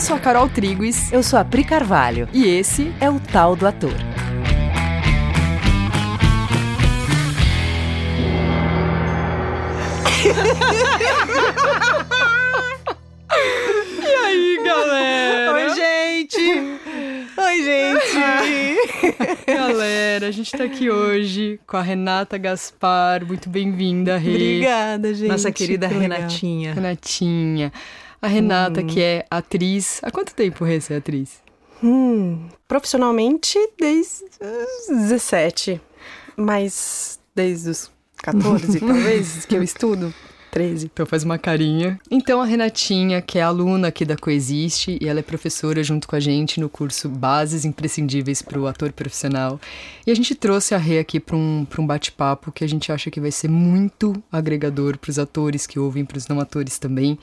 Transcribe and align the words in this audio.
Eu 0.00 0.02
sou 0.02 0.16
a 0.16 0.18
Carol 0.18 0.48
Triguis. 0.48 1.12
Eu 1.12 1.22
sou 1.22 1.38
a 1.38 1.44
Pri 1.44 1.62
Carvalho. 1.62 2.26
E 2.32 2.46
esse 2.46 2.90
é 3.02 3.10
o 3.10 3.20
Tal 3.20 3.54
do 3.54 3.66
Ator. 3.66 3.92
e 14.00 14.14
aí, 14.24 14.58
galera? 14.64 15.52
Oi, 15.52 15.68
gente! 15.74 16.40
Oi, 17.36 17.62
gente! 17.62 17.90
Galera, 19.46 20.28
a 20.28 20.30
gente 20.30 20.50
tá 20.52 20.64
aqui 20.64 20.88
hoje 20.88 21.60
com 21.66 21.76
a 21.76 21.82
Renata 21.82 22.38
Gaspar. 22.38 23.22
Muito 23.26 23.50
bem-vinda, 23.50 24.16
Rê. 24.16 24.30
Obrigada, 24.30 25.12
gente. 25.12 25.28
Nossa 25.28 25.52
querida 25.52 25.86
Renatinha. 25.86 26.72
Renatinha. 26.72 27.70
A 28.22 28.28
Renata, 28.28 28.80
hum. 28.82 28.86
que 28.86 29.00
é 29.00 29.24
atriz. 29.30 30.00
Há 30.02 30.10
quanto 30.10 30.34
tempo, 30.34 30.64
Rê, 30.64 30.80
você 30.80 30.94
é 30.94 30.96
atriz? 30.98 31.40
Hum, 31.82 32.48
profissionalmente, 32.68 33.58
desde 33.78 34.24
os 34.40 34.98
17. 34.98 35.80
Mas 36.36 37.18
desde 37.34 37.70
os 37.70 37.90
14, 38.18 38.80
talvez, 38.80 39.46
que 39.46 39.56
eu 39.56 39.62
estudo. 39.62 40.12
13. 40.50 40.90
Então 40.92 41.06
faz 41.06 41.22
uma 41.22 41.38
carinha. 41.38 41.98
Então 42.10 42.40
a 42.40 42.44
Renatinha, 42.44 43.22
que 43.22 43.38
é 43.38 43.42
aluna 43.42 43.88
aqui 43.88 44.04
da 44.04 44.16
Coexiste, 44.16 44.98
e 45.00 45.08
ela 45.08 45.20
é 45.20 45.22
professora 45.22 45.82
junto 45.82 46.08
com 46.08 46.16
a 46.16 46.20
gente 46.20 46.60
no 46.60 46.68
curso 46.68 47.08
Bases 47.08 47.64
Imprescindíveis 47.64 48.42
para 48.42 48.58
o 48.58 48.66
Ator 48.66 48.92
Profissional. 48.92 49.60
E 50.06 50.10
a 50.10 50.14
gente 50.14 50.34
trouxe 50.34 50.74
a 50.74 50.78
Rê 50.78 50.98
aqui 50.98 51.20
para 51.20 51.36
um, 51.36 51.66
um 51.78 51.86
bate-papo 51.86 52.52
que 52.52 52.64
a 52.64 52.68
gente 52.68 52.90
acha 52.90 53.10
que 53.10 53.20
vai 53.20 53.30
ser 53.30 53.48
muito 53.48 54.12
agregador 54.30 54.98
para 54.98 55.10
os 55.10 55.18
atores 55.18 55.66
que 55.66 55.78
ouvem, 55.78 56.04
para 56.04 56.18
os 56.18 56.26
não 56.26 56.40
atores 56.40 56.78
também. 56.78 57.18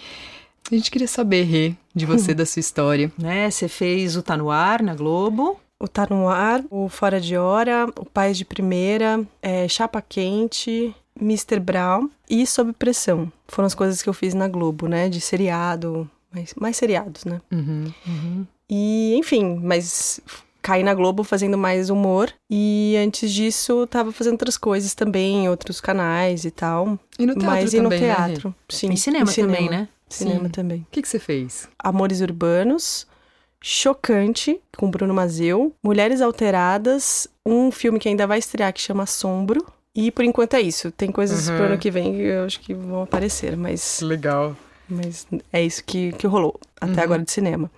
A 0.72 0.76
gente 0.76 0.92
queria 0.92 1.08
saber, 1.08 1.44
Rê, 1.44 1.74
de 1.96 2.06
você, 2.06 2.34
da 2.34 2.46
sua 2.46 2.60
história. 2.60 3.12
Né, 3.18 3.50
você 3.50 3.68
fez 3.68 4.16
o 4.16 4.22
Tá 4.22 4.36
No 4.36 4.52
Ar 4.52 4.84
na 4.84 4.94
Globo. 4.96 5.60
O 5.80 5.88
Tá 5.88 6.08
No 6.10 6.28
Ar, 6.28 6.64
o 6.70 6.90
Fora 6.90 7.22
de 7.22 7.38
Hora, 7.38 7.88
o 7.98 8.06
Pais 8.06 8.38
de 8.38 8.44
Primeira, 8.44 9.24
é, 9.42 9.68
Chapa 9.68 10.02
Quente, 10.02 10.94
Mr. 11.22 11.60
Brown 11.60 12.10
e 12.30 12.46
Sob 12.46 12.74
Pressão. 12.74 13.32
Foram 13.48 13.68
as 13.68 13.76
coisas 13.76 14.02
que 14.02 14.10
eu 14.10 14.14
fiz 14.14 14.34
na 14.34 14.48
Globo, 14.48 14.88
né? 14.88 15.08
De 15.08 15.22
seriado, 15.22 16.10
mais, 16.34 16.54
mais 16.56 16.76
seriados, 16.78 17.26
né? 17.26 17.40
Uhum, 17.52 17.94
uhum. 18.06 18.46
E, 18.70 19.16
enfim, 19.16 19.60
mas 19.64 20.20
caí 20.62 20.84
na 20.84 20.94
Globo 20.94 21.24
fazendo 21.24 21.58
mais 21.58 21.90
humor. 21.90 22.30
E 22.50 22.96
antes 22.98 23.32
disso, 23.32 23.88
tava 23.88 24.12
fazendo 24.12 24.34
outras 24.34 24.58
coisas 24.58 24.94
também, 24.94 25.46
em 25.46 25.50
outros 25.50 25.80
canais 25.80 26.44
e 26.44 26.52
tal. 26.52 27.00
E 27.18 27.26
no 27.26 27.34
teatro 27.34 27.48
Mas 27.48 27.72
também, 27.72 27.80
e 27.80 27.84
no 27.84 27.90
né, 27.90 27.98
teatro, 27.98 28.50
Rê? 28.50 28.56
sim. 28.68 28.90
E 28.92 28.98
cinema, 28.98 29.24
Em 29.24 29.34
cinema 29.34 29.54
também, 29.56 29.70
né? 29.70 29.88
Cinema 30.10 30.46
Sim. 30.46 30.50
também. 30.50 30.80
O 30.82 30.88
que, 30.92 31.02
que 31.02 31.08
você 31.08 31.20
fez? 31.20 31.68
Amores 31.80 32.22
Urbanos, 32.22 33.06
Chocante, 33.62 34.60
com 34.78 34.90
Bruno 34.90 35.14
Mazeu, 35.14 35.74
Mulheres 35.84 36.22
Alteradas, 36.22 37.28
um 37.46 37.72
filme 37.72 38.00
que 38.00 38.08
ainda 38.08 38.26
vai 38.28 38.40
estrear 38.40 38.72
que 38.72 38.80
chama 38.82 39.04
Assombro. 39.04 39.66
E 39.94 40.12
por 40.12 40.24
enquanto 40.24 40.54
é 40.54 40.62
isso. 40.62 40.92
Tem 40.92 41.12
coisas 41.12 41.50
Uhum. 41.50 41.56
pro 41.56 41.66
ano 41.66 41.78
que 41.78 41.90
vem 41.92 42.14
que 42.14 42.22
eu 42.22 42.46
acho 42.46 42.60
que 42.60 42.74
vão 42.74 43.02
aparecer, 43.04 43.58
mas, 43.58 44.00
Legal. 44.02 44.56
mas 44.88 45.26
é 45.52 45.64
isso 45.64 45.84
que, 45.84 46.12
que 46.14 46.28
rolou 46.28 46.60
até 46.80 46.94
Uhum. 47.00 47.04
agora 47.04 47.24
de 47.24 47.32
cinema. 47.32 47.70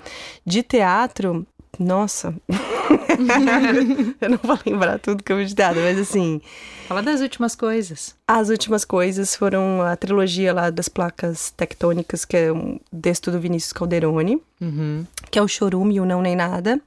De 0.46 0.62
teatro, 0.62 1.48
nossa. 1.78 2.34
eu 4.22 4.30
não 4.30 4.40
vou 4.42 4.58
lembrar 4.66 5.00
tudo 5.00 5.24
que 5.24 5.32
eu 5.32 5.38
vi 5.38 5.46
de 5.46 5.56
teatro, 5.56 5.82
mas 5.82 5.98
assim, 6.00 6.42
Fala 6.88 7.02
das 7.04 7.22
últimas 7.22 7.56
coisas. 7.56 8.16
as 8.28 8.50
últimas 8.50 8.84
coisas 8.86 9.36
foram 9.36 9.82
a 9.82 9.96
trilogia 9.96 10.54
lá 10.54 10.70
das 10.70 10.90
placas 10.90 11.52
tectônicas, 11.52 12.26
que 12.26 12.36
é 12.38 12.52
um 12.52 12.80
texto 13.02 13.32
do 13.32 13.40
Vinícius 13.40 13.74
Calderoni. 13.74 14.42
Uhum. 14.62 15.06
que 15.32 15.40
é 15.40 15.42
o 15.42 15.48
Chorume 15.48 15.96
e 15.96 16.00
o 16.02 16.06
Não 16.06 16.22
Nem 16.22 16.36
Nada. 16.36 16.82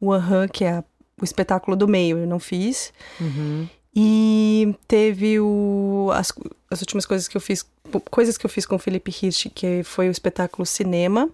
O 0.00 0.12
Aham, 0.12 0.46
que 0.48 0.64
é 0.64 0.82
o 1.20 1.24
espetáculo 1.24 1.76
do 1.76 1.88
meio, 1.88 2.18
eu 2.18 2.26
não 2.26 2.38
fiz. 2.38 2.92
Uhum. 3.20 3.66
E 3.94 4.74
teve 4.86 5.40
o, 5.40 6.10
as, 6.12 6.30
as 6.70 6.80
últimas 6.82 7.06
coisas 7.06 7.26
que 7.26 7.36
eu 7.36 7.40
fiz, 7.40 7.64
coisas 8.10 8.36
que 8.36 8.44
eu 8.44 8.50
fiz 8.50 8.66
com 8.66 8.76
o 8.76 8.78
Felipe 8.78 9.10
Hirsch, 9.10 9.46
que 9.54 9.82
foi 9.82 10.08
o 10.08 10.10
espetáculo 10.10 10.66
Cinema. 10.66 11.30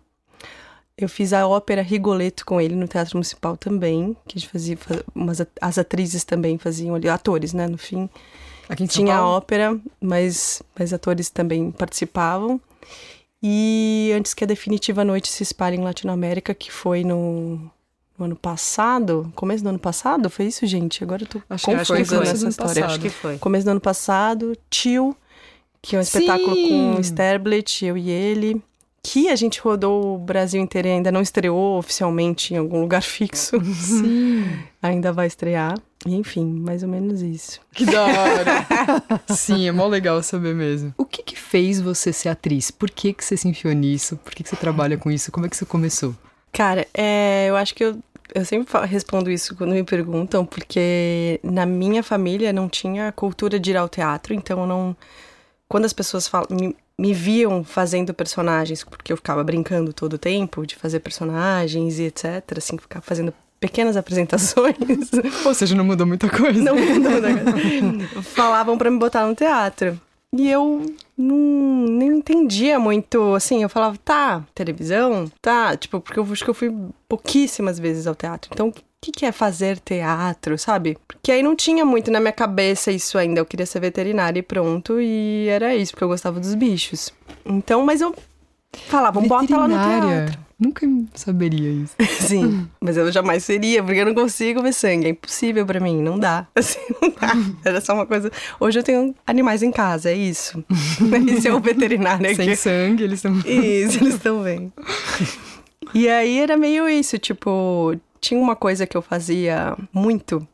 Eu 0.96 1.08
fiz 1.08 1.32
a 1.32 1.46
ópera 1.46 1.80
Rigoletto 1.82 2.44
com 2.44 2.60
ele 2.60 2.74
no 2.76 2.86
Teatro 2.86 3.16
Municipal 3.16 3.56
também, 3.56 4.16
que 4.26 4.36
a 4.36 4.40
gente 4.40 4.48
fazia, 4.50 4.76
fa- 4.76 5.02
umas, 5.14 5.40
as 5.60 5.78
atrizes 5.78 6.22
também 6.22 6.58
faziam 6.58 6.94
ali, 6.94 7.08
atores, 7.08 7.52
né, 7.52 7.66
no 7.66 7.78
fim. 7.78 8.08
Aqui 8.68 8.84
em 8.84 8.86
São 8.86 9.02
Tinha 9.02 9.14
a 9.16 9.18
Paulo? 9.18 9.36
ópera, 9.36 9.80
mas, 10.00 10.62
mas 10.78 10.92
atores 10.92 11.30
também 11.30 11.70
participavam. 11.70 12.60
E 13.42 14.12
antes 14.16 14.34
que 14.34 14.44
a 14.44 14.46
definitiva 14.46 15.04
noite 15.04 15.28
se 15.28 15.42
espalhe 15.42 15.76
em 15.76 15.82
Latinoamérica, 15.82 16.54
que 16.54 16.70
foi 16.70 17.02
no, 17.02 17.56
no 18.18 18.24
ano 18.26 18.36
passado, 18.36 19.32
começo 19.34 19.64
do 19.64 19.70
ano 19.70 19.78
passado, 19.80 20.30
foi 20.30 20.46
isso, 20.46 20.64
gente? 20.66 21.02
Agora 21.02 21.22
eu 21.22 21.26
tô 21.26 21.42
Acho 21.50 21.64
que 21.66 21.72
confusa 21.72 21.84
foi 21.86 21.96
começo 21.96 22.14
do 22.14 22.20
nessa 22.20 22.42
ano 22.44 22.50
história. 22.50 22.74
passado. 22.74 22.90
Acho 22.90 23.00
que 23.00 23.10
foi. 23.10 23.38
Começo 23.38 23.64
do 23.64 23.70
ano 23.72 23.80
passado, 23.80 24.56
Tio, 24.70 25.16
que 25.80 25.96
é 25.96 25.98
um 25.98 26.02
espetáculo 26.02 26.54
Sim! 26.54 26.68
com 26.68 26.94
o 26.96 27.00
Sterblit, 27.00 27.84
eu 27.84 27.98
e 27.98 28.10
ele, 28.10 28.62
que 29.04 29.28
a 29.28 29.36
gente 29.36 29.60
rodou 29.60 30.14
o 30.14 30.18
Brasil 30.18 30.60
inteiro 30.60 30.86
e 30.88 30.92
ainda 30.92 31.10
não 31.10 31.20
estreou 31.20 31.76
oficialmente 31.78 32.54
em 32.54 32.56
algum 32.56 32.80
lugar 32.80 33.02
fixo. 33.02 33.60
Sim. 33.74 34.44
ainda 34.80 35.12
vai 35.12 35.26
estrear. 35.26 35.74
E, 36.06 36.14
Enfim, 36.14 36.44
mais 36.44 36.82
ou 36.82 36.88
menos 36.88 37.20
isso. 37.22 37.60
Que 37.72 37.84
da 37.84 38.02
hora. 38.04 38.66
Sim, 39.34 39.66
é 39.68 39.72
mó 39.72 39.86
legal 39.86 40.22
saber 40.22 40.54
mesmo. 40.54 40.92
O 40.96 41.04
que 41.04 41.22
que 41.22 41.36
fez 41.38 41.80
você 41.80 42.12
ser 42.12 42.28
atriz? 42.28 42.70
Por 42.70 42.90
que 42.90 43.12
que 43.12 43.24
você 43.24 43.36
se 43.36 43.48
enfiou 43.48 43.72
nisso? 43.74 44.16
Por 44.18 44.34
que 44.34 44.42
que 44.42 44.48
você 44.48 44.56
trabalha 44.56 44.96
com 44.96 45.10
isso? 45.10 45.30
Como 45.32 45.46
é 45.46 45.48
que 45.48 45.56
você 45.56 45.64
começou? 45.64 46.14
Cara, 46.52 46.86
é, 46.92 47.46
eu 47.48 47.56
acho 47.56 47.74
que 47.74 47.84
eu, 47.84 47.98
eu 48.34 48.44
sempre 48.44 48.70
fa- 48.70 48.84
respondo 48.84 49.30
isso 49.30 49.54
quando 49.56 49.72
me 49.72 49.82
perguntam, 49.84 50.44
porque 50.44 51.38
na 51.42 51.64
minha 51.66 52.02
família 52.02 52.52
não 52.52 52.68
tinha 52.68 53.10
cultura 53.12 53.58
de 53.60 53.70
ir 53.70 53.76
ao 53.76 53.88
teatro, 53.88 54.34
então 54.34 54.60
eu 54.60 54.66
não. 54.66 54.96
Quando 55.68 55.84
as 55.86 55.92
pessoas 55.92 56.28
falam, 56.28 56.48
me, 56.50 56.76
me 56.98 57.12
viam 57.12 57.64
fazendo 57.64 58.14
personagens, 58.14 58.84
porque 58.84 59.12
eu 59.12 59.16
ficava 59.16 59.42
brincando 59.42 59.92
todo 59.92 60.14
o 60.14 60.18
tempo 60.18 60.66
de 60.66 60.76
fazer 60.76 61.00
personagens 61.00 61.98
e 61.98 62.04
etc., 62.04 62.58
assim, 62.58 62.78
ficar 62.78 63.00
fazendo 63.00 63.32
pequenas 63.58 63.96
apresentações. 63.98 64.76
Ou 65.44 65.54
seja, 65.54 65.74
não 65.74 65.84
mudou 65.84 66.06
muita 66.06 66.28
coisa. 66.28 66.62
Não, 66.62 66.74
não, 66.74 67.20
não. 67.20 68.22
Falavam 68.22 68.76
pra 68.76 68.90
me 68.90 68.98
botar 68.98 69.26
no 69.26 69.34
teatro. 69.34 70.00
E 70.34 70.50
eu 70.50 70.86
não, 71.16 71.36
nem 71.86 72.08
entendia 72.16 72.78
muito, 72.78 73.34
assim, 73.34 73.62
eu 73.62 73.68
falava, 73.68 73.98
tá, 74.02 74.42
televisão? 74.54 75.30
Tá, 75.42 75.76
tipo, 75.76 76.00
porque 76.00 76.18
eu 76.18 76.26
acho 76.32 76.42
que 76.42 76.48
eu 76.48 76.54
fui 76.54 76.74
pouquíssimas 77.06 77.78
vezes 77.78 78.06
ao 78.06 78.14
teatro. 78.14 78.50
Então, 78.52 78.72
que, 79.02 79.10
que 79.10 79.26
é 79.26 79.32
fazer 79.32 79.80
teatro, 79.80 80.56
sabe? 80.56 80.96
Porque 81.08 81.32
aí 81.32 81.42
não 81.42 81.56
tinha 81.56 81.84
muito 81.84 82.08
na 82.08 82.20
minha 82.20 82.32
cabeça 82.32 82.92
isso 82.92 83.18
ainda. 83.18 83.40
Eu 83.40 83.44
queria 83.44 83.66
ser 83.66 83.80
veterinária 83.80 84.38
e 84.38 84.42
pronto, 84.42 85.00
e 85.00 85.48
era 85.48 85.74
isso, 85.74 85.92
porque 85.92 86.04
eu 86.04 86.08
gostava 86.08 86.38
dos 86.38 86.54
bichos. 86.54 87.12
Então, 87.44 87.84
mas 87.84 88.00
eu 88.00 88.14
falava, 88.86 89.20
bota 89.20 89.56
lá 89.56 89.66
no 89.66 89.74
teatro. 89.74 90.40
Nunca 90.56 90.86
saberia 91.14 91.68
isso. 91.68 91.96
Sim, 92.24 92.68
mas 92.80 92.96
eu 92.96 93.10
jamais 93.10 93.42
seria, 93.42 93.82
porque 93.82 93.98
eu 93.98 94.06
não 94.06 94.14
consigo 94.14 94.62
ver 94.62 94.72
sangue. 94.72 95.06
É 95.06 95.08
impossível 95.08 95.66
pra 95.66 95.80
mim, 95.80 96.00
não 96.00 96.16
dá. 96.16 96.46
Assim, 96.54 96.78
não 97.02 97.10
dá. 97.10 97.32
Era 97.64 97.80
só 97.80 97.94
uma 97.94 98.06
coisa. 98.06 98.30
Hoje 98.60 98.78
eu 98.78 98.84
tenho 98.84 99.12
animais 99.26 99.64
em 99.64 99.72
casa, 99.72 100.10
é 100.10 100.14
isso. 100.14 100.64
Esse 101.26 101.48
é 101.48 101.52
o 101.52 101.58
veterinário 101.58 102.24
aqui. 102.26 102.36
Sem 102.36 102.54
sangue, 102.54 103.02
eles 103.02 103.18
estão. 103.18 103.36
Isso, 103.38 103.98
eles 103.98 104.14
estão 104.14 104.44
bem. 104.44 104.72
E 105.92 106.08
aí 106.08 106.38
era 106.38 106.56
meio 106.56 106.88
isso, 106.88 107.18
tipo, 107.18 107.96
tinha 108.22 108.40
uma 108.40 108.54
coisa 108.56 108.86
que 108.86 108.96
eu 108.96 109.02
fazia 109.02 109.76
muito. 109.92 110.46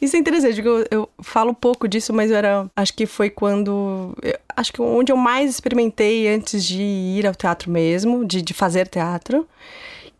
Isso 0.00 0.16
é 0.16 0.18
interessante, 0.18 0.60
eu, 0.64 0.84
eu 0.90 1.08
falo 1.22 1.54
pouco 1.54 1.86
disso, 1.86 2.12
mas 2.12 2.30
era. 2.32 2.68
Acho 2.74 2.94
que 2.94 3.04
foi 3.06 3.28
quando. 3.30 4.16
eu- 4.22 4.38
acho 4.56 4.72
que 4.72 4.80
onde 4.82 5.12
eu 5.12 5.16
mais 5.16 5.50
experimentei 5.50 6.26
antes 6.26 6.64
de 6.64 6.82
ir 6.82 7.26
ao 7.26 7.34
teatro 7.34 7.70
mesmo, 7.70 8.24
de, 8.24 8.40
de 8.40 8.54
fazer 8.54 8.88
teatro, 8.88 9.46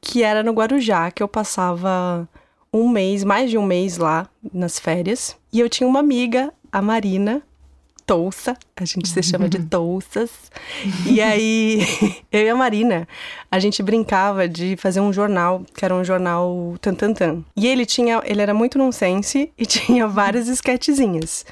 que 0.00 0.22
era 0.22 0.42
no 0.42 0.52
Guarujá, 0.52 1.10
que 1.10 1.22
eu 1.22 1.28
passava 1.28 2.28
um 2.72 2.88
mês, 2.88 3.24
mais 3.24 3.50
de 3.50 3.56
um 3.56 3.64
mês 3.64 3.96
lá 3.96 4.28
nas 4.52 4.78
férias. 4.78 5.34
E 5.50 5.58
eu 5.58 5.70
tinha 5.70 5.88
uma 5.88 6.00
amiga, 6.00 6.52
a 6.70 6.82
Marina, 6.82 7.40
Touça, 8.06 8.56
a 8.76 8.84
gente 8.84 9.08
se 9.08 9.20
chama 9.22 9.48
de 9.48 9.58
Touças. 9.58 10.30
E 11.04 11.20
aí, 11.20 11.80
eu 12.30 12.42
e 12.42 12.48
a 12.48 12.54
Marina, 12.54 13.08
a 13.50 13.58
gente 13.58 13.82
brincava 13.82 14.48
de 14.48 14.76
fazer 14.76 15.00
um 15.00 15.12
jornal, 15.12 15.64
que 15.74 15.84
era 15.84 15.92
um 15.92 16.04
jornal 16.04 16.76
Tantantan. 16.80 17.44
E 17.56 17.66
ele 17.66 17.84
tinha, 17.84 18.22
ele 18.24 18.40
era 18.40 18.54
muito 18.54 18.78
nonsense 18.78 19.50
e 19.58 19.66
tinha 19.66 20.06
várias 20.06 20.46
esquetezinhas. 20.46 21.44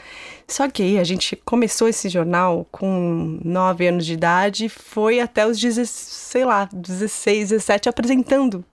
Só 0.46 0.68
que 0.68 0.82
aí 0.82 0.98
a 0.98 1.04
gente 1.04 1.34
começou 1.44 1.88
esse 1.88 2.08
jornal 2.08 2.66
com 2.70 3.40
9 3.44 3.88
anos 3.88 4.06
de 4.06 4.12
idade 4.12 4.66
e 4.66 4.68
foi 4.68 5.18
até 5.18 5.46
os 5.46 5.58
16, 5.58 5.88
sei 5.88 6.44
lá, 6.44 6.68
16, 6.72 7.48
17 7.48 7.88
apresentando. 7.88 8.64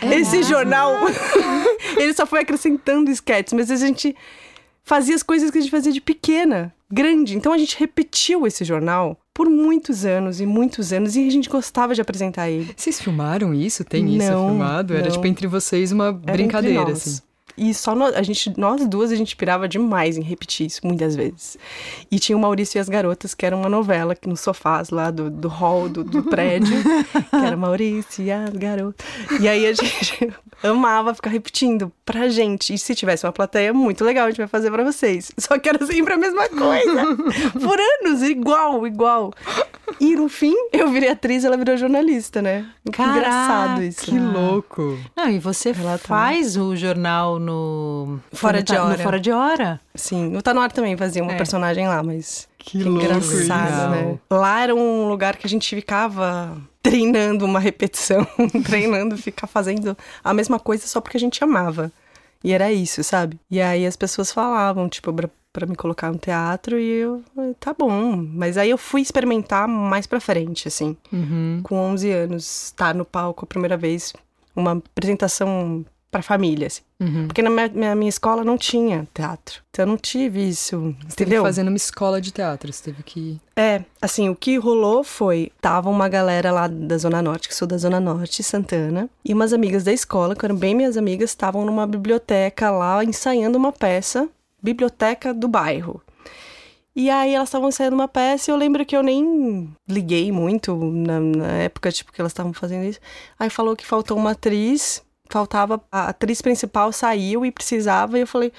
Esse 0.00 0.42
jornal, 0.44 0.92
ele 1.98 2.14
só 2.14 2.24
foi 2.24 2.40
acrescentando 2.40 3.10
esquetes, 3.10 3.52
mas 3.52 3.70
a 3.70 3.76
gente 3.76 4.16
fazia 4.84 5.14
as 5.14 5.22
coisas 5.22 5.50
que 5.50 5.58
a 5.58 5.60
gente 5.60 5.70
fazia 5.70 5.92
de 5.92 6.00
pequena, 6.00 6.74
grande. 6.92 7.36
Então 7.36 7.52
a 7.52 7.58
gente 7.58 7.78
repetiu 7.78 8.46
esse 8.46 8.64
jornal 8.64 9.18
por 9.34 9.48
muitos 9.48 10.04
anos 10.04 10.40
e 10.40 10.46
muitos 10.46 10.92
anos 10.92 11.16
e 11.16 11.26
a 11.26 11.30
gente 11.30 11.48
gostava 11.48 11.94
de 11.94 12.00
apresentar 12.00 12.50
ele. 12.50 12.70
Vocês 12.76 13.00
filmaram 13.00 13.54
isso? 13.54 13.82
Tem 13.84 14.06
isso 14.16 14.30
Não, 14.30 14.48
filmado? 14.48 14.94
Era 14.94 15.04
não. 15.04 15.10
tipo 15.10 15.26
entre 15.26 15.46
vocês 15.46 15.90
uma 15.90 16.08
Era 16.08 16.32
brincadeira, 16.34 16.92
assim. 16.92 17.20
E 17.56 17.72
só 17.74 17.94
nós, 17.94 18.14
a 18.14 18.22
gente, 18.22 18.52
nós 18.58 18.86
duas, 18.86 19.12
a 19.12 19.16
gente 19.16 19.36
pirava 19.36 19.68
demais 19.68 20.16
em 20.16 20.22
repetir 20.22 20.66
isso, 20.66 20.80
muitas 20.84 21.14
vezes. 21.14 21.56
E 22.10 22.18
tinha 22.18 22.36
o 22.36 22.40
Maurício 22.40 22.78
e 22.78 22.80
as 22.80 22.88
Garotas, 22.88 23.34
que 23.34 23.44
era 23.44 23.56
uma 23.56 23.68
novela 23.68 24.14
que 24.14 24.28
nos 24.28 24.40
sofás 24.40 24.90
lá 24.90 25.10
do, 25.10 25.30
do 25.30 25.48
hall 25.48 25.88
do, 25.88 26.02
do 26.02 26.22
prédio, 26.24 26.76
que 27.30 27.36
era 27.36 27.56
Maurício 27.56 28.24
e 28.24 28.30
as 28.30 28.50
Garotas. 28.50 29.06
E 29.40 29.48
aí 29.48 29.66
a 29.66 29.72
gente 29.74 30.32
amava 30.62 31.14
ficar 31.14 31.30
repetindo 31.30 31.92
pra 32.04 32.28
gente. 32.28 32.72
E 32.72 32.78
se 32.78 32.94
tivesse 32.94 33.26
uma 33.26 33.32
plateia, 33.32 33.72
muito 33.74 34.04
legal, 34.04 34.26
a 34.26 34.30
gente 34.30 34.38
vai 34.38 34.46
fazer 34.48 34.70
pra 34.70 34.84
vocês. 34.84 35.30
Só 35.38 35.58
que 35.58 35.68
era 35.68 35.84
sempre 35.84 36.14
a 36.14 36.16
mesma 36.16 36.48
coisa. 36.48 37.16
Por 37.52 37.78
anos, 37.78 38.22
igual, 38.22 38.86
igual. 38.86 39.32
E 40.00 40.16
no 40.16 40.28
fim, 40.28 40.54
eu 40.72 40.90
virei 40.90 41.10
atriz, 41.10 41.44
ela 41.44 41.56
virou 41.56 41.76
jornalista, 41.76 42.40
né? 42.40 42.66
Caraca, 42.92 43.18
Engraçado 43.18 43.82
isso. 43.82 44.00
Que 44.06 44.18
louco! 44.18 44.98
Não, 45.16 45.28
e 45.28 45.38
você 45.38 45.70
Ela 45.70 45.98
tá- 45.98 46.08
faz 46.08 46.56
o 46.56 46.74
jornal 46.74 47.38
no... 47.42 48.20
Fora 48.32 48.58
no 48.58 48.64
de 48.64 48.72
hora. 48.74 48.96
No 48.96 49.02
Fora 49.02 49.20
de 49.20 49.30
Hora. 49.30 49.80
Sim, 49.94 50.28
no 50.30 50.40
Tá 50.42 50.54
No 50.54 50.60
Ar 50.60 50.72
também 50.72 50.96
fazia 50.96 51.22
uma 51.22 51.32
É. 51.32 51.36
personagem 51.36 51.86
lá, 51.88 52.02
mas 52.02 52.48
Que 52.58 52.82
louco 52.82 53.04
engraçado, 53.04 53.90
né? 53.90 54.18
Lá 54.30 54.62
era 54.62 54.74
um 54.74 55.08
lugar 55.08 55.36
que 55.36 55.46
a 55.46 55.50
gente 55.50 55.74
ficava 55.74 56.56
treinando 56.82 57.44
uma 57.44 57.60
repetição, 57.60 58.26
treinando 58.64 59.16
ficar 59.16 59.46
fazendo 59.46 59.96
a 60.24 60.32
mesma 60.32 60.58
coisa 60.58 60.86
só 60.86 61.00
porque 61.00 61.16
a 61.16 61.20
gente 61.20 61.42
amava. 61.44 61.92
E 62.44 62.52
era 62.52 62.72
isso, 62.72 63.04
sabe? 63.04 63.38
E 63.50 63.60
aí 63.60 63.86
as 63.86 63.94
pessoas 63.96 64.32
falavam, 64.32 64.88
tipo, 64.88 65.12
pra, 65.12 65.28
pra 65.52 65.64
me 65.66 65.76
colocar 65.76 66.10
no 66.10 66.18
teatro 66.18 66.76
e 66.76 66.88
eu, 66.90 67.22
falei, 67.34 67.54
tá 67.60 67.72
bom. 67.72 68.16
Mas 68.16 68.56
aí 68.58 68.70
eu 68.70 68.78
fui 68.78 69.00
experimentar 69.00 69.68
mais 69.68 70.08
pra 70.08 70.18
frente, 70.18 70.66
assim. 70.66 70.96
Uhum. 71.12 71.60
Com 71.62 71.76
11 71.76 72.10
anos, 72.10 72.64
estar 72.64 72.94
no 72.96 73.04
palco 73.04 73.44
a 73.44 73.46
primeira 73.46 73.76
vez, 73.76 74.12
uma 74.56 74.72
apresentação 74.72 75.84
pra 76.12 76.20
família, 76.20 76.66
assim. 76.66 76.82
Uhum. 77.00 77.26
Porque 77.26 77.40
na 77.40 77.48
minha, 77.48 77.96
minha, 77.96 78.08
escola 78.08 78.44
não 78.44 78.58
tinha 78.58 79.08
teatro. 79.14 79.62
Então 79.70 79.84
eu 79.84 79.86
não 79.86 79.96
tive 79.96 80.46
isso, 80.46 80.78
Você 80.78 81.16
teve 81.16 81.30
entendeu? 81.30 81.42
fazer 81.42 81.62
numa 81.62 81.76
escola 81.76 82.20
de 82.20 82.30
teatro, 82.30 82.70
você 82.70 82.84
teve 82.84 83.02
que... 83.02 83.40
É, 83.56 83.82
assim, 84.00 84.28
o 84.28 84.36
que 84.36 84.58
rolou 84.58 85.02
foi, 85.02 85.50
tava 85.58 85.88
uma 85.88 86.10
galera 86.10 86.52
lá 86.52 86.68
da 86.68 86.98
Zona 86.98 87.22
Norte, 87.22 87.48
que 87.48 87.54
sou 87.54 87.66
da 87.66 87.78
Zona 87.78 87.98
Norte, 87.98 88.42
Santana, 88.42 89.08
e 89.24 89.32
umas 89.32 89.54
amigas 89.54 89.84
da 89.84 89.92
escola, 89.92 90.36
que 90.36 90.44
eram 90.44 90.54
bem 90.54 90.74
minhas 90.74 90.98
amigas, 90.98 91.30
estavam 91.30 91.64
numa 91.64 91.86
biblioteca 91.86 92.70
lá 92.70 93.02
ensaiando 93.02 93.56
uma 93.56 93.72
peça, 93.72 94.28
biblioteca 94.62 95.32
do 95.32 95.48
bairro. 95.48 96.02
E 96.94 97.08
aí 97.08 97.34
elas 97.34 97.48
estavam 97.48 97.70
ensaiando 97.70 97.96
uma 97.96 98.06
peça 98.06 98.50
e 98.50 98.52
eu 98.52 98.56
lembro 98.58 98.84
que 98.84 98.94
eu 98.94 99.02
nem 99.02 99.74
liguei 99.88 100.30
muito 100.30 100.76
na, 100.76 101.18
na 101.20 101.52
época, 101.52 101.90
tipo, 101.90 102.12
que 102.12 102.20
elas 102.20 102.32
estavam 102.32 102.52
fazendo 102.52 102.84
isso. 102.84 103.00
Aí 103.38 103.48
falou 103.48 103.74
que 103.74 103.86
faltou 103.86 104.14
uma 104.18 104.32
atriz, 104.32 105.02
faltava, 105.32 105.80
a 105.90 106.08
atriz 106.10 106.42
principal 106.42 106.92
saiu 106.92 107.44
e 107.44 107.50
precisava, 107.50 108.18
e 108.18 108.20
eu 108.20 108.26
falei, 108.26 108.52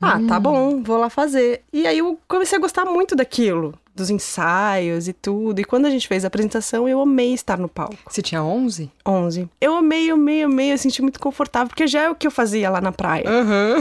ah, 0.00 0.18
tá 0.26 0.40
bom, 0.40 0.82
vou 0.82 0.98
lá 0.98 1.08
fazer. 1.08 1.62
E 1.72 1.86
aí 1.86 1.98
eu 1.98 2.18
comecei 2.26 2.58
a 2.58 2.60
gostar 2.60 2.84
muito 2.84 3.14
daquilo, 3.14 3.74
dos 3.94 4.10
ensaios 4.10 5.08
e 5.08 5.12
tudo. 5.12 5.60
E 5.60 5.64
quando 5.64 5.86
a 5.86 5.90
gente 5.90 6.06
fez 6.08 6.24
a 6.24 6.28
apresentação, 6.28 6.88
eu 6.88 7.00
amei 7.00 7.34
estar 7.34 7.58
no 7.58 7.68
palco. 7.68 7.96
Você 8.08 8.22
tinha 8.22 8.42
11? 8.42 8.90
11. 9.06 9.48
Eu 9.60 9.76
amei, 9.76 10.10
amei, 10.10 10.42
amei, 10.42 10.72
eu 10.72 10.78
senti 10.78 11.02
muito 11.02 11.20
confortável, 11.20 11.68
porque 11.68 11.86
já 11.86 12.02
é 12.02 12.10
o 12.10 12.14
que 12.14 12.26
eu 12.26 12.30
fazia 12.30 12.70
lá 12.70 12.80
na 12.80 12.92
praia. 12.92 13.24
Aham. 13.28 13.76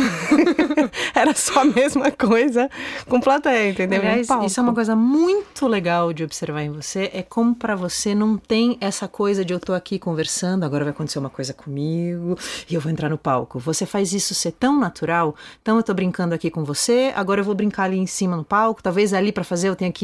Era 1.13 1.33
só 1.33 1.61
a 1.61 1.65
mesma 1.65 2.11
coisa 2.11 2.69
com 3.07 3.19
plateia, 3.19 3.71
entendeu? 3.71 3.99
Aliás, 3.99 4.27
isso 4.45 4.59
é 4.59 4.63
uma 4.63 4.73
coisa 4.73 4.95
muito 4.95 5.67
legal 5.67 6.11
de 6.13 6.23
observar 6.23 6.61
em 6.61 6.69
você, 6.69 7.09
é 7.13 7.21
como 7.21 7.55
pra 7.55 7.75
você 7.75 8.15
não 8.15 8.37
tem 8.37 8.77
essa 8.81 9.07
coisa 9.07 9.43
de 9.45 9.53
eu 9.53 9.59
tô 9.59 9.73
aqui 9.73 9.99
conversando, 9.99 10.63
agora 10.63 10.83
vai 10.83 10.91
acontecer 10.91 11.19
uma 11.19 11.29
coisa 11.29 11.53
comigo 11.53 12.37
e 12.69 12.75
eu 12.75 12.81
vou 12.81 12.91
entrar 12.91 13.09
no 13.09 13.17
palco. 13.17 13.59
Você 13.59 13.85
faz 13.85 14.13
isso 14.13 14.33
ser 14.33 14.51
tão 14.51 14.79
natural, 14.79 15.35
então 15.61 15.77
eu 15.77 15.83
tô 15.83 15.93
brincando 15.93 16.33
aqui 16.33 16.49
com 16.49 16.63
você, 16.63 17.11
agora 17.15 17.41
eu 17.41 17.45
vou 17.45 17.55
brincar 17.55 17.83
ali 17.83 17.97
em 17.97 18.07
cima 18.07 18.35
no 18.35 18.43
palco, 18.43 18.81
talvez 18.81 19.13
ali 19.13 19.31
pra 19.31 19.43
fazer 19.43 19.69
eu 19.69 19.75
tenha 19.75 19.91
que 19.91 19.98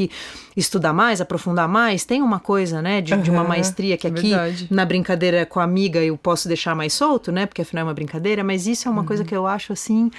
estudar 0.56 0.92
mais, 0.92 1.20
aprofundar 1.20 1.68
mais, 1.68 2.04
tem 2.04 2.22
uma 2.22 2.40
coisa, 2.40 2.80
né, 2.80 3.00
de, 3.00 3.16
de 3.16 3.30
uma 3.30 3.44
maestria 3.44 3.96
que 3.96 4.06
é 4.06 4.10
aqui 4.10 4.30
verdade. 4.30 4.68
na 4.70 4.84
brincadeira 4.84 5.44
com 5.46 5.60
a 5.60 5.64
amiga 5.64 6.02
eu 6.02 6.16
posso 6.16 6.48
deixar 6.48 6.74
mais 6.74 6.92
solto, 6.92 7.30
né, 7.32 7.46
porque 7.46 7.62
afinal 7.62 7.82
é 7.82 7.84
uma 7.88 7.94
brincadeira, 7.94 8.42
mas 8.44 8.66
isso 8.66 8.88
é 8.88 8.90
uma 8.90 9.04
coisa 9.04 9.24
que 9.24 9.34
eu 9.34 9.46
acho 9.46 9.72
assim 9.72 10.10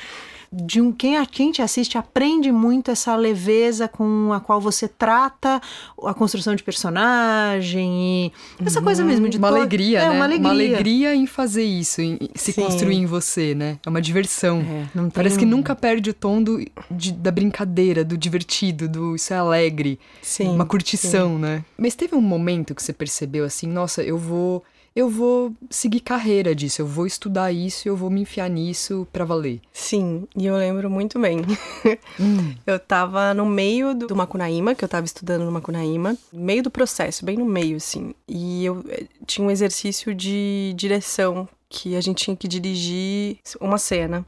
de 0.52 0.80
um 0.82 0.92
quem 0.92 1.18
a 1.18 1.26
quem 1.26 1.52
te 1.52 1.62
assiste 1.62 1.98
aprende 1.98 2.52
muito 2.52 2.90
essa 2.92 3.16
leveza 3.16 3.88
com 3.88 4.32
a 4.34 4.40
qual 4.40 4.62
você 4.62 4.88
trata 4.88 5.62
a 6.04 6.14
construção 6.14 6.56
de 6.56 6.64
personagem 6.64 8.32
e 8.60 8.66
essa 8.66 8.82
coisa 8.82 9.04
mesmo 9.04 9.28
de 9.30 9.38
Uma 9.38 9.50
alegria, 9.50 10.00
é, 10.00 10.10
né? 10.10 10.38
uma 10.38 10.50
alegria. 10.50 11.16
em 11.16 11.26
fazer 11.28 11.64
isso, 11.64 12.02
em 12.02 12.18
se 12.36 12.54
Sim. 12.54 12.62
construir 12.62 12.96
em 12.96 13.06
você, 13.06 13.54
né? 13.56 13.78
É 13.86 13.90
uma 13.90 14.02
diversão. 14.02 14.60
É, 14.60 14.88
tem 14.94 15.10
Parece 15.12 15.38
que 15.38 15.46
nunca 15.46 15.76
perde 15.76 16.10
o 16.10 16.14
tom 16.14 16.42
do, 16.42 16.64
de- 16.90 17.12
da 17.14 17.32
brincadeira, 17.32 18.04
do 18.04 18.18
divertido, 18.18 18.88
do 18.88 19.16
isso 19.16 19.34
é 19.34 19.38
alegre. 19.38 20.00
Sim, 20.22 20.50
uma 20.50 20.66
curtição, 20.66 21.38
né? 21.38 21.64
Mas 21.78 21.96
teve 21.96 22.16
um 22.16 22.22
momento 22.22 22.74
que 22.76 22.82
você 22.84 22.94
percebeu 22.94 23.46
assim, 23.46 23.68
nossa, 23.68 24.02
eu 24.04 24.18
vou. 24.18 24.64
Eu 24.98 25.12
vou 25.12 25.54
seguir 25.70 26.00
carreira 26.00 26.56
disso, 26.56 26.82
eu 26.82 26.88
vou 26.88 27.06
estudar 27.06 27.52
isso, 27.52 27.88
eu 27.88 27.96
vou 27.96 28.10
me 28.10 28.22
enfiar 28.22 28.50
nisso 28.50 29.08
pra 29.14 29.24
valer. 29.24 29.62
Sim, 29.72 30.28
e 30.36 30.48
eu 30.48 30.58
lembro 30.58 30.90
muito 30.90 31.20
bem. 31.20 31.42
Hum. 32.20 32.56
Eu 32.66 32.80
tava 32.80 33.32
no 33.34 33.46
meio 33.46 33.94
do, 33.94 34.08
do 34.08 34.16
Macunaíma, 34.16 34.74
que 34.74 34.84
eu 34.84 34.90
tava 34.90 35.06
estudando 35.06 35.46
no 35.46 35.52
Macunaíma, 35.52 36.18
no 36.34 36.42
meio 36.42 36.64
do 36.64 36.72
processo, 36.72 37.24
bem 37.24 37.38
no 37.38 37.46
meio, 37.46 37.78
assim. 37.78 38.14
E 38.28 38.66
eu 38.66 38.84
eh, 38.90 39.06
tinha 39.26 39.46
um 39.46 39.52
exercício 39.52 40.16
de 40.16 40.74
direção, 40.76 41.48
que 41.70 41.96
a 41.96 42.02
gente 42.02 42.24
tinha 42.24 42.36
que 42.36 42.48
dirigir 42.48 43.38
uma 43.62 43.78
cena. 43.78 44.26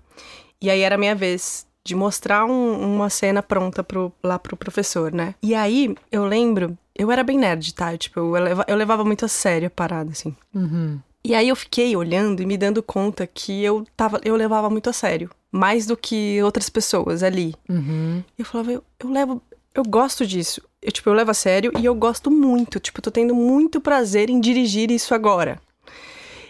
E 0.61 0.69
aí 0.69 0.81
era 0.81 0.95
a 0.95 0.97
minha 0.97 1.15
vez 1.15 1.65
de 1.89 1.95
mostrar 1.95 2.45
um- 2.45 2.95
uma 2.95 3.09
cena 3.09 3.41
pronta 3.41 3.83
pro, 3.83 4.13
lá 4.23 4.37
pro 4.37 4.55
professor, 4.55 5.11
né? 5.11 5.33
E 5.41 5.55
aí, 5.55 5.95
eu 6.11 6.23
lembro, 6.25 6.77
eu 6.95 7.11
era 7.11 7.23
bem 7.23 7.37
nerd, 7.37 7.73
tá? 7.73 7.97
Tipo, 7.97 8.19
eu, 8.19 8.31
leva- 8.31 8.65
eu 8.67 8.75
levava 8.75 9.03
muito 9.03 9.25
a 9.25 9.27
sério 9.27 9.67
a 9.67 9.71
parada, 9.71 10.11
assim. 10.11 10.35
Uhum. 10.53 10.99
E 11.23 11.33
aí 11.33 11.49
eu 11.49 11.55
fiquei 11.55 11.95
olhando 11.95 12.41
e 12.41 12.45
me 12.45 12.55
dando 12.57 12.81
conta 12.83 13.25
que 13.27 13.63
eu 13.63 13.85
tava, 13.97 14.21
eu 14.23 14.35
levava 14.35 14.69
muito 14.69 14.87
a 14.89 14.93
sério, 14.93 15.29
mais 15.51 15.85
do 15.87 15.97
que 15.97 16.41
outras 16.43 16.69
pessoas 16.69 17.23
ali. 17.23 17.55
Uhum. 17.67 18.23
Eu 18.37 18.45
falava, 18.45 18.71
eu, 18.71 18.83
eu 18.99 19.09
levo, 19.09 19.41
eu 19.73 19.83
gosto 19.83 20.25
disso. 20.27 20.61
Eu 20.81 20.91
tipo, 20.91 21.09
eu 21.09 21.13
levo 21.13 21.31
a 21.31 21.33
sério 21.33 21.71
e 21.79 21.83
eu 21.83 21.95
gosto 21.95 22.29
muito, 22.29 22.79
tipo, 22.79 23.01
tô 23.01 23.09
tendo 23.11 23.33
muito 23.35 23.81
prazer 23.81 24.29
em 24.29 24.39
dirigir 24.39 24.91
isso 24.91 25.13
agora. 25.15 25.59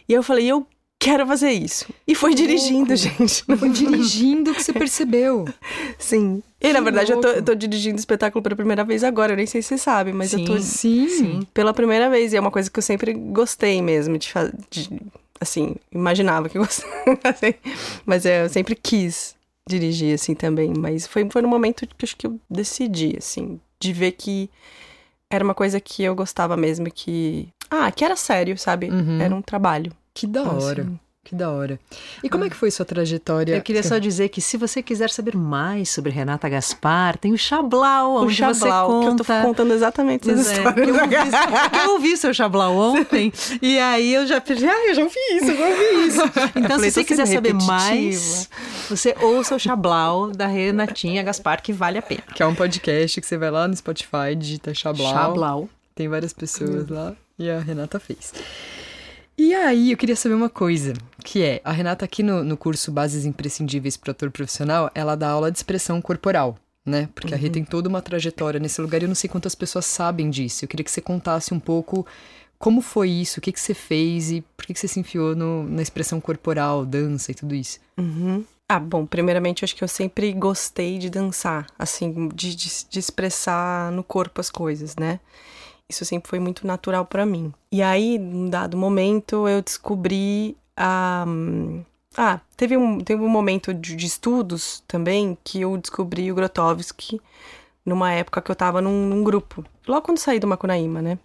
E 0.08 0.14
eu 0.14 0.22
falei, 0.22 0.46
eu 0.48 0.68
quero 1.00 1.26
fazer 1.26 1.52
isso. 1.52 1.86
E 2.06 2.14
foi 2.14 2.36
dirigindo, 2.36 2.96
gente. 2.96 3.44
Foi 3.58 3.70
dirigindo 3.70 4.54
que 4.54 4.62
você 4.62 4.74
percebeu. 4.74 5.46
Sim. 5.98 6.44
E 6.62 6.74
na 6.74 6.80
Que 6.80 6.84
verdade 6.86 7.12
eu 7.14 7.22
tô, 7.22 7.28
louco. 7.28 7.40
eu 7.40 7.46
tô 7.46 7.56
dirigindo 7.56 7.96
o 7.96 8.00
espetáculo 8.00 8.44
pela 8.44 8.56
primeira 8.56 8.84
vez 8.84 9.04
agora, 9.04 9.32
eu 9.32 9.38
nem 9.38 9.46
sei 9.46 9.62
se 9.62 9.70
você 9.70 9.78
sabe, 9.78 10.12
mas 10.12 10.34
eu 10.34 10.44
tô 10.44 10.60
Sim. 10.60 11.08
Sim. 11.08 11.48
pela 11.54 11.74
primeira 11.74 12.10
vez. 12.10 12.34
E 12.34 12.36
é 12.38 12.40
uma 12.40 12.52
coisa 12.52 12.70
que 12.70 12.78
eu 12.78 12.84
sempre 12.84 13.14
gostei 13.14 13.82
mesmo 13.82 14.18
de 14.18 14.30
fazer. 14.30 14.54
Assim, 15.42 15.76
imaginava 15.92 16.50
que 16.50 16.58
eu 16.58 16.64
gostava. 16.64 16.92
mas 18.06 18.26
é, 18.26 18.44
eu 18.44 18.50
sempre 18.50 18.76
quis 18.76 19.36
dirigir, 19.68 20.14
assim, 20.16 20.36
também. 20.36 20.74
Mas 20.78 21.08
foi, 21.08 21.30
foi 21.32 21.42
no 21.42 21.48
momento 21.48 21.88
que 21.88 22.06
acho 22.06 22.18
que 22.18 22.28
eu 22.28 22.38
decidi, 22.50 23.16
assim, 23.18 23.58
de 23.80 23.94
ver 23.94 24.12
que 24.12 24.50
era 25.32 25.44
uma 25.44 25.54
coisa 25.54 25.80
que 25.80 26.04
eu 26.04 26.14
gostava 26.14 26.58
mesmo 26.58 26.90
e 26.90 26.92
que. 26.92 27.48
Ah, 27.72 27.90
que 27.90 28.04
era 28.04 28.18
sério, 28.18 28.58
sabe? 28.58 28.90
Uhum. 28.90 29.22
Era 29.22 29.34
um 29.34 29.42
trabalho. 29.42 29.94
Que 30.20 30.28
da 30.28 30.44
hora. 30.44 30.82
Assim. 30.82 31.00
Que 31.24 31.36
da 31.36 31.50
hora. 31.52 31.80
E 32.24 32.30
como 32.30 32.44
é 32.46 32.50
que 32.50 32.56
foi 32.56 32.72
sua 32.72 32.86
trajetória? 32.86 33.56
Eu 33.56 33.62
queria 33.62 33.84
só 33.84 33.98
dizer 33.98 34.30
que 34.30 34.42
se 34.42 34.58
você 34.58 34.82
quiser 34.82 35.10
saber 35.10 35.36
mais 35.36 35.90
sobre 35.90 36.12
Renata 36.12 36.50
Gaspar, 36.50 37.18
tem 37.18 37.32
o 37.34 37.38
Chablau, 37.38 38.14
O 38.16 38.24
onde 38.24 38.34
Chablau, 38.36 38.54
você 38.54 38.64
que 38.66 39.12
eu 39.12 39.16
tô 39.16 39.24
conta... 39.24 39.42
contando 39.44 39.74
exatamente 39.74 40.24
Pois 40.24 40.40
essas 40.40 40.58
é, 40.58 40.58
histórias. 40.58 40.86
que 40.86 40.92
eu, 40.92 41.22
ouvi, 41.22 41.78
eu 41.86 41.92
ouvi 41.92 42.18
seu 42.18 42.34
Chablau 42.34 42.76
ontem 42.96 43.32
e 43.62 43.78
aí 43.78 44.14
eu 44.14 44.26
já 44.26 44.42
pensei, 44.42 44.68
ah, 44.68 44.88
eu 44.88 44.96
já 44.96 45.04
ouvi 45.04 45.20
isso, 45.34 45.52
eu 45.52 45.58
já 45.58 45.68
ouvi 45.68 46.08
isso. 46.08 46.22
Então, 46.60 46.70
falei, 46.78 46.90
se 46.90 46.96
você 46.96 47.04
quiser 47.04 47.26
saber 47.28 47.54
mais, 47.54 48.50
você 48.90 49.16
ouça 49.22 49.56
o 49.56 49.60
Chablau 49.60 50.32
da 50.32 50.48
Renatinha 50.48 51.22
Gaspar, 51.22 51.62
que 51.62 51.72
vale 51.72 51.98
a 51.98 52.02
pena. 52.02 52.24
Que 52.34 52.42
é 52.42 52.46
um 52.46 52.56
podcast 52.56 53.22
que 53.22 53.28
você 53.28 53.38
vai 53.38 53.52
lá 53.52 53.68
no 53.68 53.76
Spotify, 53.76 54.36
digita 54.36 54.74
Chablau. 54.74 55.14
Chablau. 55.14 55.70
Tem 55.94 56.08
várias 56.08 56.34
pessoas 56.34 56.88
lá 56.88 57.14
e 57.38 57.50
a 57.50 57.60
Renata 57.60 58.00
fez. 58.00 58.34
E 59.42 59.54
aí, 59.54 59.92
eu 59.92 59.98
queria 59.98 60.18
saber 60.18 60.36
uma 60.36 60.50
coisa, 60.50 60.94
que 61.24 61.42
é, 61.42 61.62
a 61.64 61.72
Renata 61.72 62.04
aqui 62.04 62.22
no, 62.22 62.44
no 62.44 62.58
curso 62.58 62.92
Bases 62.92 63.24
Imprescindíveis 63.24 63.96
para 63.96 64.12
Ator 64.12 64.30
Profissional, 64.32 64.92
ela 64.94 65.16
dá 65.16 65.30
aula 65.30 65.50
de 65.50 65.58
expressão 65.58 66.02
corporal, 66.02 66.58
né? 66.86 67.08
Porque 67.16 67.34
a 67.34 67.38
Rê 67.38 67.50
tem 67.50 67.64
toda 67.64 67.88
uma 67.88 68.02
trajetória 68.02 68.60
nesse 68.60 68.82
lugar 68.82 69.02
e 69.02 69.06
eu 69.06 69.08
não 69.08 69.16
sei 69.16 69.30
quantas 69.30 69.56
pessoas 69.56 69.86
sabem 69.86 70.30
disso. 70.30 70.66
Eu 70.66 70.68
queria 70.68 70.84
que 70.84 70.92
você 70.92 71.00
contasse 71.00 71.54
um 71.54 71.60
pouco 71.60 72.06
como 72.58 72.82
foi 72.82 73.10
isso, 73.10 73.40
o 73.40 73.42
que, 73.42 73.54
que 73.54 73.60
você 73.62 73.74
fez 73.74 74.30
e 74.30 74.42
por 74.58 74.66
que, 74.66 74.74
que 74.74 74.80
você 74.80 74.90
se 74.90 75.00
enfiou 75.00 75.34
no- 75.34 75.64
na 75.64 75.82
expressão 75.82 76.20
corporal, 76.20 76.86
dança 76.86 77.32
e 77.32 77.36
tudo 77.36 77.56
isso. 77.56 77.80
Uhum. 77.98 78.44
Ah, 78.68 78.78
bom, 78.80 79.06
primeiramente 79.06 79.64
eu 79.64 79.66
acho 79.66 79.76
que 79.76 79.84
eu 79.84 79.88
sempre 79.88 80.34
gostei 80.34 80.98
de 80.98 81.10
dançar, 81.10 81.66
assim, 81.80 82.28
de, 82.36 82.54
de, 82.54 82.70
de 82.90 83.00
expressar 83.00 83.90
no 83.94 84.04
corpo 84.04 84.42
as 84.42 84.50
coisas, 84.52 84.98
né? 84.98 85.22
Isso 85.90 86.06
sempre 86.06 86.30
foi 86.30 86.40
muito 86.40 86.68
natural 86.68 87.06
para 87.06 87.26
mim. 87.26 87.52
E 87.72 87.82
aí, 87.82 88.20
num 88.20 88.50
dado 88.50 88.78
momento, 88.78 89.48
eu 89.48 89.62
descobri 89.62 90.56
a. 90.78 91.26
Ah, 92.16 92.40
teve 92.56 92.78
um, 92.78 93.00
teve 93.00 93.22
um 93.22 93.30
momento 93.30 93.74
de, 93.74 93.96
de 93.96 94.06
estudos 94.06 94.84
também 94.88 95.38
que 95.44 95.62
eu 95.62 95.78
descobri 95.78 96.32
o 96.32 96.36
Grotowski 96.36 97.20
numa 97.86 98.12
época 98.12 98.42
que 98.42 98.52
eu 98.52 98.56
tava 98.56 98.82
num, 98.82 99.08
num 99.08 99.24
grupo. 99.24 99.66
Logo 99.88 100.02
quando 100.02 100.18
saí 100.18 100.40
do 100.40 100.48
Macunaíma, 100.48 101.02
né? 101.02 101.18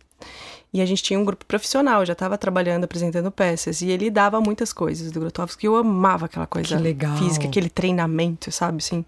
E 0.73 0.80
a 0.80 0.87
gente 0.87 1.02
tinha 1.02 1.18
um 1.18 1.25
grupo 1.25 1.44
profissional, 1.44 2.04
já 2.04 2.14
estava 2.14 2.37
trabalhando, 2.37 2.85
apresentando 2.85 3.30
peças. 3.30 3.80
E 3.80 3.90
ele 3.90 4.11
dava 4.11 4.40
muitas 4.40 4.73
coisas 4.73 5.12
do 5.12 5.21
Grotowski. 5.21 5.66
Eu 5.66 5.76
amava 5.76 6.26
aquela 6.26 6.47
coisa 6.47 6.76
física, 7.16 7.47
aquele 7.47 7.71
treinamento, 7.71 8.50
sabe? 8.50 8.78
Assim. 8.78 9.04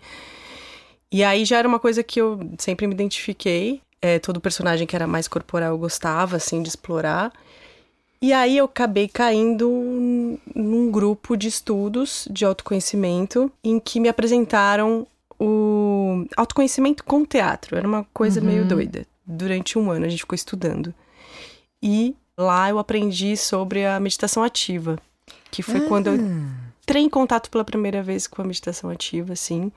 E 1.10 1.24
aí 1.24 1.44
já 1.44 1.58
era 1.58 1.66
uma 1.66 1.80
coisa 1.80 2.02
que 2.04 2.20
eu 2.20 2.38
sempre 2.58 2.86
me 2.86 2.94
identifiquei. 2.94 3.80
É, 4.06 4.20
todo 4.20 4.40
personagem 4.40 4.86
que 4.86 4.94
era 4.94 5.06
mais 5.06 5.26
corporal 5.26 5.72
eu 5.72 5.78
gostava, 5.78 6.36
assim, 6.36 6.62
de 6.62 6.68
explorar. 6.68 7.32
E 8.22 8.32
aí 8.32 8.56
eu 8.56 8.66
acabei 8.66 9.08
caindo 9.08 9.68
num 10.54 10.90
grupo 10.92 11.36
de 11.36 11.48
estudos 11.48 12.28
de 12.30 12.44
autoconhecimento 12.44 13.50
em 13.64 13.80
que 13.80 13.98
me 13.98 14.08
apresentaram 14.08 15.06
o 15.40 16.24
autoconhecimento 16.36 17.02
com 17.02 17.24
teatro. 17.24 17.76
Era 17.76 17.86
uma 17.86 18.04
coisa 18.14 18.40
uhum. 18.40 18.46
meio 18.46 18.64
doida. 18.64 19.04
Durante 19.26 19.76
um 19.76 19.90
ano 19.90 20.06
a 20.06 20.08
gente 20.08 20.20
ficou 20.20 20.36
estudando. 20.36 20.94
E 21.82 22.14
lá 22.38 22.70
eu 22.70 22.78
aprendi 22.78 23.36
sobre 23.36 23.84
a 23.84 23.98
meditação 23.98 24.42
ativa, 24.42 24.98
que 25.50 25.62
foi 25.62 25.80
ah. 25.80 25.88
quando 25.88 26.06
eu 26.06 26.16
entrei 26.82 27.02
em 27.02 27.10
contato 27.10 27.50
pela 27.50 27.64
primeira 27.64 28.04
vez 28.04 28.28
com 28.28 28.40
a 28.40 28.44
meditação 28.44 28.88
ativa, 28.88 29.32
assim. 29.32 29.72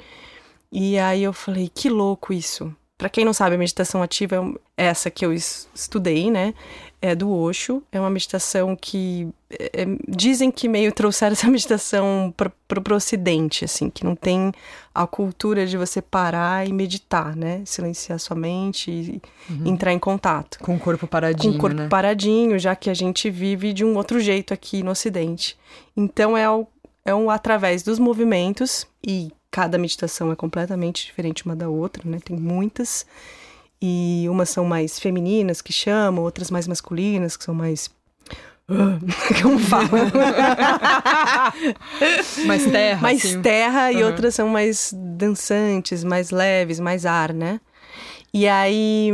E 0.71 1.00
aí 1.00 1.24
eu 1.24 1.33
falei, 1.33 1.69
que 1.74 1.89
louco 1.89 2.31
isso. 2.31 2.74
Para 3.00 3.08
quem 3.08 3.24
não 3.24 3.32
sabe, 3.32 3.56
a 3.56 3.58
meditação 3.58 4.03
ativa 4.03 4.36
é 4.75 4.88
essa 4.88 5.10
que 5.10 5.25
eu 5.25 5.32
estudei, 5.32 6.29
né? 6.29 6.53
É 7.01 7.15
do 7.15 7.32
Osho. 7.32 7.82
É 7.94 7.98
uma 7.98 8.10
meditação 8.10 8.75
que 8.75 9.29
é, 9.50 9.86
dizem 10.06 10.51
que 10.51 10.68
meio 10.68 10.91
trouxeram 10.91 11.32
essa 11.32 11.48
meditação 11.50 12.34
para 12.36 12.51
o 12.91 12.94
ocidente, 12.94 13.63
assim, 13.63 13.89
que 13.89 14.03
não 14.03 14.18
tem 14.18 14.51
a 14.94 15.08
cultura 15.08 15.65
de 15.65 15.77
você 15.77 16.01
parar 16.01 16.68
e 16.68 16.74
meditar, 16.74 17.38
né? 17.38 17.62
Silenciar 17.63 18.20
sua 18.20 18.36
mente 18.36 18.91
e 18.91 19.22
uhum. 19.50 19.68
entrar 19.68 19.94
em 19.94 20.00
contato. 20.00 20.60
Com 20.60 20.75
o 20.75 20.79
corpo 20.79 21.08
paradinho, 21.08 21.53
Com 21.53 21.58
o 21.58 21.62
corpo 21.62 21.77
né? 21.77 21.88
paradinho, 21.88 22.60
já 22.60 22.75
que 22.75 22.89
a 22.89 22.94
gente 22.94 23.29
vive 23.29 23.72
de 23.72 23.86
um 23.86 23.96
outro 23.96 24.20
jeito 24.20 24.53
aqui 24.53 24.84
no 24.84 24.91
ocidente. 24.91 25.58
Então 25.96 26.36
é, 26.36 26.50
o, 26.50 26.68
é 27.06 27.15
um 27.15 27.29
através 27.29 27.82
dos 27.82 27.98
movimentos 27.98 28.86
e 29.01 29.32
cada 29.51 29.77
meditação 29.77 30.32
é 30.32 30.36
completamente 30.36 31.06
diferente 31.06 31.46
uma 31.46 31.56
da 31.56 31.70
outra, 31.70 32.03
né? 32.06 32.20
Tem 32.24 32.38
muitas. 32.38 33.06
E 33.82 34.25
umas 34.29 34.50
são 34.50 34.65
mais 34.65 35.00
femininas, 35.00 35.62
que 35.62 35.72
chamam, 35.72 36.24
outras 36.24 36.51
mais 36.51 36.68
masculinas, 36.68 37.38
que 37.38 37.44
são 37.44 37.56
mais. 37.56 37.89
Como 39.41 39.58
fala? 39.58 39.89
mais 42.46 42.65
terra. 42.65 43.01
Mais 43.01 43.25
assim. 43.25 43.41
terra, 43.41 43.89
uhum. 43.89 44.00
e 44.00 44.03
outras 44.03 44.36
são 44.36 44.50
mais 44.50 44.94
dançantes, 44.94 46.03
mais 46.03 46.29
leves, 46.29 46.79
mais 46.79 47.06
ar, 47.06 47.34
né? 47.34 47.60
E 48.32 48.48
aí, 48.48 49.10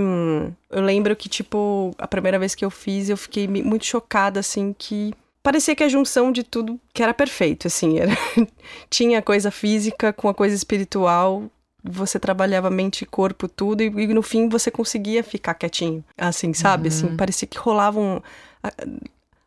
eu 0.70 0.82
lembro 0.82 1.16
que, 1.16 1.30
tipo, 1.30 1.96
a 1.98 2.08
primeira 2.08 2.38
vez 2.38 2.54
que 2.54 2.66
eu 2.66 2.70
fiz, 2.70 3.08
eu 3.08 3.16
fiquei 3.16 3.48
muito 3.48 3.86
chocada, 3.86 4.42
assim, 4.42 4.76
que 4.78 5.14
parecia 5.46 5.76
que 5.76 5.84
a 5.84 5.88
junção 5.88 6.32
de 6.32 6.44
tudo 6.44 6.80
que 6.92 7.04
era 7.04 7.14
perfeito, 7.14 7.68
assim, 7.68 8.00
era 8.00 8.12
tinha 8.90 9.20
a 9.20 9.22
coisa 9.22 9.52
física 9.52 10.12
com 10.12 10.28
a 10.28 10.34
coisa 10.34 10.56
espiritual, 10.56 11.44
você 11.84 12.20
trabalhava 12.20 12.72
mente 12.72 13.04
e 13.04 13.06
corpo 13.06 13.48
tudo 13.48 13.82
e, 13.82 13.86
e 13.86 14.08
no 14.08 14.24
fim 14.24 14.50
você 14.50 14.72
conseguia 14.72 15.24
ficar 15.24 15.54
quietinho, 15.54 16.04
assim, 16.18 16.52
sabe? 16.52 16.88
Assim, 16.88 17.04
uhum. 17.04 17.10
Assim, 17.10 17.18
parecia 17.18 17.48
que 17.48 17.60
rolava 17.60 18.00
um 18.00 18.20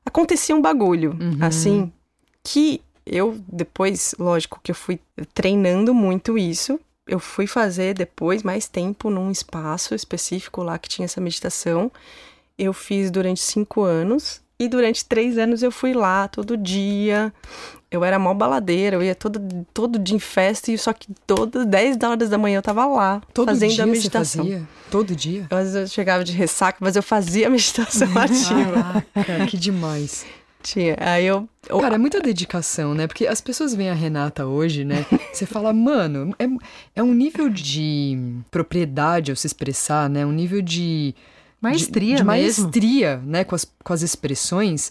acontecia 0.07 0.55
um 0.55 0.63
bagulho, 0.63 1.19
uhum. 1.21 1.39
assim, 1.41 1.93
que 2.45 2.81
eu 3.05 3.37
depois, 3.49 4.15
lógico 4.21 4.61
que 4.63 4.71
eu 4.71 4.77
fui 4.77 5.01
treinando 5.35 5.93
muito 5.93 6.39
isso. 6.39 6.79
Eu 7.09 7.19
fui 7.19 7.47
fazer 7.47 7.95
depois 7.95 8.45
mais 8.45 8.69
tempo 8.69 9.11
num 9.11 9.31
espaço 9.33 9.95
específico 9.95 10.63
lá 10.63 10.79
que 10.79 10.89
tinha 10.89 11.07
essa 11.07 11.21
meditação. 11.21 11.91
Eu 12.57 12.73
fiz 12.73 13.11
durante 13.11 13.41
cinco 13.41 13.83
anos 13.83 14.41
e 14.59 14.69
durante 14.69 15.05
três 15.05 15.39
anos 15.39 15.63
eu 15.63 15.71
fui 15.71 15.93
lá 15.93 16.27
todo 16.29 16.57
dia. 16.57 17.33
Eu 17.91 18.05
era 18.05 18.19
mó 18.19 18.35
baladeira, 18.35 18.97
eu 18.97 19.03
ia 19.03 19.15
todo, 19.15 19.41
todo 19.73 19.99
dia 19.99 20.15
em 20.15 20.19
festa, 20.19 20.71
e 20.71 20.77
só 20.77 20.93
que 20.93 21.07
todas 21.27 21.65
10 21.65 21.97
horas 22.03 22.29
da 22.29 22.37
manhã 22.37 22.59
eu 22.59 22.63
tava 22.63 22.85
lá, 22.85 23.23
todo 23.33 23.47
fazendo 23.47 23.73
dia 23.73 23.85
a 23.85 23.87
meditação. 23.87 24.45
Você 24.45 24.51
fazia? 24.53 24.69
Todo 24.91 25.17
dia? 25.17 25.47
Às 25.51 25.59
vezes 25.59 25.75
eu 25.75 25.87
chegava 25.87 26.23
de 26.23 26.33
ressaca, 26.33 26.77
mas 26.81 26.97
eu 26.97 27.03
fazia 27.03 27.47
a 27.47 27.51
meditação 27.51 28.09
ativa. 28.19 29.05
Caraca, 29.15 29.47
que 29.49 29.57
demais. 29.57 30.27
Tinha. 30.63 30.97
Aí 31.01 31.25
eu, 31.25 31.49
eu. 31.67 31.79
Cara, 31.79 31.95
é 31.95 31.99
muita 31.99 32.21
dedicação, 32.21 32.93
né? 32.93 33.07
Porque 33.07 33.27
as 33.27 33.41
pessoas 33.41 33.75
veem 33.75 33.89
a 33.89 33.95
Renata 33.95 34.45
hoje, 34.45 34.85
né? 34.85 35.07
Você 35.33 35.47
fala, 35.47 35.73
mano, 35.73 36.35
é, 36.39 36.47
é 36.97 37.03
um 37.03 37.15
nível 37.15 37.49
de 37.49 38.19
propriedade 38.51 39.31
ao 39.31 39.37
se 39.37 39.47
expressar, 39.47 40.11
né? 40.11 40.27
Um 40.27 40.33
nível 40.33 40.61
de 40.61 41.15
Maestria 41.61 42.17
de, 42.17 42.17
de 42.17 42.25
maestria, 42.25 43.17
mesmo. 43.17 43.31
né, 43.31 43.45
com 43.45 43.55
as, 43.55 43.65
com 43.83 43.93
as 43.93 44.03
expressões. 44.03 44.91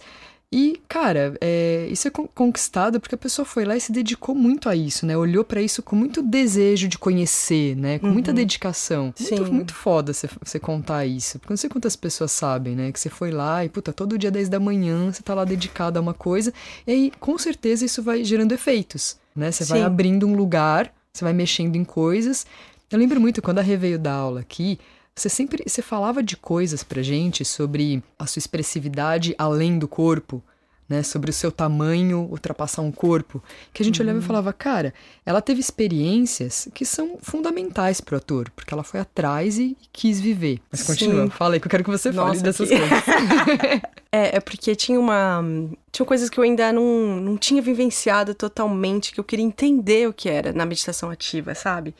E, 0.49 0.81
cara, 0.87 1.35
é, 1.41 1.89
isso 1.91 2.07
é 2.07 2.11
conquistado 2.11 3.01
porque 3.01 3.15
a 3.15 3.17
pessoa 3.17 3.45
foi 3.45 3.65
lá 3.65 3.75
e 3.75 3.81
se 3.81 3.91
dedicou 3.91 4.33
muito 4.33 4.69
a 4.69 4.75
isso, 4.77 5.05
né? 5.05 5.17
Olhou 5.17 5.43
para 5.43 5.61
isso 5.61 5.83
com 5.83 5.93
muito 5.93 6.21
desejo 6.21 6.87
de 6.87 6.97
conhecer, 6.97 7.75
né? 7.75 7.99
Com 7.99 8.07
uhum. 8.07 8.13
muita 8.13 8.31
dedicação. 8.31 9.13
Sim. 9.13 9.35
Muito, 9.35 9.53
muito 9.53 9.73
foda 9.73 10.13
você, 10.13 10.57
contar 10.57 11.05
isso. 11.05 11.37
Porque 11.37 11.51
não 11.51 11.57
sei 11.57 11.69
quantas 11.69 11.97
pessoas 11.97 12.31
sabem, 12.31 12.77
né? 12.77 12.93
Que 12.93 12.99
você 12.99 13.09
foi 13.09 13.29
lá 13.29 13.65
e, 13.65 13.69
puta, 13.69 13.91
todo 13.91 14.17
dia 14.17 14.31
10 14.31 14.47
da 14.47 14.59
manhã 14.59 15.11
você 15.11 15.21
tá 15.21 15.33
lá 15.33 15.43
dedicado 15.43 15.99
a 15.99 16.01
uma 16.01 16.13
coisa. 16.13 16.53
E 16.85 16.91
aí, 16.91 17.11
com 17.19 17.37
certeza, 17.37 17.83
isso 17.83 18.01
vai 18.01 18.23
gerando 18.23 18.53
efeitos, 18.53 19.17
né? 19.35 19.51
Você 19.51 19.65
Sim. 19.65 19.73
vai 19.73 19.81
abrindo 19.83 20.25
um 20.25 20.33
lugar, 20.33 20.93
você 21.11 21.25
vai 21.25 21.33
mexendo 21.33 21.75
em 21.75 21.83
coisas. 21.83 22.47
Eu 22.89 22.97
lembro 22.97 23.19
muito 23.19 23.41
quando 23.41 23.59
a 23.59 23.61
Rê 23.61 23.75
veio 23.75 23.99
dar 23.99 24.13
aula 24.13 24.39
aqui, 24.39 24.79
você 25.17 25.29
sempre 25.29 25.63
você 25.65 25.81
falava 25.81 26.21
de 26.21 26.37
coisas 26.37 26.83
pra 26.83 27.01
gente 27.01 27.43
sobre 27.43 28.03
a 28.19 28.27
sua 28.27 28.39
expressividade 28.39 29.33
além 29.37 29.79
do 29.79 29.87
corpo, 29.87 30.43
né? 30.87 31.03
Sobre 31.03 31.29
o 31.29 31.33
seu 31.33 31.51
tamanho 31.51 32.27
ultrapassar 32.31 32.81
um 32.81 32.91
corpo. 32.91 33.43
Que 33.73 33.81
a 33.81 33.85
gente 33.85 33.99
uhum. 33.99 34.05
olhava 34.05 34.19
e 34.19 34.21
uhum. 34.21 34.27
falava, 34.27 34.53
cara, 34.53 34.93
ela 35.25 35.41
teve 35.41 35.59
experiências 35.59 36.69
que 36.73 36.85
são 36.85 37.17
fundamentais 37.21 37.99
pro 37.99 38.17
ator, 38.17 38.49
porque 38.55 38.73
ela 38.73 38.83
foi 38.83 38.99
atrás 38.99 39.57
e 39.57 39.75
quis 39.91 40.19
viver. 40.19 40.59
Mas 40.71 40.83
continua, 40.83 41.25
Sim. 41.25 41.29
fala 41.31 41.55
aí 41.55 41.59
que 41.59 41.67
eu 41.67 41.71
quero 41.71 41.83
que 41.83 41.89
você 41.89 42.11
Nossa, 42.11 42.29
fale 42.29 42.41
dessas 42.41 42.69
que... 42.69 42.77
coisas. 42.77 43.03
é, 44.11 44.37
é 44.37 44.39
porque 44.39 44.75
tinha 44.75 44.99
uma. 44.99 45.43
Tinha 45.91 46.05
coisas 46.05 46.29
que 46.29 46.39
eu 46.39 46.43
ainda 46.43 46.71
não, 46.71 47.17
não 47.17 47.37
tinha 47.37 47.61
vivenciado 47.61 48.35
totalmente, 48.35 49.11
que 49.11 49.19
eu 49.19 49.23
queria 49.23 49.45
entender 49.45 50.07
o 50.07 50.13
que 50.13 50.29
era 50.29 50.53
na 50.53 50.65
meditação 50.65 51.09
ativa, 51.09 51.55
sabe? 51.55 51.93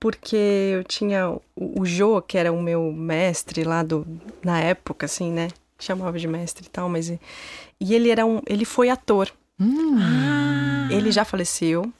Porque 0.00 0.36
eu 0.36 0.84
tinha 0.84 1.30
o, 1.30 1.42
o 1.56 1.84
Jô, 1.84 2.22
que 2.22 2.38
era 2.38 2.52
o 2.52 2.62
meu 2.62 2.92
mestre 2.92 3.64
lá 3.64 3.82
do 3.82 4.06
na 4.42 4.60
época 4.60 5.06
assim, 5.06 5.32
né? 5.32 5.48
Chamava 5.78 6.18
de 6.18 6.26
mestre 6.26 6.66
e 6.66 6.70
tal, 6.70 6.88
mas 6.88 7.08
e 7.08 7.94
ele 7.94 8.10
era 8.10 8.26
um, 8.26 8.40
ele 8.46 8.64
foi 8.64 8.90
ator. 8.90 9.30
Hum. 9.60 9.96
Ah. 9.98 10.88
Ele 10.90 11.10
já 11.10 11.24
faleceu, 11.24 11.92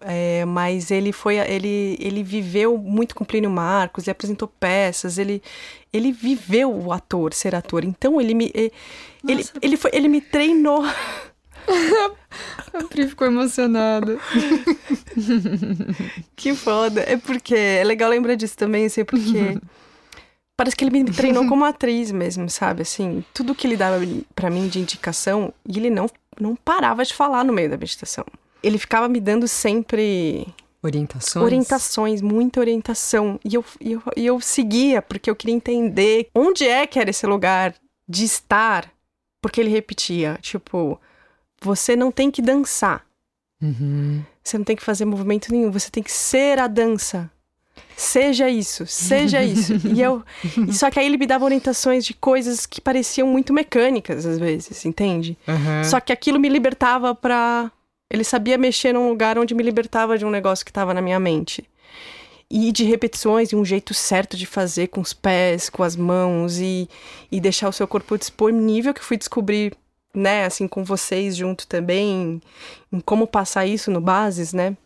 é, 0.00 0.44
mas 0.44 0.90
ele 0.90 1.12
foi 1.12 1.38
ele 1.38 1.96
ele 2.00 2.22
viveu 2.22 2.76
muito 2.76 3.14
com 3.14 3.24
Plínio 3.24 3.50
Marcos, 3.50 4.04
ele 4.04 4.12
apresentou 4.12 4.48
peças, 4.48 5.18
ele 5.18 5.42
ele 5.92 6.12
viveu 6.12 6.74
o 6.74 6.92
ator, 6.92 7.32
ser 7.32 7.54
ator. 7.54 7.84
Então 7.84 8.20
ele 8.20 8.34
me 8.34 8.50
ele 8.54 8.72
ele, 9.26 9.44
ele, 9.60 9.76
foi, 9.76 9.90
ele 9.94 10.08
me 10.08 10.20
treinou 10.20 10.82
A 12.72 12.84
Pri 12.84 13.08
ficou 13.08 13.26
emocionada. 13.26 14.18
que 16.34 16.54
foda. 16.54 17.02
É 17.06 17.16
porque 17.16 17.54
é 17.54 17.84
legal 17.84 18.10
lembrar 18.10 18.34
disso 18.34 18.56
também, 18.56 18.86
assim, 18.86 19.04
porque 19.04 19.58
parece 20.56 20.74
que 20.74 20.84
ele 20.84 20.90
me 20.90 21.10
treinou 21.10 21.46
como 21.46 21.64
atriz 21.64 22.10
mesmo, 22.10 22.48
sabe? 22.48 22.82
Assim, 22.82 23.24
tudo 23.34 23.54
que 23.54 23.66
ele 23.66 23.76
dava 23.76 23.98
para 24.34 24.50
mim 24.50 24.68
de 24.68 24.78
indicação, 24.78 25.52
e 25.68 25.78
ele 25.78 25.90
não, 25.90 26.08
não 26.40 26.56
parava 26.56 27.04
de 27.04 27.12
falar 27.12 27.44
no 27.44 27.52
meio 27.52 27.70
da 27.70 27.76
meditação. 27.76 28.24
Ele 28.62 28.78
ficava 28.78 29.08
me 29.08 29.20
dando 29.20 29.46
sempre 29.46 30.46
Orientações? 30.82 31.44
Orientações, 31.44 32.20
muita 32.20 32.58
orientação. 32.58 33.38
E 33.44 33.54
eu, 33.54 33.64
e 33.80 33.92
eu, 33.92 34.02
e 34.16 34.26
eu 34.26 34.40
seguia, 34.40 35.00
porque 35.00 35.30
eu 35.30 35.36
queria 35.36 35.54
entender 35.54 36.28
onde 36.34 36.66
é 36.66 36.86
que 36.88 36.98
era 36.98 37.10
esse 37.10 37.24
lugar 37.24 37.74
de 38.08 38.24
estar. 38.24 38.92
Porque 39.40 39.60
ele 39.60 39.70
repetia, 39.70 40.38
tipo, 40.42 41.00
você 41.62 41.96
não 41.96 42.10
tem 42.10 42.30
que 42.30 42.42
dançar. 42.42 43.04
Uhum. 43.62 44.22
Você 44.42 44.58
não 44.58 44.64
tem 44.64 44.74
que 44.74 44.82
fazer 44.82 45.04
movimento 45.04 45.52
nenhum. 45.52 45.70
Você 45.70 45.90
tem 45.90 46.02
que 46.02 46.10
ser 46.10 46.58
a 46.58 46.66
dança. 46.66 47.30
Seja 47.96 48.48
isso, 48.48 48.86
seja 48.86 49.42
isso. 49.42 49.74
e 49.86 50.00
eu. 50.00 50.22
Só 50.72 50.90
que 50.90 50.98
aí 50.98 51.06
ele 51.06 51.16
me 51.16 51.26
dava 51.26 51.44
orientações 51.44 52.04
de 52.04 52.14
coisas 52.14 52.66
que 52.66 52.80
pareciam 52.80 53.28
muito 53.28 53.52
mecânicas, 53.52 54.26
às 54.26 54.38
vezes, 54.38 54.84
entende? 54.84 55.38
Uhum. 55.46 55.84
Só 55.84 56.00
que 56.00 56.12
aquilo 56.12 56.40
me 56.40 56.48
libertava 56.48 57.14
pra 57.14 57.70
Ele 58.10 58.24
sabia 58.24 58.58
mexer 58.58 58.92
num 58.92 59.08
lugar 59.08 59.38
onde 59.38 59.54
me 59.54 59.62
libertava 59.62 60.18
de 60.18 60.24
um 60.24 60.30
negócio 60.30 60.64
que 60.64 60.70
estava 60.70 60.92
na 60.92 61.00
minha 61.00 61.20
mente. 61.20 61.64
E 62.50 62.70
de 62.72 62.84
repetições 62.84 63.50
e 63.50 63.56
um 63.56 63.64
jeito 63.64 63.94
certo 63.94 64.36
de 64.36 64.44
fazer 64.44 64.88
com 64.88 65.00
os 65.00 65.14
pés, 65.14 65.70
com 65.70 65.82
as 65.82 65.96
mãos 65.96 66.58
e, 66.58 66.88
e 67.30 67.40
deixar 67.40 67.68
o 67.68 67.72
seu 67.72 67.88
corpo 67.88 68.18
disponível, 68.18 68.92
que 68.92 69.00
eu 69.00 69.04
fui 69.04 69.16
descobrir, 69.16 69.72
né, 70.14 70.44
assim, 70.44 70.68
com 70.68 70.84
vocês 70.84 71.36
junto 71.36 71.66
também, 71.66 72.40
em 72.92 73.00
como 73.00 73.26
passar 73.26 73.66
isso 73.66 73.90
no 73.90 74.00
Bases, 74.00 74.52
né? 74.52 74.76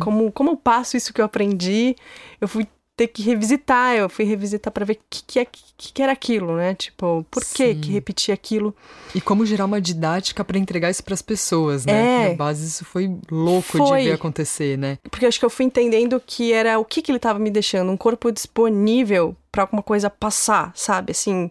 Como, 0.00 0.32
como 0.32 0.50
eu 0.50 0.56
passo 0.56 0.96
isso 0.96 1.12
que 1.12 1.20
eu 1.20 1.24
aprendi, 1.24 1.94
eu 2.40 2.48
fui 2.48 2.66
ter 2.96 3.08
que 3.08 3.22
revisitar, 3.22 3.96
eu 3.96 4.08
fui 4.08 4.24
revisitar 4.24 4.72
para 4.72 4.84
ver 4.84 4.94
o 4.94 4.98
que, 5.08 5.22
que, 5.26 5.38
é, 5.38 5.44
que, 5.44 5.92
que 5.92 6.02
era 6.02 6.12
aquilo, 6.12 6.56
né? 6.56 6.74
Tipo, 6.74 7.24
por 7.30 7.42
que 7.42 7.74
que 7.74 7.90
repetir 7.90 8.34
aquilo? 8.34 8.74
E 9.14 9.20
como 9.20 9.46
gerar 9.46 9.64
uma 9.64 9.80
didática 9.80 10.44
pra 10.44 10.58
entregar 10.58 10.90
isso 10.90 11.02
pras 11.02 11.22
pessoas, 11.22 11.86
né? 11.86 12.26
É. 12.26 12.28
Na 12.30 12.34
base, 12.34 12.66
isso 12.66 12.84
foi 12.84 13.16
louco 13.30 13.78
Foi. 13.78 14.02
de 14.02 14.08
ver 14.08 14.14
acontecer, 14.14 14.76
né? 14.76 14.98
Porque 15.10 15.26
acho 15.26 15.38
que 15.38 15.44
eu 15.44 15.50
fui 15.50 15.64
entendendo 15.64 16.20
que 16.24 16.52
era 16.52 16.78
o 16.78 16.84
que, 16.84 17.00
que 17.00 17.10
ele 17.10 17.18
tava 17.18 17.38
me 17.38 17.50
deixando, 17.50 17.90
um 17.90 17.96
corpo 17.96 18.30
disponível 18.30 19.34
para 19.50 19.62
alguma 19.62 19.82
coisa 19.82 20.10
passar, 20.10 20.72
sabe? 20.74 21.12
Assim, 21.12 21.48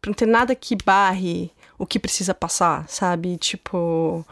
pra 0.00 0.10
não 0.10 0.14
ter 0.14 0.26
nada 0.26 0.54
que 0.54 0.76
barre 0.76 1.50
o 1.78 1.86
que 1.86 1.98
precisa 1.98 2.34
passar, 2.34 2.88
sabe? 2.88 3.36
Tipo. 3.36 4.24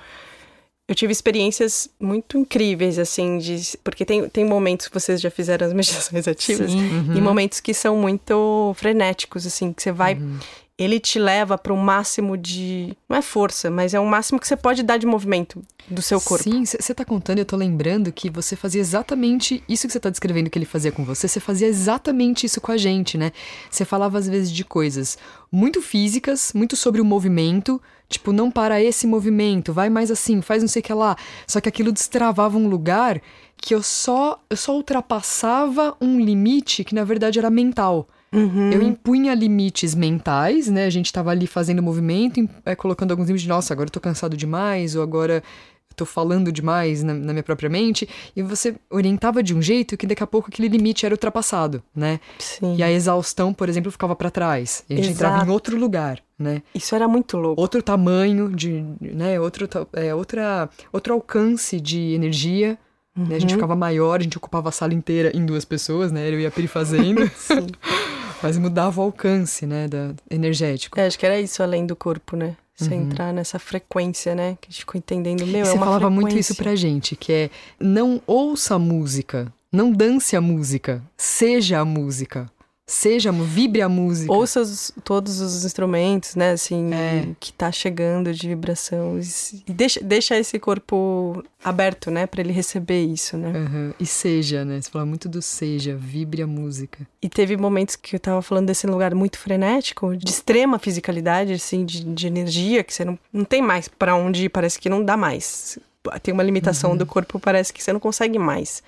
Eu 0.89 0.97
tive 0.97 1.13
experiências 1.13 1.89
muito 1.99 2.37
incríveis, 2.37 2.99
assim, 2.99 3.39
de. 3.39 3.79
Porque 3.83 4.05
tem, 4.05 4.29
tem 4.29 4.45
momentos 4.45 4.89
que 4.89 4.95
vocês 4.95 5.21
já 5.21 5.31
fizeram 5.31 5.67
as 5.67 5.73
meditações 5.75 6.27
ativas 6.29 6.71
Sim. 6.71 7.17
e 7.17 7.21
momentos 7.21 7.61
que 7.61 7.73
são 7.73 7.97
muito 7.97 8.75
frenéticos, 8.77 9.47
assim, 9.47 9.73
que 9.73 9.83
você 9.83 9.93
vai. 9.93 10.15
Uhum. 10.15 10.39
Ele 10.83 10.99
te 10.99 11.19
leva 11.19 11.57
para 11.57 11.73
um 11.73 11.77
máximo 11.77 12.37
de. 12.37 12.97
Não 13.09 13.17
é 13.17 13.23
força, 13.23 13.71
mas 13.71 13.95
é 13.95 14.01
um 14.01 14.07
máximo 14.07 14.41
que 14.41 14.47
você 14.47 14.57
pode 14.57 14.83
dar 14.83 14.97
de 14.97 15.07
movimento 15.07 15.63
do 15.89 16.03
seu 16.03 16.21
corpo. 16.21 16.45
Sim, 16.45 16.65
você 16.65 16.95
tá 16.95 17.05
contando, 17.05 17.39
eu 17.39 17.45
tô 17.45 17.57
lembrando 17.57 18.13
que 18.13 18.31
você 18.31 18.57
fazia 18.57 18.81
exatamente 18.81 19.63
isso 19.69 19.87
que 19.87 19.93
você 19.93 20.01
tá 20.01 20.11
descrevendo 20.11 20.49
que 20.49 20.59
ele 20.59 20.67
fazia 20.67 20.93
com 20.93 21.05
você, 21.05 21.29
você 21.29 21.41
fazia 21.41 21.67
exatamente 21.67 22.47
isso 22.47 22.61
com 22.61 22.73
a 22.73 22.77
gente, 22.77 23.19
né? 23.19 23.33
Você 23.71 23.85
falava 23.85 24.19
às 24.19 24.29
vezes 24.29 24.51
de 24.51 24.65
coisas 24.65 25.19
muito 25.51 25.83
físicas, 25.83 26.53
muito 26.55 26.77
sobre 26.77 27.01
o 27.01 27.05
movimento, 27.05 27.81
tipo, 28.09 28.33
não 28.33 28.51
para 28.51 28.83
esse 28.83 29.07
movimento, 29.07 29.73
vai 29.73 29.91
mais 29.91 30.11
assim, 30.11 30.41
faz 30.41 30.63
não 30.63 30.69
sei 30.69 30.81
o 30.81 30.83
que 30.85 30.93
lá. 30.93 31.17
Só 31.47 31.61
que 31.61 31.69
aquilo 31.69 31.93
destravava 31.93 32.57
um 32.57 32.69
lugar 32.69 33.21
que 33.57 33.75
eu 33.75 33.83
só 33.83 34.41
eu 34.51 34.57
só 34.57 34.75
ultrapassava 34.75 35.97
um 36.01 36.19
limite 36.19 36.85
que 36.85 36.95
na 36.95 37.05
verdade 37.05 37.39
era 37.39 37.51
mental. 37.51 38.09
Uhum. 38.33 38.73
Eu 38.73 38.83
impunha 38.83 39.35
limites 39.35 39.95
mentais, 39.95 40.69
né? 40.69 40.87
A 40.87 40.91
gente 40.91 41.13
tava 41.13 41.31
ali 41.31 41.47
fazendo 41.47 41.83
movimento, 41.83 42.49
é, 42.65 42.75
colocando 42.75 43.11
alguns 43.11 43.27
limites 43.27 43.43
de, 43.43 43.49
nossa, 43.49 43.75
agora 43.75 43.89
eu 43.89 43.93
tô 43.93 44.01
cansado 44.01 44.37
demais, 44.37 44.97
ou 44.97 45.03
agora 45.03 45.43
eu 45.93 45.95
tô 45.95 46.07
falando 46.07 46.51
demais 46.51 47.03
na, 47.03 47.13
na 47.13 47.33
minha 47.33 47.43
própria 47.43 47.69
mente. 47.69 48.09
E 48.35 48.43
você 48.43 48.75
orientava 48.91 49.43
de 49.43 49.55
um 49.55 49.61
jeito 49.61 49.97
que 49.97 50.07
daqui 50.07 50.23
a 50.23 50.27
pouco 50.27 50.49
aquele 50.49 50.69
limite 50.69 51.05
era 51.05 51.15
ultrapassado, 51.15 51.83
né? 51.95 52.19
Sim. 52.39 52.77
E 52.77 52.83
a 52.83 52.91
exaustão, 52.91 53.53
por 53.53 53.69
exemplo, 53.69 53.93
ficava 53.93 54.17
pra 54.17 54.31
trás. 54.31 54.83
E 54.89 54.95
a 54.95 54.97
gente 54.97 55.11
entrava 55.11 55.45
em 55.45 55.51
outro 55.51 55.77
lugar, 55.77 56.19
né? 56.39 56.63
Isso 56.75 56.95
era 56.95 57.07
muito 57.07 57.37
louco. 57.37 57.61
Outro 57.61 57.83
tamanho 57.83 58.49
de, 58.49 58.83
né? 59.01 59.39
Outro, 59.39 59.69
é, 59.93 60.15
outra, 60.15 60.71
outro 60.91 61.13
alcance 61.13 61.79
de 61.79 62.15
energia. 62.15 62.79
Né? 63.15 63.37
A 63.37 63.39
gente 63.39 63.53
ficava 63.53 63.77
maior, 63.77 64.21
a 64.21 64.23
gente 64.23 64.39
ocupava 64.39 64.71
a 64.71 64.73
sala 64.73 64.95
inteira 64.95 65.31
em 65.37 65.45
duas 65.45 65.67
pessoas, 65.67 66.11
né? 66.11 66.27
Eu 66.31 66.41
e 66.41 66.47
a 66.47 66.51
Peri 66.51 66.67
fazendo. 66.67 67.31
Sim. 67.37 67.67
Mas 68.43 68.59
mudava 68.59 69.01
o 69.01 69.05
alcance, 69.05 69.67
né, 69.67 69.89
da, 69.89 70.15
energético. 70.31 70.99
É, 70.99 71.07
acho 71.07 71.19
que 71.19 71.25
era 71.27 71.41
isso 71.41 71.63
além 71.63 71.87
do 71.87 71.95
corpo, 71.97 72.37
né? 72.37 72.57
Você 72.75 72.95
entrar 72.95 73.33
nessa 73.33 73.59
frequência, 73.61 74.35
né? 74.35 74.57
Que 74.61 74.69
a 74.69 74.71
gente 74.73 74.81
ficou 74.81 74.99
entendendo. 74.99 75.47
Meu, 75.47 75.59
E 75.59 75.61
é 75.61 75.65
você 75.65 75.79
falava 75.79 76.11
muito 76.11 76.29
frequência. 76.31 76.53
isso 76.53 76.63
pra 76.63 76.75
gente, 76.75 77.15
que 77.15 77.33
é 77.33 77.51
não 77.79 78.21
ouça 78.27 78.75
a 78.75 78.79
música, 78.79 79.53
não 79.71 79.93
dance 79.93 80.35
a 80.35 80.41
música, 80.41 81.01
seja 81.17 81.79
a 81.79 81.85
música. 81.85 82.51
Seja, 82.95 83.33
vibre 83.33 83.81
a 83.81 83.89
música. 83.89 84.31
Ouça 84.31 84.61
os- 84.61 84.93
todos 85.03 85.41
os 85.41 85.65
instrumentos, 85.65 86.35
né? 86.37 86.51
Assim, 86.51 86.93
É. 86.93 87.27
que 87.41 87.51
tá 87.51 87.73
chegando 87.73 88.35
de 88.35 88.47
vibração. 88.47 89.19
E, 89.67 89.73
deixa, 89.73 89.99
deixa 90.03 90.39
esse 90.39 90.59
corpo 90.59 91.43
aberto, 91.65 92.11
né? 92.11 92.27
Pra 92.27 92.43
ele 92.43 92.53
receber 92.53 93.03
isso, 93.03 93.39
né? 93.39 93.49
Aham. 93.49 93.95
E 93.99 94.05
seja, 94.05 94.63
né? 94.63 94.79
Você 94.79 94.91
fala 94.91 95.07
muito 95.07 95.27
do 95.27 95.41
seja, 95.41 95.97
vibre 95.99 96.43
a 96.43 96.47
música. 96.47 97.07
E 97.23 97.31
teve 97.31 97.57
momentos 97.57 97.97
que 97.97 98.15
eu 98.15 98.21
tava 98.21 98.43
falando 98.43 98.67
desse 98.67 98.87
lugar 98.87 99.15
muito 99.15 99.39
frenético, 99.39 100.15
de 100.15 100.29
extrema 100.31 100.79
fisicalidade, 100.79 101.55
assim, 101.55 101.87
de, 101.87 102.05
de 102.05 102.27
energia, 102.27 102.85
que 102.85 102.93
você 102.93 103.07
não, 103.07 103.19
não 103.33 103.45
tem 103.47 103.63
mais 103.63 103.89
pra 103.89 104.15
onde 104.15 104.45
ir, 104.45 104.49
parece 104.51 104.79
que 104.79 104.91
não 104.91 105.03
dá 105.03 105.17
mais. 105.17 105.79
Tem 106.23 106.35
uma 106.35 106.43
limitação 106.43 106.95
do 106.95 107.07
corpo, 107.07 107.41
parece 107.41 107.73
que 107.73 107.83
você 107.83 107.91
não 107.91 108.01
consegue 108.01 108.39
mais. 108.39 108.83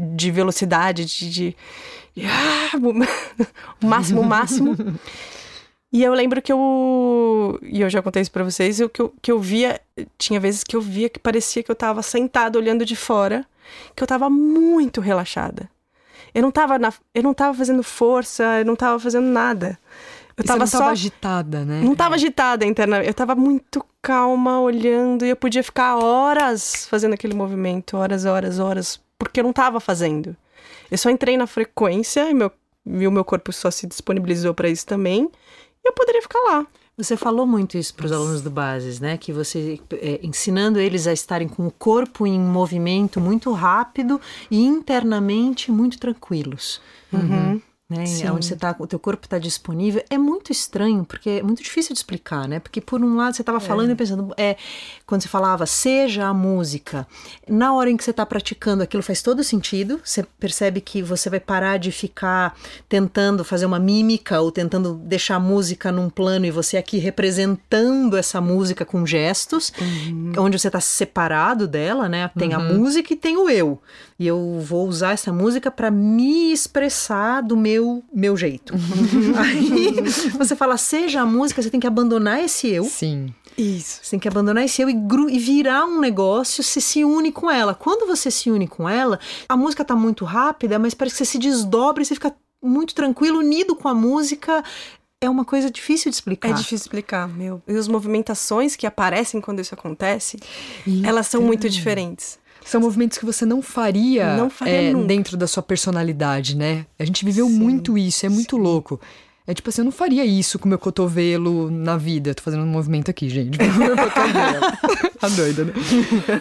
De 0.00 0.30
velocidade, 0.30 1.04
de. 1.04 1.30
de, 1.30 1.30
de 1.30 1.56
ah, 2.20 2.76
o 3.82 3.86
máximo, 3.86 4.20
o 4.20 4.24
máximo. 4.24 4.76
E 5.92 6.02
eu 6.02 6.14
lembro 6.14 6.40
que 6.40 6.52
eu. 6.52 7.58
E 7.62 7.80
eu 7.80 7.90
já 7.90 8.00
contei 8.00 8.22
isso 8.22 8.30
pra 8.30 8.44
vocês, 8.44 8.80
eu, 8.80 8.88
que, 8.88 9.02
eu, 9.02 9.14
que 9.20 9.30
eu 9.30 9.38
via. 9.38 9.80
Tinha 10.16 10.40
vezes 10.40 10.64
que 10.64 10.74
eu 10.74 10.80
via 10.80 11.08
que 11.08 11.18
parecia 11.18 11.62
que 11.62 11.70
eu 11.70 11.74
tava 11.74 12.02
sentada 12.02 12.58
olhando 12.58 12.84
de 12.84 12.96
fora, 12.96 13.44
que 13.94 14.02
eu 14.02 14.06
tava 14.06 14.30
muito 14.30 15.00
relaxada. 15.00 15.68
Eu 16.34 16.40
não 16.40 16.50
tava, 16.50 16.78
na, 16.78 16.90
eu 17.14 17.22
não 17.22 17.34
tava 17.34 17.56
fazendo 17.56 17.82
força, 17.82 18.60
eu 18.60 18.64
não 18.64 18.74
tava 18.74 18.98
fazendo 18.98 19.26
nada. 19.26 19.78
Eu 20.34 20.44
tava 20.44 20.66
só. 20.66 20.78
tava 20.78 20.90
agitada, 20.92 21.62
né? 21.62 21.82
Não 21.84 21.94
tava 21.94 22.14
agitada 22.14 22.64
internamente. 22.64 23.08
Eu 23.08 23.14
tava 23.14 23.34
muito 23.34 23.84
calma, 24.00 24.60
olhando, 24.60 25.26
e 25.26 25.28
eu 25.28 25.36
podia 25.36 25.62
ficar 25.62 25.96
horas 25.96 26.86
fazendo 26.86 27.12
aquele 27.12 27.34
movimento, 27.34 27.98
horas, 27.98 28.24
horas, 28.24 28.58
horas, 28.58 29.00
porque 29.18 29.40
eu 29.40 29.44
não 29.44 29.52
tava 29.52 29.78
fazendo. 29.78 30.34
Eu 30.92 30.98
só 30.98 31.08
entrei 31.08 31.38
na 31.38 31.46
frequência 31.46 32.28
e 32.28 32.34
meu, 32.34 32.52
e 32.84 33.06
o 33.06 33.10
meu 33.10 33.24
corpo 33.24 33.50
só 33.50 33.70
se 33.70 33.86
disponibilizou 33.86 34.52
pra 34.52 34.68
isso 34.68 34.84
também, 34.84 35.22
e 35.82 35.88
eu 35.88 35.92
poderia 35.94 36.20
ficar 36.20 36.38
lá. 36.40 36.66
Você 36.98 37.16
falou 37.16 37.46
muito 37.46 37.78
isso 37.78 37.94
para 37.94 38.04
os 38.04 38.12
alunos 38.12 38.42
do 38.42 38.50
Bases, 38.50 39.00
né? 39.00 39.16
Que 39.16 39.32
você 39.32 39.80
é, 39.92 40.20
ensinando 40.22 40.78
eles 40.78 41.06
a 41.06 41.12
estarem 41.14 41.48
com 41.48 41.66
o 41.66 41.70
corpo 41.70 42.26
em 42.26 42.38
movimento 42.38 43.18
muito 43.18 43.50
rápido 43.52 44.20
e 44.50 44.62
internamente 44.62 45.72
muito 45.72 45.98
tranquilos. 45.98 46.78
Uhum. 47.10 47.62
Né? 47.96 48.06
Sim. 48.06 48.28
Onde 48.30 48.46
você 48.46 48.56
tá, 48.56 48.74
o 48.78 48.86
teu 48.86 48.98
corpo 48.98 49.26
está 49.26 49.38
disponível. 49.38 50.02
É 50.08 50.18
muito 50.18 50.50
estranho, 50.50 51.04
porque 51.04 51.30
é 51.30 51.42
muito 51.42 51.62
difícil 51.62 51.92
de 51.92 51.98
explicar, 51.98 52.48
né? 52.48 52.58
Porque 52.58 52.80
por 52.80 53.02
um 53.02 53.16
lado 53.16 53.34
você 53.34 53.42
estava 53.42 53.60
falando 53.60 53.90
e 53.90 53.94
pensando, 53.94 54.32
é, 54.36 54.56
quando 55.06 55.22
você 55.22 55.28
falava 55.28 55.66
seja 55.66 56.26
a 56.26 56.34
música, 56.34 57.06
na 57.48 57.74
hora 57.74 57.90
em 57.90 57.96
que 57.96 58.04
você 58.04 58.10
está 58.10 58.24
praticando 58.24 58.82
aquilo 58.82 59.02
faz 59.02 59.22
todo 59.22 59.44
sentido. 59.44 60.00
Você 60.02 60.22
percebe 60.38 60.80
que 60.80 61.02
você 61.02 61.28
vai 61.28 61.40
parar 61.40 61.78
de 61.78 61.92
ficar 61.92 62.56
tentando 62.88 63.44
fazer 63.44 63.66
uma 63.66 63.78
mímica 63.78 64.40
ou 64.40 64.50
tentando 64.50 64.94
deixar 64.94 65.36
a 65.36 65.40
música 65.40 65.92
num 65.92 66.08
plano 66.08 66.46
e 66.46 66.50
você 66.50 66.76
aqui 66.76 66.98
representando 66.98 68.16
essa 68.16 68.40
música 68.40 68.84
com 68.84 69.04
gestos, 69.06 69.72
onde 70.38 70.58
você 70.58 70.68
está 70.68 70.80
separado 70.80 71.66
dela, 71.66 72.08
né? 72.08 72.30
Tem 72.36 72.54
a 72.54 72.58
música 72.58 73.12
e 73.12 73.16
tem 73.16 73.36
o 73.36 73.48
eu. 73.48 73.80
E 74.18 74.26
eu 74.26 74.60
vou 74.60 74.86
usar 74.86 75.12
essa 75.12 75.32
música 75.32 75.70
para 75.70 75.90
me 75.90 76.52
expressar 76.52 77.42
do 77.42 77.56
meu 77.56 77.81
meu 78.12 78.36
jeito. 78.36 78.74
Aí 79.38 79.94
você 80.38 80.54
fala, 80.56 80.76
seja 80.76 81.20
a 81.22 81.26
música, 81.26 81.62
você 81.62 81.70
tem 81.70 81.80
que 81.80 81.86
abandonar 81.86 82.42
esse 82.42 82.68
eu. 82.68 82.84
Sim. 82.84 83.32
Isso. 83.56 84.00
Você 84.02 84.10
tem 84.12 84.18
que 84.20 84.28
abandonar 84.28 84.64
esse 84.64 84.80
eu 84.80 84.88
e, 84.88 84.92
gru- 84.94 85.28
e 85.28 85.38
virar 85.38 85.84
um 85.84 86.00
negócio, 86.00 86.62
você 86.62 86.80
se 86.80 87.04
une 87.04 87.30
com 87.30 87.50
ela. 87.50 87.74
Quando 87.74 88.06
você 88.06 88.30
se 88.30 88.50
une 88.50 88.66
com 88.66 88.88
ela, 88.88 89.18
a 89.48 89.56
música 89.56 89.84
tá 89.84 89.94
muito 89.94 90.24
rápida, 90.24 90.78
mas 90.78 90.94
parece 90.94 91.14
que 91.16 91.18
você 91.24 91.30
se 91.32 91.38
desdobra 91.38 92.02
e 92.02 92.06
você 92.06 92.14
fica 92.14 92.34
muito 92.62 92.94
tranquilo, 92.94 93.38
unido 93.38 93.74
com 93.76 93.88
a 93.88 93.94
música. 93.94 94.62
É 95.20 95.28
uma 95.30 95.44
coisa 95.44 95.70
difícil 95.70 96.10
de 96.10 96.16
explicar. 96.16 96.48
É 96.48 96.52
difícil 96.52 96.78
explicar, 96.84 97.28
meu. 97.28 97.62
E 97.68 97.76
as 97.76 97.86
movimentações 97.86 98.74
que 98.74 98.86
aparecem 98.86 99.40
quando 99.40 99.60
isso 99.60 99.72
acontece, 99.74 100.36
elas 101.04 101.26
são 101.28 101.40
muito 101.42 101.68
diferentes. 101.70 102.38
São 102.64 102.80
movimentos 102.80 103.18
que 103.18 103.24
você 103.24 103.44
não 103.44 103.60
faria, 103.62 104.36
Não 104.36 104.50
faria 104.50 104.90
é, 104.90 104.94
dentro 104.94 105.36
da 105.36 105.46
sua 105.46 105.62
personalidade, 105.62 106.56
né? 106.56 106.86
A 106.98 107.04
gente 107.04 107.24
viveu 107.24 107.48
muito 107.48 107.98
isso, 107.98 108.24
é 108.26 108.28
muito 108.28 108.56
louco. 108.56 109.00
É 109.44 109.52
tipo 109.52 109.68
assim, 109.68 109.80
eu 109.80 109.86
não 109.86 109.92
faria 109.92 110.24
isso 110.24 110.56
com 110.56 110.68
meu 110.68 110.78
cotovelo 110.78 111.68
na 111.68 111.96
vida. 111.96 112.32
Tô 112.32 112.42
fazendo 112.42 112.62
um 112.62 112.66
movimento 112.66 113.10
aqui, 113.10 113.28
gente. 113.28 113.58
Meu 113.76 113.96
cotovelo. 113.96 115.10
tá 115.18 115.28
doida, 115.28 115.64
né? 115.64 115.72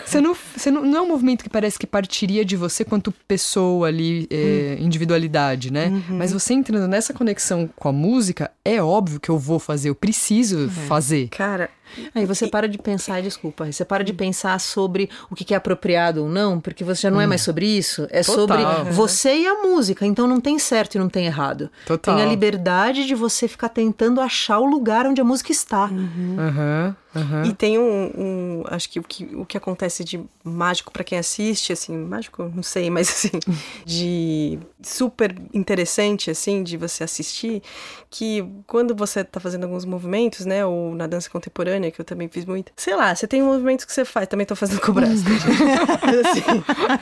Você, 0.05 0.21
não, 0.21 0.36
você 0.55 0.69
não, 0.69 0.86
não 0.86 0.97
é 0.99 1.01
um 1.01 1.07
movimento 1.07 1.43
que 1.43 1.49
parece 1.49 1.79
que 1.79 1.88
partiria 1.88 2.45
de 2.45 2.55
você 2.55 2.86
quanto 2.86 3.12
pessoa 3.27 3.88
ali, 3.88 4.27
é, 4.29 4.77
individualidade, 4.79 5.73
né? 5.73 6.03
Mas 6.10 6.31
você 6.31 6.53
entrando 6.53 6.88
nessa 6.88 7.12
conexão 7.12 7.67
com 7.75 7.89
a 7.89 7.91
música, 7.91 8.51
é 8.63 8.81
óbvio 8.81 9.19
que 9.19 9.29
eu 9.29 9.38
vou 9.39 9.57
fazer, 9.57 9.89
eu 9.89 9.95
preciso 9.95 10.69
fazer. 10.69 11.29
Cara, 11.29 11.71
Aí 12.13 12.25
você 12.25 12.47
para 12.47 12.67
de 12.67 12.77
pensar, 12.77 13.21
desculpa, 13.21 13.71
você 13.71 13.86
para 13.86 14.04
de 14.04 14.13
pensar 14.13 14.60
sobre 14.60 15.10
o 15.30 15.36
que 15.36 15.54
é 15.54 15.58
apropriado 15.58 16.23
ou 16.23 16.30
não, 16.30 16.60
porque 16.60 16.84
você 16.84 17.04
já 17.04 17.12
não 17.12 17.21
é 17.21 17.27
mais 17.27 17.41
sobre 17.41 17.65
isso, 17.65 18.08
é 18.10 18.23
Total. 18.23 18.47
sobre 18.47 18.91
você 18.91 19.36
e 19.38 19.47
a 19.47 19.56
música, 19.56 20.06
então 20.06 20.27
não 20.27 20.39
tem 20.39 20.58
certo 20.60 20.95
e 20.95 20.99
não 20.99 21.10
tem 21.10 21.25
errado. 21.25 21.69
Total. 21.86 22.15
Tem 22.15 22.23
a 22.23 22.27
liberdade 22.27 23.06
de 23.06 23.15
você 23.15 23.47
ficar 23.47 23.69
tentando 23.69 24.21
achar 24.21 24.60
o 24.60 24.65
lugar 24.65 25.06
onde 25.06 25.21
a 25.21 25.23
música 25.23 25.51
está. 25.51 25.89
Aham. 26.38 26.95
Aham. 27.15 27.43
E 27.45 27.54
tem 27.54 27.78
um, 27.78 28.12
um- 28.17 28.63
acho 28.67 28.89
que 28.89 29.00
o, 29.00 29.04
que 29.04 29.26
o 29.36 29.45
que 29.45 29.58
acontece 29.58 30.04
de 30.04 30.24
mágico 30.43 30.91
pra 30.93 31.04
quem 31.04 31.17
assiste, 31.17 31.74
assim, 31.74 31.95
mágico, 31.97 32.50
não 32.56 32.63
sei, 32.63 32.89
mas 32.89 33.10
assim, 33.12 33.39
de 33.86 34.58
super 34.82 35.36
interessante, 35.54 36.32
assim, 36.32 36.63
de 36.63 36.78
você 36.78 37.04
assistir, 37.04 37.62
que 38.10 38.45
quando 38.65 38.95
você 38.95 39.24
tá 39.24 39.39
fazendo 39.39 39.63
alguns 39.65 39.84
movimentos, 39.86 40.45
né, 40.45 40.65
ou 40.65 40.95
na 40.95 41.06
dança 41.08 41.30
contemporânea, 41.30 41.91
que 41.91 42.00
eu 42.00 42.06
também 42.06 42.30
fiz 42.30 42.45
muito, 42.45 42.71
sei 42.78 42.95
lá, 42.95 43.13
você 43.13 43.28
tem 43.28 43.41
movimentos 43.41 43.84
que 43.86 43.91
você 43.93 44.06
faz, 44.06 44.28
também 44.28 44.45
tô 44.45 44.56
fazendo 44.56 44.80
com 44.82 44.91
o 44.91 44.93
braço, 44.95 45.24
tá? 45.24 46.00
Mas, 46.08 46.28
assim, 46.28 46.41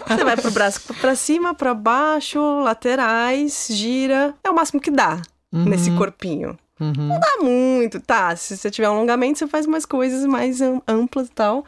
você 0.07 0.23
vai 0.23 0.35
pro 0.35 0.51
braço 0.51 0.81
pra 0.99 1.15
cima, 1.15 1.53
pra 1.53 1.73
baixo, 1.73 2.39
laterais, 2.63 3.67
gira, 3.69 4.33
é 4.43 4.49
o 4.49 4.55
máximo 4.55 4.81
que 4.81 4.91
dá 4.91 5.21
nesse 5.51 5.89
corpinho 5.91 6.57
Uhum. 6.79 7.09
dá 7.19 7.37
muito, 7.41 7.99
tá? 7.99 8.35
Se 8.35 8.55
você 8.57 8.69
tiver 8.71 8.89
um 8.89 8.93
alongamento, 8.93 9.39
você 9.39 9.47
faz 9.47 9.65
umas 9.65 9.85
coisas 9.85 10.25
mais 10.25 10.61
am- 10.61 10.81
amplas 10.87 11.27
e 11.27 11.31
tal. 11.31 11.65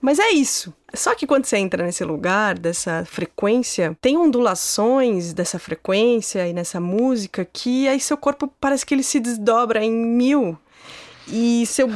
Mas 0.00 0.18
é 0.18 0.30
isso. 0.30 0.72
Só 0.94 1.14
que 1.14 1.26
quando 1.26 1.44
você 1.44 1.56
entra 1.56 1.84
nesse 1.84 2.04
lugar, 2.04 2.58
dessa 2.58 3.04
frequência, 3.04 3.96
tem 4.00 4.16
ondulações 4.16 5.32
dessa 5.32 5.58
frequência 5.58 6.46
e 6.46 6.52
nessa 6.52 6.80
música 6.80 7.44
que 7.50 7.86
aí 7.88 8.00
seu 8.00 8.16
corpo 8.16 8.52
parece 8.60 8.84
que 8.84 8.94
ele 8.94 9.02
se 9.02 9.18
desdobra 9.20 9.82
em 9.84 9.92
mil. 9.92 10.58
E 11.28 11.64
seu, 11.66 11.88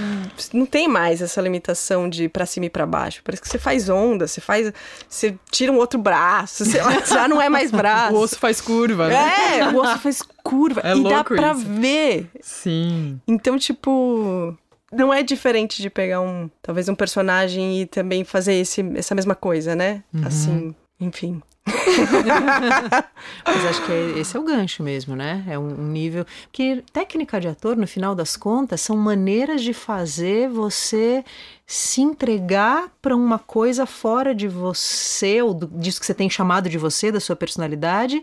não 0.52 0.64
tem 0.64 0.86
mais 0.86 1.20
essa 1.20 1.40
limitação 1.40 2.08
de 2.08 2.28
pra 2.28 2.46
cima 2.46 2.66
e 2.66 2.70
pra 2.70 2.86
baixo. 2.86 3.22
Parece 3.24 3.42
que 3.42 3.48
você 3.48 3.58
faz 3.58 3.88
onda, 3.88 4.28
você 4.28 4.40
faz. 4.40 4.72
Você 5.08 5.34
tira 5.50 5.72
um 5.72 5.76
outro 5.78 5.98
braço, 5.98 6.62
lá, 6.78 7.00
já 7.04 7.26
não 7.26 7.42
é 7.42 7.48
mais 7.48 7.72
braço. 7.72 8.14
O 8.14 8.20
osso 8.20 8.38
faz 8.38 8.60
curva, 8.60 9.08
né? 9.08 9.58
É, 9.58 9.68
o 9.68 9.76
osso 9.78 9.98
faz 9.98 10.22
curva. 10.48 10.80
É 10.84 10.96
e 10.96 11.02
dá 11.02 11.24
pra 11.24 11.52
isso. 11.52 11.64
ver 11.66 12.30
Sim. 12.40 13.20
então, 13.26 13.58
tipo, 13.58 14.56
não 14.92 15.12
é 15.12 15.22
diferente 15.22 15.82
de 15.82 15.90
pegar 15.90 16.20
um, 16.20 16.48
talvez 16.62 16.88
um 16.88 16.94
personagem 16.94 17.82
e 17.82 17.86
também 17.86 18.24
fazer 18.24 18.54
esse, 18.54 18.80
essa 18.94 19.14
mesma 19.14 19.34
coisa, 19.34 19.74
né? 19.74 20.02
Assim, 20.24 20.74
enfim. 21.00 21.42
Mas 23.44 23.64
acho 23.66 23.84
que 23.84 23.92
é- 23.92 24.18
esse 24.18 24.36
é 24.36 24.40
o 24.40 24.44
gancho 24.44 24.82
mesmo, 24.82 25.16
né? 25.16 25.44
É 25.48 25.58
um, 25.58 25.80
um 25.80 25.86
nível. 25.88 26.24
Porque 26.50 26.82
técnica 26.92 27.40
de 27.40 27.48
ator, 27.48 27.76
no 27.76 27.86
final 27.86 28.14
das 28.14 28.36
contas, 28.36 28.80
são 28.80 28.96
maneiras 28.96 29.62
de 29.62 29.72
fazer 29.72 30.48
você 30.48 31.24
se 31.66 32.00
entregar 32.00 32.88
para 33.02 33.16
uma 33.16 33.38
coisa 33.40 33.86
fora 33.86 34.32
de 34.32 34.46
você, 34.46 35.42
ou 35.42 35.52
do, 35.52 35.66
disso 35.66 35.98
que 35.98 36.06
você 36.06 36.14
tem 36.14 36.30
chamado 36.30 36.68
de 36.68 36.78
você, 36.78 37.10
da 37.10 37.18
sua 37.18 37.34
personalidade, 37.34 38.22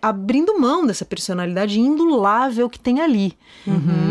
abrindo 0.00 0.58
mão 0.60 0.86
dessa 0.86 1.04
personalidade 1.04 1.80
indulável 1.80 2.70
que 2.70 2.78
tem 2.78 3.00
ali. 3.00 3.36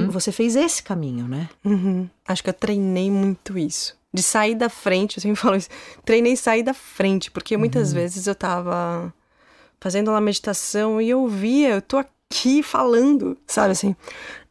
Você 0.09 0.31
fez 0.33 0.55
esse 0.57 0.83
caminho, 0.83 1.27
né? 1.27 1.47
Uhum. 1.63 2.09
Acho 2.27 2.43
que 2.43 2.49
eu 2.49 2.53
treinei 2.53 3.09
muito 3.09 3.57
isso. 3.57 3.95
De 4.13 4.21
sair 4.21 4.55
da 4.55 4.69
frente, 4.69 5.17
eu 5.17 5.21
sempre 5.21 5.37
falo 5.41 5.55
isso. 5.55 5.69
Treinei 6.05 6.35
sair 6.35 6.63
da 6.63 6.73
frente, 6.73 7.31
porque 7.31 7.57
muitas 7.57 7.91
vezes 7.91 8.27
eu 8.27 8.35
tava 8.35 9.13
fazendo 9.79 10.11
uma 10.11 10.21
meditação 10.21 11.01
e 11.01 11.09
eu 11.09 11.27
via, 11.27 11.69
eu 11.69 11.81
tô 11.81 11.97
aqui 11.97 12.63
falando, 12.63 13.37
sabe 13.47 13.71
assim? 13.71 13.95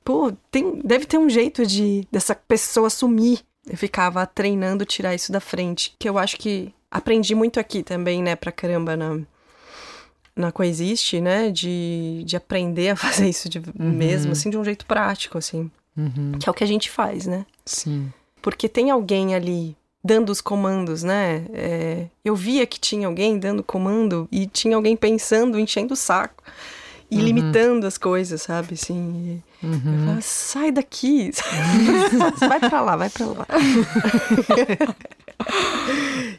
Pô, 0.04 0.32
tem, 0.50 0.80
deve 0.84 1.06
ter 1.06 1.16
um 1.16 1.30
jeito 1.30 1.64
de 1.64 2.06
dessa 2.10 2.34
pessoa 2.34 2.90
sumir. 2.90 3.40
Eu 3.66 3.76
ficava 3.76 4.26
treinando 4.26 4.84
tirar 4.84 5.14
isso 5.14 5.30
da 5.30 5.40
frente, 5.40 5.94
que 5.98 6.08
eu 6.08 6.18
acho 6.18 6.36
que 6.36 6.74
aprendi 6.90 7.34
muito 7.34 7.60
aqui 7.60 7.82
também, 7.82 8.22
né, 8.22 8.34
pra 8.36 8.52
caramba 8.52 8.96
na 8.96 9.20
na 10.34 10.50
Coexiste, 10.50 11.20
né, 11.20 11.50
de, 11.50 12.22
de 12.24 12.36
aprender 12.36 12.90
a 12.90 12.96
fazer 12.96 13.28
isso 13.28 13.48
de 13.48 13.62
mesmo, 13.78 14.32
assim, 14.32 14.50
de 14.50 14.56
um 14.56 14.64
jeito 14.64 14.86
prático, 14.86 15.38
assim. 15.38 15.70
Uhum. 15.96 16.32
Que 16.40 16.48
é 16.48 16.50
o 16.50 16.54
que 16.54 16.64
a 16.64 16.66
gente 16.66 16.90
faz, 16.90 17.26
né? 17.26 17.44
Sim. 17.66 18.10
Porque 18.42 18.68
tem 18.68 18.90
alguém 18.90 19.34
ali 19.34 19.76
dando 20.04 20.30
os 20.30 20.40
comandos, 20.40 21.02
né? 21.04 21.46
É, 21.52 22.06
eu 22.24 22.34
via 22.34 22.66
que 22.66 22.78
tinha 22.80 23.06
alguém 23.06 23.38
dando 23.38 23.62
comando 23.62 24.28
e 24.32 24.46
tinha 24.46 24.74
alguém 24.76 24.96
pensando, 24.96 25.58
enchendo 25.58 25.94
o 25.94 25.96
saco 25.96 26.42
e 27.10 27.16
limitando 27.20 27.86
as 27.86 27.96
coisas, 27.96 28.42
sabe? 28.42 28.74
Assim, 28.74 29.40
e 29.62 29.66
eu 30.16 30.20
sai 30.22 30.72
daqui, 30.72 31.30
vai 32.48 32.58
pra 32.58 32.80
lá, 32.80 32.96
vai 32.96 33.10
pra 33.10 33.26
lá. 33.26 33.46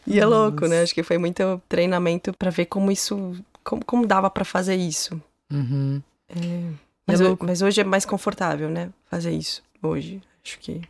e 0.05 0.19
é 0.19 0.25
louco, 0.25 0.67
né? 0.67 0.81
Acho 0.81 0.93
que 0.93 1.03
foi 1.03 1.17
muito 1.17 1.61
treinamento 1.69 2.33
pra 2.33 2.49
ver 2.49 2.65
como 2.65 2.91
isso, 2.91 3.35
como, 3.63 3.83
como 3.85 4.05
dava 4.05 4.29
pra 4.29 4.43
fazer 4.45 4.75
isso. 4.75 5.21
Uhum. 5.51 6.01
Mas, 7.05 7.19
é 7.21 7.23
ho- 7.23 7.27
louco. 7.29 7.45
mas 7.45 7.61
hoje 7.61 7.81
é 7.81 7.83
mais 7.83 8.05
confortável, 8.05 8.69
né? 8.69 8.89
Fazer 9.09 9.31
isso 9.31 9.61
hoje. 9.81 10.21
Acho 10.43 10.59
que 10.59 10.81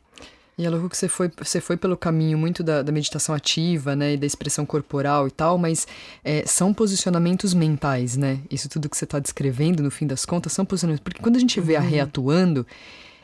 E 0.58 0.66
é 0.66 0.70
louco 0.70 0.88
que 0.88 0.98
você 0.98 1.08
foi, 1.08 1.32
você 1.36 1.60
foi 1.60 1.76
pelo 1.76 1.98
caminho 1.98 2.38
muito 2.38 2.62
da, 2.64 2.84
da 2.84 2.92
meditação 2.92 3.34
ativa, 3.34 3.96
né, 3.96 4.14
e 4.14 4.18
da 4.18 4.26
expressão 4.26 4.66
corporal 4.66 5.28
e 5.28 5.32
tal, 5.32 5.58
mas 5.58 5.88
é, 6.24 6.46
são 6.46 6.72
posicionamentos 6.74 7.56
mentais, 7.56 8.16
né? 8.16 8.40
Isso 8.52 8.70
tudo 8.70 8.88
que 8.88 8.96
você 8.96 9.06
está 9.06 9.18
descrevendo, 9.18 9.82
no 9.82 9.90
fim 9.90 10.06
das 10.06 10.26
contas, 10.26 10.54
são 10.54 10.64
posicionamentos. 10.64 11.04
Porque 11.04 11.22
quando 11.22 11.38
a 11.38 11.40
gente 11.40 11.60
vê 11.60 11.76
a 11.76 11.80
Rê 11.80 12.00
atuando, 12.00 12.68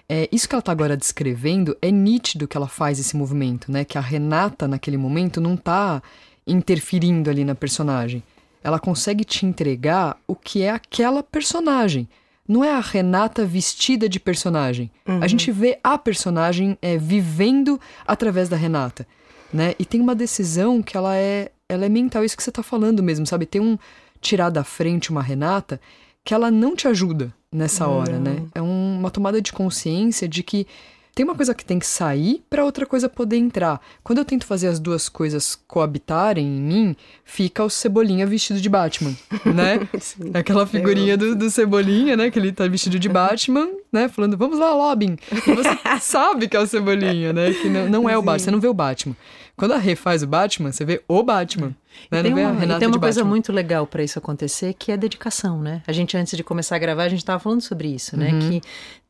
é, 0.08 0.28
isso 0.32 0.50
que 0.50 0.56
ela 0.56 0.60
está 0.60 0.72
agora 0.72 0.98
descrevendo 0.98 1.78
é 1.84 1.92
nítido 1.92 2.48
que 2.48 2.58
ela 2.58 2.68
faz 2.68 3.00
esse 3.00 3.16
movimento, 3.16 3.72
né? 3.72 3.86
Que 3.86 3.98
a 3.98 4.02
Renata, 4.02 4.68
naquele 4.68 4.98
momento, 4.98 5.40
não 5.40 5.54
está 5.54 6.02
interferindo 6.48 7.30
ali 7.30 7.46
na 7.46 7.54
personagem. 7.54 8.24
Ela 8.64 8.80
consegue 8.80 9.24
te 9.24 9.46
entregar 9.46 10.18
o 10.28 10.36
que 10.36 10.64
é 10.64 10.72
aquela 10.72 11.22
personagem. 11.22 12.10
Não 12.50 12.64
é 12.64 12.72
a 12.74 12.80
Renata 12.80 13.46
vestida 13.46 14.10
de 14.10 14.20
personagem. 14.20 14.90
A 15.22 15.28
gente 15.28 15.52
vê 15.52 15.78
a 15.84 15.98
personagem 16.00 16.76
é, 16.82 16.98
vivendo 16.98 17.80
através 18.08 18.50
da 18.50 18.58
Renata, 18.58 19.06
né? 19.54 19.76
E 19.78 19.86
tem 19.86 20.02
uma 20.02 20.16
decisão 20.16 20.82
que 20.82 20.98
ela 20.98 21.16
é, 21.16 21.52
ela 21.70 21.86
é 21.86 21.90
mental, 21.90 22.26
isso 22.26 22.36
que 22.36 22.42
você 22.42 22.52
tá 22.52 22.64
falando 22.64 23.04
mesmo, 23.04 23.26
sabe? 23.28 23.46
Tem 23.46 23.62
um 23.62 23.78
tirar 24.20 24.50
da 24.50 24.64
frente 24.64 25.12
uma 25.12 25.22
Renata 25.22 25.80
que 26.26 26.34
ela 26.34 26.50
não 26.50 26.76
te 26.76 26.88
ajuda 26.88 27.32
nessa 27.52 27.88
hora, 27.88 28.20
né? 28.20 28.44
É 28.56 28.62
um- 28.62 28.98
uma 29.00 29.12
tomada 29.12 29.40
de 29.42 29.54
consciência 29.54 30.28
de 30.28 30.42
que 30.44 30.66
tem 31.14 31.26
uma 31.26 31.36
coisa 31.36 31.54
que 31.54 31.66
tem 31.66 31.80
que 31.80 31.86
sair 31.86 32.44
para 32.50 32.64
outra 32.64 32.86
coisa 32.86 33.10
poder 33.10 33.38
entrar. 33.38 33.82
Quando 34.04 34.20
eu 34.20 34.26
tento 34.26 34.46
fazer 34.46 34.68
as 34.68 34.80
duas 34.80 35.10
coisas 35.10 35.60
coabitarem 35.68 36.46
em 36.46 36.62
mim, 36.62 36.96
fica 37.26 37.64
o 37.64 37.70
Cebolinha 37.70 38.26
vestido 38.26 38.62
de 38.62 38.70
Batman, 38.70 39.14
né? 39.46 39.88
Sim. 40.00 40.32
Aquela 40.34 40.66
figurinha 40.66 41.18
do, 41.18 41.36
do 41.36 41.50
Cebolinha, 41.50 42.16
né? 42.16 42.32
Que 42.32 42.40
ele 42.40 42.52
tá 42.52 42.68
vestido 42.68 42.98
de 42.98 43.10
Batman, 43.10 43.68
né? 43.92 44.08
Falando, 44.08 44.38
vamos 44.38 44.58
lá, 44.58 44.72
Robin. 44.72 45.18
E 45.32 45.56
você 45.56 45.78
sabe 46.00 46.48
que 46.48 46.56
é 46.56 46.60
o 46.60 46.68
Cebolinha, 46.68 47.34
né? 47.34 47.54
Que 47.54 47.70
não, 47.70 47.90
não 47.90 48.10
é 48.10 48.18
o 48.18 48.22
Batman, 48.22 48.46
você 48.46 48.52
não 48.52 48.60
vê 48.60 48.68
o 48.68 48.74
Batman. 48.74 49.16
Quando 49.60 49.74
a 49.74 49.78
Rê 49.78 49.96
faz 49.96 50.24
o 50.24 50.28
Batman, 50.28 50.72
você 50.72 50.86
vê 50.86 51.04
o 51.08 51.22
Batman. 51.22 51.76
Né? 52.10 52.20
E 52.20 52.24
tem 52.24 52.34
uma, 52.34 52.80
tem 52.80 52.88
uma 52.88 53.00
coisa 53.00 53.20
Batman. 53.20 53.30
muito 53.30 53.52
legal 53.52 53.86
para 53.86 54.02
isso 54.02 54.18
acontecer, 54.18 54.74
que 54.74 54.92
é 54.92 54.94
a 54.94 54.98
dedicação, 54.98 55.62
né? 55.62 55.84
A 55.86 55.92
gente, 55.92 56.16
antes 56.16 56.38
de 56.38 56.44
começar 56.44 56.78
a 56.78 56.80
gravar, 56.80 57.04
a 57.04 57.10
gente 57.10 57.20
estava 57.20 57.40
falando 57.40 57.62
sobre 57.62 57.90
isso, 57.90 58.16
né? 58.16 58.32
Uhum. 58.32 58.40
Que 58.40 58.62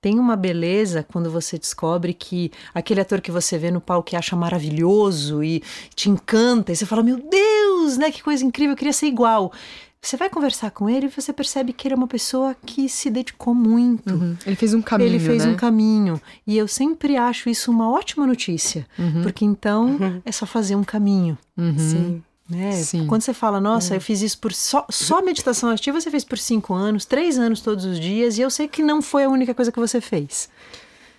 tem 0.01 0.17
uma 0.17 0.35
beleza 0.35 1.05
quando 1.11 1.29
você 1.29 1.57
descobre 1.57 2.13
que 2.13 2.51
aquele 2.73 2.99
ator 2.99 3.21
que 3.21 3.31
você 3.31 3.57
vê 3.57 3.69
no 3.69 3.79
palco 3.79 4.09
que 4.09 4.15
acha 4.15 4.35
maravilhoso 4.35 5.43
e 5.43 5.61
te 5.93 6.09
encanta, 6.09 6.71
e 6.71 6.75
você 6.75 6.85
fala, 6.85 7.03
meu 7.03 7.17
Deus, 7.17 7.97
né? 7.97 8.11
Que 8.11 8.23
coisa 8.23 8.43
incrível, 8.43 8.73
eu 8.73 8.77
queria 8.77 8.93
ser 8.93 9.05
igual. 9.05 9.53
Você 10.01 10.15
vai 10.15 10.29
conversar 10.29 10.71
com 10.71 10.89
ele 10.89 11.07
e 11.07 11.09
você 11.09 11.33
percebe 11.33 11.73
que 11.73 11.85
ele 11.87 11.93
é 11.93 11.97
uma 11.97 12.07
pessoa 12.07 12.55
que 12.65 12.87
se 12.87 13.09
dedicou 13.09 13.53
muito. 13.53 14.13
Uhum. 14.13 14.37
Ele 14.45 14.55
fez 14.55 14.73
um 14.73 14.81
caminho, 14.81 15.09
Ele 15.09 15.19
fez 15.19 15.45
né? 15.45 15.51
um 15.51 15.55
caminho. 15.55 16.21
E 16.47 16.57
eu 16.57 16.69
sempre 16.69 17.17
acho 17.17 17.49
isso 17.49 17.69
uma 17.69 17.91
ótima 17.91 18.25
notícia. 18.25 18.87
Uhum. 18.97 19.21
Porque 19.23 19.43
então 19.43 20.21
é 20.23 20.31
só 20.31 20.45
fazer 20.45 20.75
um 20.75 20.85
caminho. 20.85 21.37
Sim. 21.77 22.23
Né? 22.49 22.71
Sim. 22.71 23.05
Quando 23.05 23.21
você 23.21 23.33
fala, 23.33 23.59
nossa, 23.59 23.93
eu 23.95 24.01
fiz 24.01 24.21
isso 24.21 24.39
por 24.39 24.53
só, 24.53 24.85
só 24.89 25.21
meditação 25.21 25.69
ativa, 25.69 25.99
você 26.01 26.09
fez 26.09 26.23
por 26.23 26.37
cinco 26.37 26.73
anos, 26.73 27.05
três 27.05 27.37
anos 27.37 27.61
todos 27.61 27.85
os 27.85 27.99
dias, 27.99 28.37
e 28.37 28.41
eu 28.41 28.49
sei 28.49 28.67
que 28.67 28.81
não 28.81 29.01
foi 29.01 29.25
a 29.25 29.29
única 29.29 29.53
coisa 29.53 29.71
que 29.71 29.79
você 29.79 30.01
fez. 30.01 30.49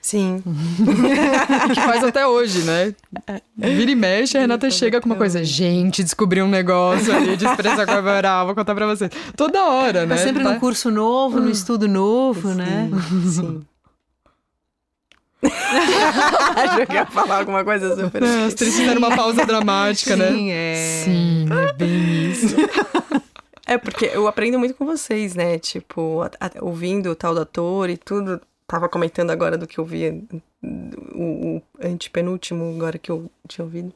Sim. 0.03 0.43
que 1.75 1.81
faz 1.81 2.03
até 2.03 2.27
hoje, 2.27 2.61
né? 2.63 2.95
Vira 3.57 3.91
e 3.91 3.95
mexe, 3.95 4.37
a 4.39 4.41
Renata 4.41 4.71
chega 4.71 5.01
com 5.01 5.07
uma 5.07 5.15
coisa. 5.17 5.45
Gente, 5.45 6.03
descobri 6.03 6.41
um 6.43 6.49
negócio 6.49 7.15
ali 7.15 7.37
de 7.37 7.45
expressão 7.45 7.85
corporal, 7.85 8.47
vou 8.47 8.55
contar 8.55 8.75
pra 8.75 8.87
vocês. 8.87 9.11
Toda 9.37 9.63
hora, 9.65 10.07
né? 10.07 10.17
Tá 10.17 10.23
sempre 10.23 10.43
Tá- 10.43 10.53
num 10.55 10.59
curso 10.61 10.91
novo, 10.91 11.39
num 11.41 11.51
estudo 11.51 11.87
novo, 11.87 12.49
né? 12.55 12.89
Sim. 13.31 13.63
Achou 16.57 16.87
que 16.87 16.93
ia 16.93 17.07
falar 17.07 17.39
alguma 17.39 17.65
coisa 17.65 17.97
super. 17.97 18.23
É, 18.23 18.45
As 18.45 18.55
três 18.55 18.75
fizeram 18.77 18.99
uma 18.99 19.15
pausa 19.17 19.45
dramática, 19.47 20.17
né? 20.17 20.31
Sim, 20.33 20.51
é. 20.51 20.75
Sim, 21.05 21.47
é 21.69 21.73
bem 21.73 22.31
isso. 22.31 22.57
É, 23.67 23.79
porque 23.79 24.11
eu 24.13 24.27
aprendo 24.27 24.59
muito 24.59 24.75
com 24.75 24.85
vocês, 24.85 25.37
né? 25.37 25.57
Tipo, 25.57 26.23
a- 26.23 26.31
a- 26.45 26.51
ouvindo 26.61 27.09
o 27.09 27.15
tal 27.15 27.33
do 27.37 27.43
ator 27.43 27.89
e 27.89 27.97
tudo. 27.97 28.41
Tava 28.71 28.89
comentando 28.89 29.31
agora 29.33 29.59
do 29.59 29.67
que 29.67 29.79
eu 29.79 29.85
vi, 29.85 30.25
o, 30.63 31.57
o 31.57 31.63
antepenúltimo 31.83 32.73
agora 32.77 32.99
que 32.99 33.11
eu 33.11 33.29
tinha 33.49 33.65
ouvido. 33.65 33.93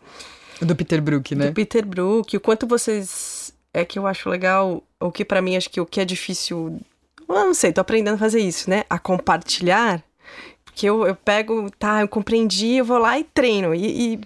Do 0.60 0.74
Peter 0.74 1.00
Brook, 1.00 1.32
né? 1.36 1.46
Do 1.46 1.54
Peter 1.54 1.86
Brook, 1.86 2.36
o 2.36 2.40
quanto 2.40 2.66
vocês. 2.66 3.54
É 3.72 3.84
que 3.84 4.00
eu 4.00 4.04
acho 4.04 4.28
legal, 4.28 4.82
o 4.98 5.12
que 5.12 5.24
pra 5.24 5.40
mim 5.40 5.56
acho 5.56 5.70
que 5.70 5.80
o 5.80 5.86
que 5.86 6.00
é 6.00 6.04
difícil. 6.04 6.80
Eu 7.28 7.34
não 7.36 7.54
sei, 7.54 7.72
tô 7.72 7.80
aprendendo 7.80 8.16
a 8.16 8.18
fazer 8.18 8.40
isso, 8.40 8.68
né? 8.68 8.82
A 8.90 8.98
compartilhar. 8.98 10.02
Porque 10.74 10.86
eu, 10.86 11.06
eu 11.06 11.14
pego, 11.14 11.70
tá, 11.78 12.00
eu 12.00 12.08
compreendi, 12.08 12.74
eu 12.74 12.84
vou 12.84 12.98
lá 12.98 13.16
e 13.16 13.22
treino. 13.22 13.72
E, 13.72 14.14
e, 14.14 14.20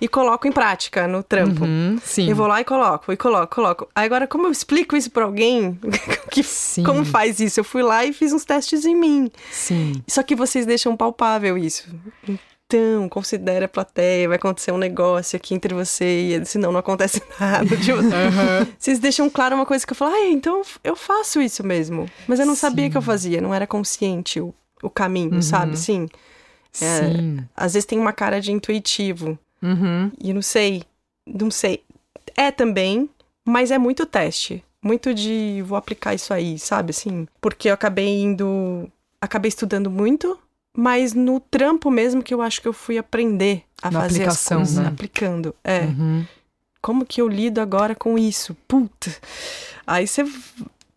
e 0.00 0.08
coloco 0.08 0.48
em 0.48 0.52
prática 0.52 1.06
no 1.06 1.22
trampo. 1.22 1.64
Uhum, 1.64 1.96
sim. 2.02 2.28
Eu 2.28 2.34
vou 2.34 2.48
lá 2.48 2.60
e 2.60 2.64
coloco, 2.64 3.12
e 3.12 3.16
coloco, 3.16 3.54
coloco. 3.54 3.88
Agora, 3.94 4.26
como 4.26 4.48
eu 4.48 4.50
explico 4.50 4.96
isso 4.96 5.12
pra 5.12 5.24
alguém, 5.24 5.78
que, 6.28 6.42
Sim. 6.42 6.82
como 6.82 7.04
faz 7.04 7.38
isso? 7.38 7.60
Eu 7.60 7.64
fui 7.64 7.84
lá 7.84 8.04
e 8.04 8.12
fiz 8.12 8.32
uns 8.32 8.44
testes 8.44 8.84
em 8.84 8.96
mim. 8.96 9.30
Sim. 9.52 10.02
Só 10.08 10.24
que 10.24 10.34
vocês 10.34 10.66
deixam 10.66 10.96
palpável 10.96 11.56
isso. 11.56 11.88
Então, 12.66 13.08
considere 13.08 13.66
a 13.66 13.68
plateia, 13.68 14.26
vai 14.26 14.38
acontecer 14.38 14.72
um 14.72 14.78
negócio 14.78 15.36
aqui 15.36 15.54
entre 15.54 15.72
você 15.72 16.04
e 16.04 16.44
senão 16.44 16.72
não 16.72 16.80
acontece 16.80 17.22
nada. 17.38 17.76
Tipo, 17.76 17.98
Vocês 18.76 18.98
deixam 18.98 19.30
claro 19.30 19.54
uma 19.54 19.66
coisa 19.66 19.86
que 19.86 19.92
eu 19.92 19.96
falo, 19.96 20.14
ah, 20.14 20.26
então 20.30 20.62
eu 20.82 20.96
faço 20.96 21.40
isso 21.40 21.64
mesmo. 21.64 22.08
Mas 22.26 22.40
eu 22.40 22.46
não 22.46 22.56
sabia 22.56 22.90
que 22.90 22.96
eu 22.96 23.02
fazia, 23.02 23.40
não 23.40 23.54
era 23.54 23.68
consciente 23.68 24.40
o, 24.40 24.52
o 24.82 24.90
caminho, 24.90 25.42
sabe? 25.42 25.78
Sim. 25.78 26.08
É, 26.80 26.98
Sim. 27.12 27.38
Às 27.56 27.74
vezes 27.74 27.86
tem 27.86 27.98
uma 27.98 28.12
cara 28.12 28.40
de 28.40 28.50
intuitivo. 28.52 29.38
Uhum. 29.62 30.10
E 30.20 30.32
não 30.32 30.42
sei, 30.42 30.82
não 31.26 31.50
sei. 31.50 31.82
É 32.36 32.50
também, 32.50 33.08
mas 33.44 33.70
é 33.70 33.78
muito 33.78 34.04
teste. 34.04 34.62
Muito 34.82 35.14
de 35.14 35.62
vou 35.64 35.78
aplicar 35.78 36.12
isso 36.14 36.34
aí, 36.34 36.58
sabe? 36.58 36.90
Assim, 36.90 37.26
porque 37.40 37.68
eu 37.68 37.74
acabei 37.74 38.08
indo. 38.22 38.90
Acabei 39.20 39.48
estudando 39.48 39.88
muito, 39.88 40.36
mas 40.76 41.14
no 41.14 41.38
trampo 41.38 41.88
mesmo 41.90 42.22
que 42.22 42.34
eu 42.34 42.42
acho 42.42 42.60
que 42.60 42.66
eu 42.66 42.72
fui 42.72 42.98
aprender 42.98 43.62
a 43.80 43.88
Na 43.90 44.00
fazer 44.00 44.14
aplicação, 44.16 44.62
as 44.62 44.68
coisas. 44.70 44.84
né? 44.84 44.90
Aplicando. 44.90 45.54
É. 45.62 45.80
Uhum. 45.82 46.26
Como 46.80 47.06
que 47.06 47.20
eu 47.20 47.28
lido 47.28 47.60
agora 47.60 47.94
com 47.94 48.18
isso? 48.18 48.56
Puta. 48.66 49.14
Aí 49.86 50.06
você. 50.08 50.24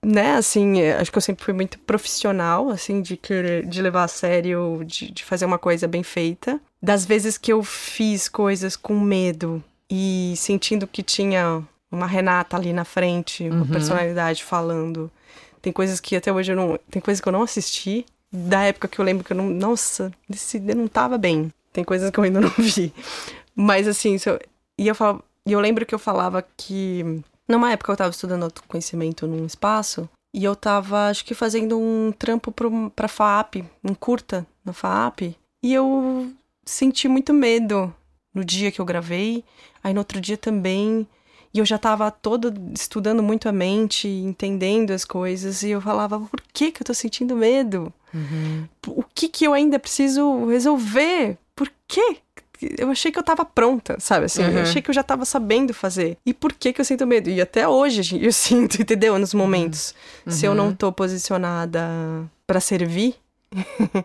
Né, 0.07 0.35
assim, 0.35 0.81
é, 0.81 0.97
acho 0.97 1.11
que 1.11 1.17
eu 1.17 1.21
sempre 1.21 1.43
fui 1.43 1.53
muito 1.53 1.79
profissional, 1.79 2.69
assim, 2.69 3.01
de 3.01 3.17
querer, 3.17 3.65
de 3.65 3.81
levar 3.81 4.03
a 4.03 4.07
sério, 4.07 4.83
de, 4.85 5.11
de 5.11 5.23
fazer 5.23 5.45
uma 5.45 5.57
coisa 5.57 5.87
bem 5.87 6.03
feita. 6.03 6.61
Das 6.79 7.05
vezes 7.05 7.39
que 7.39 7.51
eu 7.51 7.63
fiz 7.63 8.27
coisas 8.29 8.75
com 8.75 8.99
medo 8.99 9.63
e 9.89 10.35
sentindo 10.37 10.85
que 10.85 11.01
tinha 11.01 11.63
uma 11.91 12.05
Renata 12.05 12.55
ali 12.55 12.71
na 12.71 12.85
frente, 12.85 13.49
uma 13.49 13.61
Uhum. 13.61 13.67
personalidade 13.67 14.43
falando. 14.43 15.09
Tem 15.59 15.73
coisas 15.73 15.99
que 15.99 16.15
até 16.15 16.31
hoje 16.31 16.51
eu 16.51 16.55
não. 16.55 16.79
Tem 16.91 17.01
coisas 17.01 17.19
que 17.19 17.27
eu 17.27 17.33
não 17.33 17.41
assisti. 17.41 18.05
Da 18.31 18.61
época 18.63 18.87
que 18.87 18.99
eu 18.99 19.05
lembro 19.05 19.23
que 19.23 19.33
eu 19.33 19.37
não. 19.37 19.49
Nossa, 19.49 20.11
esse 20.29 20.57
eu 20.57 20.75
não 20.75 20.87
tava 20.87 21.17
bem. 21.17 21.51
Tem 21.73 21.83
coisas 21.83 22.11
que 22.11 22.19
eu 22.19 22.23
ainda 22.23 22.39
não 22.41 22.51
vi. 22.59 22.93
Mas 23.55 23.87
assim, 23.87 24.17
eu, 24.25 24.39
e 24.77 24.87
eu 24.87 24.93
falava, 24.93 25.23
e 25.47 25.51
eu 25.53 25.59
lembro 25.59 25.83
que 25.85 25.95
eu 25.95 25.99
falava 25.99 26.45
que 26.55 27.21
numa 27.47 27.71
época 27.71 27.91
eu 27.91 27.97
tava 27.97 28.09
estudando 28.11 28.43
autoconhecimento 28.43 29.27
num 29.27 29.45
espaço 29.45 30.09
e 30.33 30.43
eu 30.43 30.55
tava, 30.55 31.07
acho 31.07 31.23
que 31.23 31.33
fazendo 31.33 31.79
um 31.79 32.11
trampo 32.11 32.51
pro, 32.51 32.89
pra 32.89 33.07
FAAP, 33.07 33.63
um 33.83 33.93
curta 33.93 34.45
na 34.65 34.73
FAAP, 34.73 35.35
e 35.63 35.73
eu 35.73 36.29
senti 36.65 37.07
muito 37.07 37.33
medo 37.33 37.93
no 38.33 38.43
dia 38.43 38.69
que 38.69 38.81
eu 38.81 38.85
gravei, 38.85 39.45
aí 39.81 39.93
no 39.93 40.01
outro 40.01 40.19
dia 40.19 40.37
também, 40.37 41.07
e 41.53 41.59
eu 41.59 41.65
já 41.65 41.77
tava 41.77 42.11
toda 42.11 42.53
estudando 42.73 43.23
muito 43.23 43.47
a 43.47 43.51
mente, 43.53 44.09
entendendo 44.09 44.91
as 44.91 45.05
coisas, 45.05 45.63
e 45.63 45.69
eu 45.69 45.79
falava, 45.79 46.19
por 46.19 46.41
que 46.51 46.69
que 46.69 46.81
eu 46.81 46.85
tô 46.85 46.93
sentindo 46.93 47.33
medo? 47.33 47.93
O 48.87 49.03
que 49.03 49.29
que 49.29 49.45
eu 49.45 49.53
ainda 49.53 49.79
preciso 49.79 50.47
resolver? 50.47 51.37
Por 51.55 51.71
quê? 51.87 52.17
Eu 52.77 52.89
achei 52.91 53.11
que 53.11 53.19
eu 53.19 53.23
tava 53.23 53.43
pronta, 53.45 53.97
sabe? 53.99 54.25
Assim, 54.25 54.43
Uhum. 54.43 54.49
eu 54.51 54.61
achei 54.61 54.81
que 54.81 54.89
eu 54.89 54.93
já 54.93 55.03
tava 55.03 55.25
sabendo 55.25 55.73
fazer. 55.73 56.17
E 56.25 56.33
por 56.33 56.53
que 56.53 56.71
que 56.73 56.81
eu 56.81 56.85
sinto 56.85 57.05
medo? 57.07 57.29
E 57.29 57.41
até 57.41 57.67
hoje 57.67 58.19
eu 58.23 58.31
sinto, 58.33 58.81
entendeu? 58.81 59.17
Nos 59.19 59.33
momentos. 59.33 59.93
Se 60.27 60.45
eu 60.45 60.55
não 60.55 60.73
tô 60.73 60.91
posicionada 60.91 61.81
pra 62.47 62.59
servir, 62.59 63.15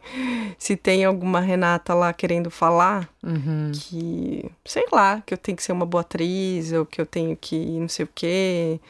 se 0.59 0.77
tem 0.77 1.05
alguma 1.05 1.41
Renata 1.41 1.95
lá 1.95 2.13
querendo 2.13 2.51
falar, 2.51 3.09
Uhum. 3.23 3.73
que, 3.75 4.51
sei 4.65 4.85
lá, 4.93 5.23
que 5.25 5.35
eu 5.35 5.39
tenho 5.39 5.57
que 5.57 5.63
ser 5.63 5.73
uma 5.73 5.87
boa 5.87 6.01
atriz, 6.03 6.73
ou 6.73 6.87
que 6.87 7.01
eu 7.01 7.07
tenho 7.07 7.37
que 7.37 7.57
não 7.57 7.89
sei 7.89 8.05
o 8.05 8.09
quê, 8.15 8.81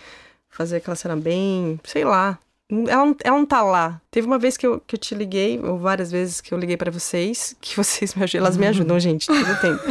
fazer 0.49 0.77
aquela 0.77 0.97
cena 0.97 1.17
bem, 1.17 1.79
sei 1.85 2.05
lá. 2.05 2.39
Ela 2.71 3.07
não, 3.07 3.17
ela 3.25 3.37
não 3.37 3.47
tá 3.47 3.63
lá. 3.63 4.01
Teve 4.11 4.27
uma 4.27 4.39
vez 4.39 4.57
que 4.57 4.67
eu, 4.67 4.81
que 4.87 4.95
eu 4.95 4.99
te 4.99 5.15
liguei, 5.15 5.61
ou 5.63 5.79
várias 5.79 6.11
vezes 6.11 6.41
que 6.41 6.55
eu 6.55 6.59
liguei 6.59 6.77
pra 6.77 6.91
vocês, 6.91 7.57
que 7.61 7.75
vocês 7.77 8.15
me 8.15 8.23
ajudam. 8.23 8.47
Elas 8.47 8.57
me 8.57 8.67
ajudam, 8.67 8.99
gente, 9.01 9.27
todo 9.27 9.41
o 9.41 9.57
tempo. 9.57 9.83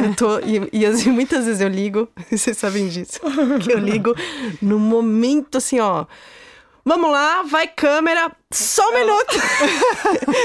Eu 0.00 0.14
tô, 0.14 0.38
e, 0.40 0.68
e 0.72 0.86
assim, 0.86 1.10
muitas 1.10 1.46
vezes 1.46 1.60
eu 1.60 1.68
ligo, 1.68 2.08
vocês 2.30 2.56
sabem 2.56 2.88
disso, 2.88 3.20
que 3.62 3.72
eu 3.72 3.78
ligo 3.78 4.14
no 4.60 4.78
momento 4.78 5.58
assim, 5.58 5.80
ó. 5.80 6.04
Vamos 6.88 7.10
lá, 7.10 7.42
vai 7.42 7.66
câmera, 7.66 8.30
só 8.52 8.90
um 8.90 8.94
minuto. 8.94 9.34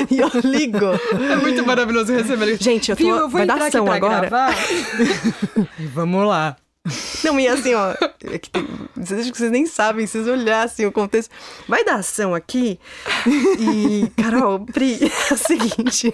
e 0.09 0.17
eu 0.17 0.31
ligo. 0.43 0.87
É 1.31 1.35
muito 1.35 1.63
maravilhoso 1.63 2.11
receber 2.11 2.53
isso. 2.53 2.63
Gente, 2.63 2.89
eu 2.89 2.97
tô. 2.97 3.03
Viu, 3.03 3.15
eu 3.15 3.29
vou 3.29 3.37
vai 3.37 3.45
dar 3.45 3.61
ação 3.61 3.85
pra 3.85 3.93
agora. 3.93 4.27
gravar. 4.27 4.55
e 5.77 5.85
vamos 5.85 6.27
lá. 6.27 6.57
Não, 7.23 7.39
e 7.39 7.47
assim, 7.47 7.75
ó. 7.75 7.93
É 8.23 8.39
que 8.39 8.49
tem, 8.49 8.67
vocês 8.95 9.19
acham 9.19 9.31
que 9.31 9.37
vocês 9.37 9.51
nem 9.51 9.65
sabem, 9.67 10.07
se 10.07 10.13
vocês 10.13 10.27
olhassem 10.27 10.85
o 10.85 10.91
contexto. 10.91 11.29
Vai 11.67 11.83
dar 11.83 11.95
ação 11.95 12.33
aqui. 12.33 12.79
E, 13.59 14.09
Carol, 14.21 14.59
Pri, 14.65 14.97
é 15.29 15.33
o 15.33 15.37
seguinte. 15.37 16.13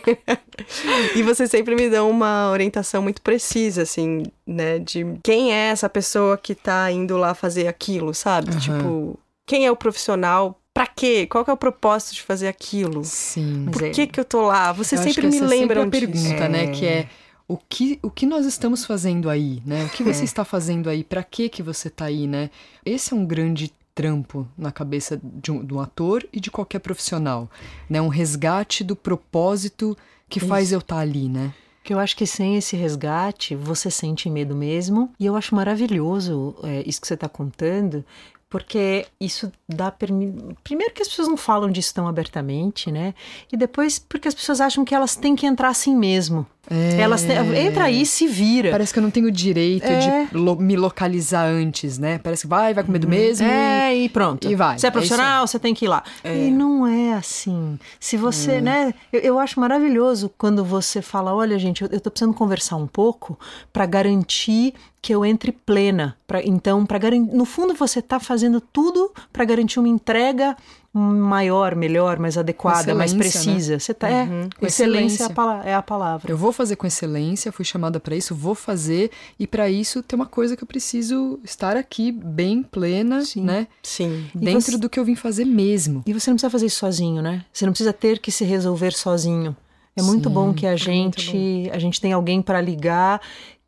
e 1.15 1.23
vocês 1.23 1.49
sempre 1.49 1.75
me 1.75 1.89
dão 1.89 2.09
uma 2.09 2.49
orientação 2.51 3.01
muito 3.01 3.21
precisa, 3.21 3.83
assim, 3.83 4.23
né? 4.45 4.79
De 4.79 5.05
quem 5.23 5.53
é 5.53 5.69
essa 5.69 5.87
pessoa 5.89 6.37
que 6.37 6.53
tá 6.53 6.91
indo 6.91 7.15
lá 7.17 7.33
fazer 7.33 7.67
aquilo, 7.67 8.13
sabe? 8.13 8.51
Aham. 8.51 8.59
Tipo, 8.59 9.19
quem 9.45 9.65
é 9.65 9.71
o 9.71 9.75
profissional? 9.75 10.59
Pra 10.73 10.85
quê? 10.85 11.25
Qual 11.25 11.43
que 11.43 11.49
é 11.49 11.53
o 11.53 11.57
propósito 11.57 12.13
de 12.15 12.21
fazer 12.21 12.47
aquilo? 12.47 13.03
Sim. 13.03 13.67
Por 13.71 13.83
é- 13.83 13.89
que 13.89 14.05
que 14.05 14.19
eu 14.19 14.25
tô 14.25 14.41
lá? 14.41 14.71
Vocês 14.73 14.99
Eu 15.01 15.05
acho 15.07 15.13
sempre 15.15 15.21
que 15.21 15.27
me 15.27 15.35
essa 15.37 15.45
é 15.45 15.47
sempre 15.47 15.59
lembram 15.59 15.81
a 15.81 15.85
disso. 15.85 16.23
pergunta, 16.23 16.49
né? 16.49 16.63
É. 16.65 16.67
Que 16.67 16.85
é 16.85 17.07
o 17.47 17.57
que, 17.57 17.97
o 18.01 18.11
que 18.11 18.25
nós 18.25 18.45
estamos 18.45 18.85
fazendo 18.85 19.29
aí, 19.29 19.61
né? 19.65 19.85
O 19.85 19.89
que 19.89 20.03
você 20.03 20.23
está 20.23 20.43
fazendo 20.43 20.89
aí? 20.89 21.03
Pra 21.03 21.23
que 21.23 21.47
que 21.47 21.63
você 21.63 21.89
tá 21.89 22.05
aí, 22.05 22.27
né? 22.27 22.49
Esse 22.85 23.13
é 23.13 23.15
um 23.15 23.25
grande 23.25 23.71
trampo 23.95 24.47
na 24.57 24.71
cabeça 24.71 25.19
de 25.23 25.51
um, 25.51 25.63
do 25.63 25.79
ator 25.79 26.27
e 26.31 26.39
de 26.39 26.51
qualquer 26.51 26.79
profissional, 26.79 27.49
né? 27.89 28.01
Um 28.01 28.09
resgate 28.09 28.83
do 28.83 28.95
propósito 28.95 29.97
que 30.29 30.39
faz 30.39 30.71
eu 30.71 30.79
estar 30.79 30.99
ali, 30.99 31.29
né? 31.29 31.53
Que 31.83 31.93
eu 31.93 31.99
acho 31.99 32.17
que 32.17 32.27
sem 32.27 32.57
esse 32.57 32.75
resgate, 32.75 33.55
você 33.55 33.89
sente 33.89 34.29
medo 34.29 34.53
mesmo. 34.53 35.09
E 35.17 35.25
eu 35.25 35.37
acho 35.37 35.55
maravilhoso 35.55 36.53
é, 36.63 36.83
isso 36.85 36.99
que 36.99 37.07
você 37.07 37.13
está 37.13 37.29
contando, 37.29 38.03
porque 38.49 39.05
isso 39.19 39.51
dá. 39.67 39.89
Primeiro 39.89 40.93
que 40.93 41.01
as 41.01 41.07
pessoas 41.07 41.27
não 41.27 41.37
falam 41.37 41.71
disso 41.71 41.93
tão 41.93 42.07
abertamente, 42.07 42.91
né? 42.91 43.13
E 43.51 43.55
depois 43.55 43.99
porque 43.99 44.27
as 44.27 44.35
pessoas 44.35 44.59
acham 44.59 44.83
que 44.83 44.93
elas 44.93 45.15
têm 45.15 45.35
que 45.35 45.45
entrar 45.45 45.69
assim 45.69 45.95
mesmo. 45.95 46.45
É. 46.69 46.99
Elas 46.99 47.23
entra 47.23 47.85
aí 47.85 48.01
e 48.01 48.05
se 48.05 48.27
vira. 48.27 48.71
Parece 48.71 48.91
que 48.93 48.99
eu 48.99 49.03
não 49.03 49.09
tenho 49.11 49.27
o 49.27 49.31
direito 49.31 49.85
É. 49.85 50.25
de 50.25 50.35
lo- 50.37 50.57
me 50.57 50.75
localizar 50.75 51.45
antes, 51.45 51.97
né? 51.97 52.17
Parece 52.19 52.41
que 52.43 52.47
vai, 52.47 52.73
vai 52.73 52.83
com 52.83 52.91
medo 52.91 53.07
mesmo. 53.07 53.47
É, 53.47 53.95
e 53.95 54.09
pronto. 54.09 54.47
e 54.49 54.55
vai. 54.55 54.77
Você 54.77 54.85
é 54.85 54.89
É 54.89 54.91
profissional, 54.91 55.47
você 55.47 55.57
tem 55.59 55.73
que 55.73 55.85
ir 55.85 55.87
lá. 55.87 56.03
E 56.25 56.51
não 56.51 56.85
é 56.85 57.13
assim. 57.13 57.79
Se 57.99 58.17
você, 58.17 58.59
né? 58.61 58.93
Eu, 59.13 59.19
eu 59.21 59.39
acho 59.39 59.59
maravilhoso 59.59 60.31
quando 60.37 60.63
você 60.65 61.01
fala: 61.01 61.33
olha, 61.33 61.57
gente, 61.57 61.81
eu, 61.83 61.89
eu 61.91 61.99
tô 62.01 62.11
precisando 62.11 62.33
conversar 62.33 62.75
um 62.75 62.87
pouco 62.87 63.39
para 63.71 63.85
garantir 63.85 64.73
que 65.01 65.13
eu 65.13 65.23
entre 65.25 65.51
plena. 65.53 66.17
Pra, 66.27 66.43
então, 66.43 66.85
para 66.85 66.97
garantir. 66.97 67.33
No 67.33 67.45
fundo, 67.45 67.73
você 67.73 68.01
tá 68.01 68.19
fazendo 68.19 68.59
tudo 68.59 69.11
para 69.31 69.45
garantir 69.45 69.79
uma 69.79 69.87
entrega 69.87 70.55
maior, 70.97 71.75
melhor, 71.75 72.19
mais 72.19 72.37
adequada, 72.37 72.93
mais 72.95 73.11
excelência, 73.13 73.41
precisa. 73.41 73.79
Você 73.79 73.93
tá, 73.93 74.09
é, 74.09 74.23
excelência, 74.23 74.55
é 74.61 74.65
a 74.65 74.67
excelência. 74.67 75.29
pala- 75.29 75.63
é 75.65 75.73
a 75.75 75.81
palavra. 75.81 76.31
Eu 76.31 76.37
vou 76.37 76.51
fazer 76.51 76.75
com 76.75 76.87
excelência, 76.87 77.51
fui 77.51 77.63
chamada 77.65 77.99
para 77.99 78.15
isso, 78.15 78.33
vou 78.35 78.55
fazer 78.55 79.11
e 79.39 79.45
para 79.45 79.69
isso 79.69 80.01
tem 80.01 80.17
uma 80.17 80.25
coisa 80.25 80.55
que 80.57 80.63
eu 80.63 80.67
preciso 80.67 81.39
estar 81.43 81.77
aqui 81.77 82.11
bem 82.11 82.63
plena, 82.63 83.23
Sim. 83.23 83.41
né? 83.43 83.67
Sim. 83.83 84.25
Dentro 84.33 84.71
você- 84.73 84.77
do 84.77 84.89
que 84.89 84.99
eu 84.99 85.05
vim 85.05 85.15
fazer 85.15 85.45
mesmo. 85.45 86.03
E 86.05 86.13
você 86.13 86.29
não 86.29 86.35
precisa 86.35 86.49
fazer 86.49 86.65
isso 86.65 86.79
sozinho, 86.79 87.21
né? 87.21 87.45
Você 87.53 87.65
não 87.65 87.71
precisa 87.73 87.93
ter 87.93 88.19
que 88.19 88.31
se 88.31 88.43
resolver 88.43 88.91
sozinho. 88.93 89.55
É 89.95 90.01
muito 90.03 90.29
Sim, 90.29 90.33
bom 90.35 90.53
que 90.53 90.67
a 90.67 90.71
muito 90.71 91.19
gente 91.19 91.69
a 91.73 91.79
gente 91.79 91.99
tem 91.99 92.13
alguém 92.13 92.39
para 92.39 92.61
ligar, 92.61 93.19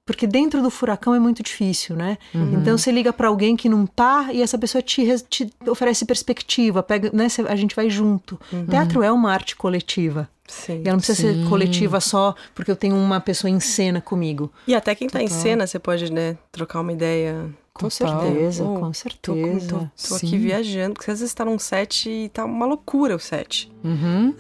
porque 0.09 0.25
dentro 0.25 0.59
do 0.63 0.71
furacão 0.71 1.13
é 1.13 1.19
muito 1.19 1.43
difícil, 1.43 1.95
né? 1.95 2.17
Então 2.33 2.75
você 2.75 2.91
liga 2.91 3.13
para 3.13 3.27
alguém 3.27 3.55
que 3.55 3.69
não 3.69 3.85
tá 3.85 4.29
e 4.33 4.41
essa 4.41 4.57
pessoa 4.57 4.81
te, 4.81 5.05
te 5.29 5.53
oferece 5.67 6.03
perspectiva, 6.03 6.81
pega, 6.81 7.11
né? 7.13 7.27
A 7.47 7.55
gente 7.55 7.75
vai 7.75 7.91
junto. 7.91 8.39
Teatro 8.67 9.03
é 9.03 9.11
uma 9.11 9.31
arte 9.31 9.55
coletiva. 9.55 10.27
Sim. 10.47 10.77
E 10.83 10.87
ela 10.87 10.93
não 10.93 10.97
precisa 10.97 11.31
Sim. 11.31 11.43
ser 11.43 11.47
coletiva 11.47 11.99
só 11.99 12.33
porque 12.55 12.71
eu 12.71 12.75
tenho 12.75 12.95
uma 12.95 13.19
pessoa 13.21 13.51
em 13.51 13.59
cena 13.59 14.01
comigo. 14.01 14.51
E 14.65 14.73
até 14.73 14.95
quem 14.95 15.07
tá 15.07 15.21
em 15.21 15.27
cena, 15.27 15.67
você 15.67 15.77
pode, 15.77 16.11
né, 16.11 16.35
trocar 16.51 16.79
uma 16.81 16.91
ideia. 16.91 17.47
Com 17.71 17.87
Total. 17.87 18.19
certeza, 18.23 18.63
Oh, 18.63 18.79
com 18.79 18.87
Tô, 18.87 18.93
certeza. 18.93 19.67
tô, 19.69 20.07
tô 20.09 20.15
aqui 20.15 20.27
Sim. 20.29 20.39
viajando, 20.39 20.95
porque 20.95 21.11
às 21.11 21.19
vezes 21.19 21.35
tá 21.35 21.45
num 21.45 21.59
set 21.59 22.09
e 22.09 22.29
tá 22.29 22.43
uma 22.45 22.65
loucura 22.65 23.15
o 23.15 23.19
set. 23.19 23.71
Uhum. 23.83 24.33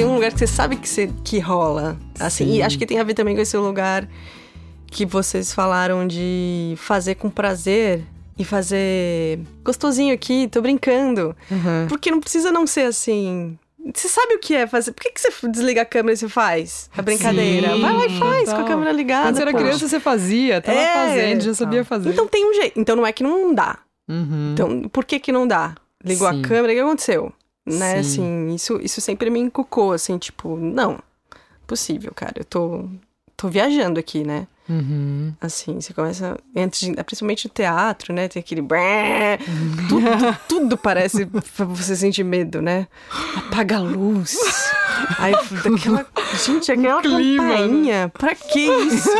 Tem 0.00 0.08
um 0.08 0.14
lugar 0.14 0.32
que 0.32 0.38
você 0.38 0.46
sabe 0.46 0.76
que, 0.76 0.88
você, 0.88 1.10
que 1.22 1.38
rola. 1.38 1.94
Assim, 2.18 2.46
Sim. 2.46 2.54
e 2.54 2.62
acho 2.62 2.78
que 2.78 2.86
tem 2.86 2.98
a 2.98 3.02
ver 3.04 3.12
também 3.12 3.34
com 3.34 3.42
esse 3.42 3.54
lugar 3.58 4.08
que 4.86 5.04
vocês 5.04 5.52
falaram 5.52 6.06
de 6.06 6.72
fazer 6.78 7.16
com 7.16 7.28
prazer 7.28 8.02
e 8.38 8.42
fazer 8.42 9.40
gostosinho 9.62 10.14
aqui, 10.14 10.48
tô 10.48 10.62
brincando. 10.62 11.36
Uhum. 11.50 11.86
Porque 11.86 12.10
não 12.10 12.18
precisa 12.18 12.50
não 12.50 12.66
ser 12.66 12.86
assim. 12.86 13.58
Você 13.94 14.08
sabe 14.08 14.36
o 14.36 14.38
que 14.38 14.54
é 14.54 14.66
fazer? 14.66 14.92
Por 14.92 15.02
que, 15.02 15.12
que 15.12 15.20
você 15.20 15.30
desliga 15.48 15.82
a 15.82 15.84
câmera 15.84 16.14
e 16.14 16.16
você 16.16 16.30
faz 16.30 16.88
a 16.96 17.02
brincadeira? 17.02 17.74
Sim, 17.74 17.82
Vai 17.82 17.92
lá 17.92 18.06
e 18.06 18.18
faz 18.18 18.52
com 18.54 18.60
a 18.60 18.64
câmera 18.64 18.92
ligada. 18.92 19.24
Quando 19.26 19.36
você 19.36 19.42
era 19.42 19.52
pô. 19.52 19.58
criança, 19.58 19.86
você 19.86 20.00
fazia, 20.00 20.62
tava 20.62 20.78
É, 20.78 20.94
fazendo, 20.94 21.40
já 21.42 21.52
sabia 21.52 21.84
fazer. 21.84 22.08
Então 22.08 22.26
tem 22.26 22.48
um 22.50 22.54
jeito. 22.54 22.80
Então 22.80 22.96
não 22.96 23.06
é 23.06 23.12
que 23.12 23.22
não 23.22 23.54
dá. 23.54 23.76
Uhum. 24.08 24.52
Então, 24.54 24.88
por 24.88 25.04
que 25.04 25.20
que 25.20 25.30
não 25.30 25.46
dá? 25.46 25.74
Ligou 26.02 26.26
Sim. 26.26 26.40
a 26.40 26.48
câmera, 26.48 26.72
o 26.72 26.76
que 26.76 26.80
aconteceu? 26.80 27.34
Né, 27.78 27.94
Sim. 27.94 27.98
assim, 28.00 28.54
isso, 28.54 28.80
isso 28.82 29.00
sempre 29.00 29.30
me 29.30 29.38
encucou, 29.40 29.92
assim, 29.92 30.18
tipo, 30.18 30.56
não, 30.56 30.98
possível, 31.66 32.12
cara, 32.14 32.34
eu 32.36 32.44
tô, 32.44 32.88
tô 33.36 33.48
viajando 33.48 33.98
aqui, 34.00 34.24
né? 34.24 34.46
Uhum. 34.70 35.34
Assim, 35.40 35.80
você 35.80 35.92
começa, 35.92 36.38
antes 36.56 36.80
de, 36.80 36.92
principalmente 37.02 37.48
no 37.48 37.52
teatro, 37.52 38.14
né, 38.14 38.28
tem 38.28 38.38
aquele 38.38 38.62
bré, 38.62 39.38
tudo, 39.88 40.06
tudo 40.48 40.78
parece 40.78 41.26
pra 41.26 41.64
você 41.64 41.96
sentir 41.96 42.22
medo, 42.22 42.62
né? 42.62 42.86
Apaga 43.36 43.78
a 43.78 43.80
luz, 43.80 44.38
aí 45.18 45.32
daquela, 45.64 46.06
gente, 46.44 46.70
aquela 46.70 47.02
clima, 47.02 47.42
né? 47.42 47.56
campainha, 47.56 48.12
pra 48.16 48.34
que 48.36 48.60
isso? 48.60 49.10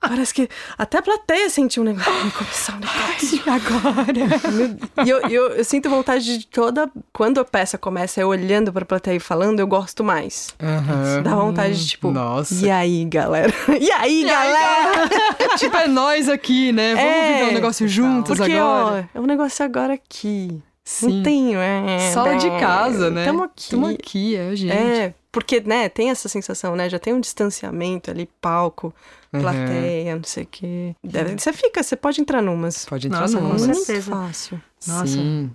Parece 0.00 0.32
que 0.32 0.48
até 0.78 0.96
a 0.96 1.02
plateia 1.02 1.50
sentiu 1.50 1.82
um 1.82 1.86
negócio, 1.86 2.10
vai 2.10 2.30
começar 2.30 2.72
um 2.72 2.78
negócio. 2.78 3.42
Agora. 3.46 5.04
E 5.04 5.10
eu, 5.10 5.18
eu, 5.28 5.48
eu 5.56 5.64
sinto 5.64 5.90
vontade 5.90 6.38
de 6.38 6.46
toda. 6.46 6.90
Quando 7.12 7.38
a 7.38 7.44
peça 7.44 7.76
começa, 7.76 8.18
eu 8.18 8.28
olhando 8.28 8.72
pra 8.72 8.86
plateia 8.86 9.16
e 9.16 9.20
falando, 9.20 9.60
eu 9.60 9.66
gosto 9.66 10.02
mais. 10.02 10.54
Uhum. 10.58 11.22
Dá 11.22 11.34
vontade 11.34 11.78
de, 11.78 11.86
tipo. 11.86 12.10
Nossa. 12.10 12.54
E 12.64 12.70
aí, 12.70 13.04
galera? 13.04 13.52
E 13.78 13.92
aí, 13.92 14.24
galera? 14.24 14.69
tipo, 15.58 15.76
é 15.76 15.86
nós 15.88 16.28
aqui, 16.28 16.72
né? 16.72 16.94
Vamos 16.94 17.10
É, 17.10 17.32
viver 17.34 17.50
um 17.50 17.54
negócio 17.54 17.88
juntos 17.88 18.36
Porque, 18.36 18.52
agora. 18.52 19.08
ó, 19.14 19.18
é 19.18 19.20
um 19.20 19.26
negócio 19.26 19.64
agora 19.64 19.94
aqui. 19.94 20.62
Sim. 20.84 21.16
Não 21.18 21.22
tem. 21.22 21.56
É, 21.56 22.10
Sala 22.12 22.36
de 22.36 22.48
casa, 22.58 23.10
né? 23.10 23.24
Tamo 23.24 23.44
aqui. 23.44 23.70
Tamo 23.70 23.86
aqui, 23.86 24.36
é 24.36 24.56
gente. 24.56 24.72
É, 24.72 25.14
porque, 25.30 25.60
né, 25.60 25.88
tem 25.88 26.10
essa 26.10 26.28
sensação, 26.28 26.74
né? 26.74 26.88
Já 26.88 26.98
tem 26.98 27.12
um 27.14 27.20
distanciamento 27.20 28.10
ali, 28.10 28.28
palco, 28.40 28.92
Uhum. 29.32 29.40
plateia, 29.42 30.16
não 30.16 30.24
sei 30.24 30.42
o 30.42 30.46
quê. 30.50 30.94
Você 31.38 31.52
fica, 31.52 31.82
você 31.84 31.94
pode 31.94 32.20
entrar 32.20 32.42
numas. 32.42 32.84
Pode 32.84 33.06
entrar 33.06 33.20
Nossa, 33.20 33.36
com 33.38 33.44
numas. 33.44 33.64
Muito 33.64 33.84
certeza. 33.84 34.10
fácil. 34.10 34.60
Nossa. 34.88 35.06
Sim. 35.06 35.50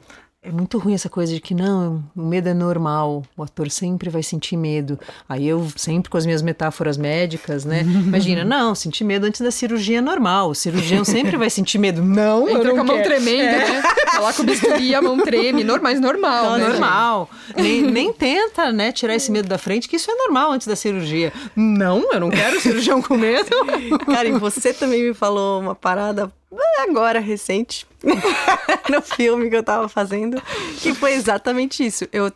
É 0.48 0.52
muito 0.52 0.78
ruim 0.78 0.94
essa 0.94 1.10
coisa 1.10 1.34
de 1.34 1.42
que 1.42 1.56
não, 1.56 2.04
o 2.16 2.22
medo 2.22 2.48
é 2.48 2.54
normal, 2.54 3.24
o 3.36 3.42
ator 3.42 3.72
sempre 3.72 4.12
vai 4.12 4.22
sentir 4.22 4.56
medo. 4.56 5.00
Aí 5.28 5.48
eu 5.48 5.68
sempre 5.76 6.08
com 6.08 6.18
as 6.18 6.26
minhas 6.26 6.44
metáforas 6.44 6.98
médicas, 6.98 7.66
né? 7.66 7.82
Imagina, 8.06 8.46
não, 8.46 8.76
sentir 8.76 9.04
medo 9.06 9.26
antes 9.26 9.42
da 9.42 9.50
cirurgia 9.50 9.98
é 9.98 10.02
normal. 10.02 10.52
O 10.52 10.56
cirurgião 10.56 11.02
sempre 11.06 11.36
vai 11.36 11.50
sentir 11.50 11.80
medo. 11.80 12.04
Não, 12.04 12.48
eu 12.48 12.58
Entra 12.58 12.70
não 12.70 12.76
com 12.76 12.82
a 12.82 12.84
mão 12.84 12.98
quero. 12.98 13.10
tremendo, 13.10 13.58
né? 13.58 13.82
Tá 14.12 14.20
lá 14.20 14.34
com 14.34 14.44
o 14.44 14.46
bisturi, 14.46 14.94
a 14.94 15.02
mão 15.02 15.18
treme. 15.18 15.64
Normal, 15.64 15.84
mas 15.92 16.00
normal, 16.00 16.44
Não, 16.44 16.58
né? 16.60 16.68
normal. 16.70 17.30
Nem, 17.56 17.82
nem 17.82 18.14
tenta, 18.14 18.72
né, 18.72 18.92
tirar 18.92 19.16
esse 19.16 19.32
medo 19.32 19.48
da 19.48 19.58
frente, 19.58 19.90
que 19.90 19.96
isso 19.96 20.12
é 20.12 20.16
normal 20.16 20.52
antes 20.52 20.68
da 20.68 20.76
cirurgia. 20.76 21.34
Não, 21.56 22.14
eu 22.14 22.20
não 22.20 22.30
quero 22.30 22.62
cirurgião 22.62 23.02
com 23.02 23.18
medo. 23.18 23.50
Cara, 24.06 24.28
e 24.28 24.32
você 24.34 24.72
também 24.74 25.08
me 25.08 25.14
falou 25.16 25.60
uma 25.60 25.74
parada 25.74 26.32
agora 26.80 27.20
recente 27.20 27.88
no 28.90 29.02
filme 29.02 29.50
que 29.50 29.56
eu 29.56 29.64
tava 29.64 29.90
fazendo, 29.90 30.42
que 30.80 30.94
foi 30.94 31.14
exatamente 31.14 31.86
isso. 31.86 32.08
Eu 32.12 32.32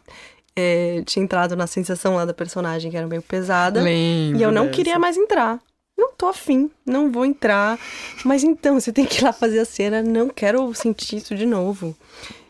é, 0.55 1.01
tinha 1.05 1.23
entrado 1.23 1.55
na 1.55 1.67
sensação 1.67 2.15
lá 2.15 2.25
da 2.25 2.33
personagem 2.33 2.91
que 2.91 2.97
era 2.97 3.07
meio 3.07 3.21
pesada 3.21 3.81
Lembro 3.81 4.39
e 4.39 4.43
eu 4.43 4.51
não 4.51 4.65
dessa. 4.65 4.75
queria 4.75 4.99
mais 4.99 5.17
entrar. 5.17 5.59
Não 5.97 6.13
tô 6.13 6.27
afim, 6.27 6.71
não 6.85 7.11
vou 7.11 7.25
entrar. 7.25 7.77
Mas 8.23 8.43
então, 8.43 8.79
você 8.79 8.91
tem 8.91 9.05
que 9.05 9.19
ir 9.19 9.23
lá 9.23 9.33
fazer 9.33 9.59
a 9.59 9.65
cena, 9.65 10.01
não 10.01 10.29
quero 10.29 10.73
sentir 10.73 11.17
isso 11.17 11.35
de 11.35 11.45
novo. 11.45 11.95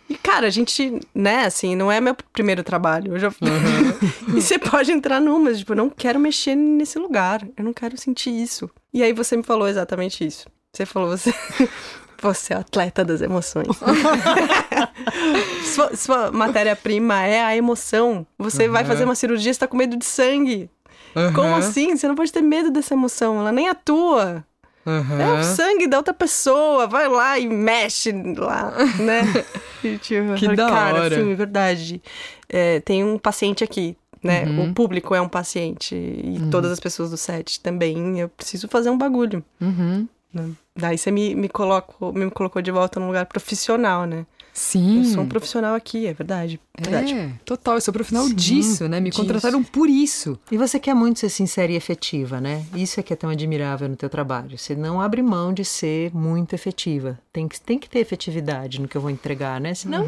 E, 0.08 0.16
cara, 0.16 0.48
a 0.48 0.50
gente, 0.50 1.00
né, 1.14 1.46
assim, 1.46 1.76
não 1.76 1.92
é 1.92 2.00
meu 2.00 2.16
primeiro 2.34 2.64
trabalho. 2.64 3.14
Eu 3.14 3.20
já... 3.20 3.30
e 4.36 4.42
você 4.42 4.58
pode 4.58 4.92
entrar 4.92 5.20
numas, 5.20 5.60
tipo, 5.60 5.74
eu 5.74 5.78
não 5.78 5.90
quero 5.90 6.20
mexer 6.20 6.56
nesse 6.56 6.98
lugar. 6.98 7.48
Eu 7.58 7.64
não 7.64 7.74
quero 7.74 7.98
sentir 7.98 8.30
isso. 8.32 8.70
E 8.94 9.04
aí 9.04 9.14
você 9.14 9.36
me 9.36 9.44
falou 9.44 9.68
exatamente 9.68 10.26
isso. 10.26 10.48
Você 10.74 10.86
falou, 10.86 11.10
você, 11.10 11.34
você 12.22 12.54
é 12.54 12.58
o 12.58 12.60
atleta 12.60 13.04
das 13.04 13.22
emoções. 13.22 13.68
sua 15.74 15.96
sua 15.96 16.32
matéria-prima 16.32 17.24
é 17.24 17.44
a 17.44 17.56
emoção. 17.56 18.26
Você 18.38 18.68
vai 18.68 18.86
fazer 18.86 19.04
uma 19.04 19.16
cirurgia, 19.16 19.54
você 19.54 19.60
tá 19.60 19.68
com 19.68 19.78
medo 19.78 19.98
de 19.98 20.06
sangue. 20.06 20.70
Uhum. 21.16 21.34
Como 21.34 21.56
assim? 21.56 21.96
Você 21.96 22.08
não 22.08 22.16
pode 22.16 22.32
ter 22.32 22.42
medo 22.42 22.70
dessa 22.70 22.94
emoção. 22.94 23.40
Ela 23.40 23.52
nem 23.52 23.68
atua. 23.68 24.46
Uhum. 24.86 25.20
É 25.20 25.40
o 25.40 25.44
sangue 25.44 25.88
da 25.88 25.98
outra 25.98 26.14
pessoa. 26.14 26.88
Vai 26.88 27.08
lá 27.08 27.38
e 27.38 27.48
mexe 27.48 28.12
lá, 28.12 28.72
né? 29.00 29.22
E, 29.82 29.98
tipo, 29.98 30.34
Que 30.34 30.42
falei, 30.42 30.58
da 30.58 30.68
cara, 30.68 31.02
hora. 31.04 31.16
sim, 31.16 31.32
é 31.32 31.36
verdade. 31.36 32.02
É, 32.50 32.82
tem 32.82 33.02
um 33.02 33.18
paciente 33.18 33.64
aqui, 33.64 33.96
né? 34.22 34.44
Uhum. 34.44 34.72
O 34.72 34.74
público 34.74 35.16
é 35.16 35.22
um 35.22 35.30
paciente. 35.30 35.96
E 35.96 36.38
todas 36.52 36.70
as 36.70 36.82
pessoas 36.82 37.12
do 37.12 37.16
set 37.16 37.62
também. 37.62 38.20
Eu 38.20 38.28
preciso 38.28 38.68
fazer 38.68 38.90
um 38.90 38.98
bagulho. 38.98 39.42
Uhum. 39.62 40.06
Né? 40.34 40.52
Daí 40.76 40.98
você 40.98 41.12
me, 41.12 41.36
me, 41.36 41.50
colocou, 41.50 42.14
me 42.14 42.30
colocou 42.32 42.62
de 42.62 42.72
volta 42.72 43.00
num 43.00 43.08
lugar 43.08 43.26
profissional, 43.26 44.06
né? 44.06 44.26
Sim. 44.54 45.00
Eu 45.00 45.04
sou 45.06 45.24
um 45.24 45.28
profissional 45.28 45.76
aqui, 45.76 46.06
é 46.06 46.14
verdade. 46.14 46.60
verdade. 46.78 47.14
É, 47.14 47.32
total, 47.46 47.76
eu 47.76 47.82
sou 47.82 47.94
profissional 47.94 48.28
Sim, 48.28 48.36
disso, 48.36 48.90
né? 48.90 49.00
Me 49.00 49.10
disso. 49.10 49.22
contrataram 49.22 49.64
por 49.64 49.90
isso. 49.90 50.38
E 50.52 50.58
você 50.58 50.80
quer 50.80 50.94
muito 50.94 51.20
ser 51.20 51.30
sincera 51.30 51.72
e 51.72 51.76
efetiva, 51.76 52.42
né? 52.42 52.66
Isso 52.76 53.00
é 53.00 53.04
que 53.04 53.14
é 53.14 53.16
tão 53.16 53.30
admirável 53.30 53.88
no 53.88 53.96
teu 53.96 54.10
trabalho. 54.10 54.58
Você 54.58 54.76
não 54.76 55.00
abre 55.00 55.22
mão 55.22 55.54
de 55.54 55.64
ser 55.64 56.14
muito 56.14 56.54
efetiva. 56.54 57.18
Tem 57.32 57.48
que, 57.48 57.60
tem 57.62 57.80
que 57.80 57.90
ter 57.90 58.00
efetividade 58.00 58.82
no 58.82 58.88
que 58.88 58.98
eu 58.98 59.02
vou 59.02 59.10
entregar, 59.10 59.62
né? 59.62 59.74
Senão, 59.74 60.06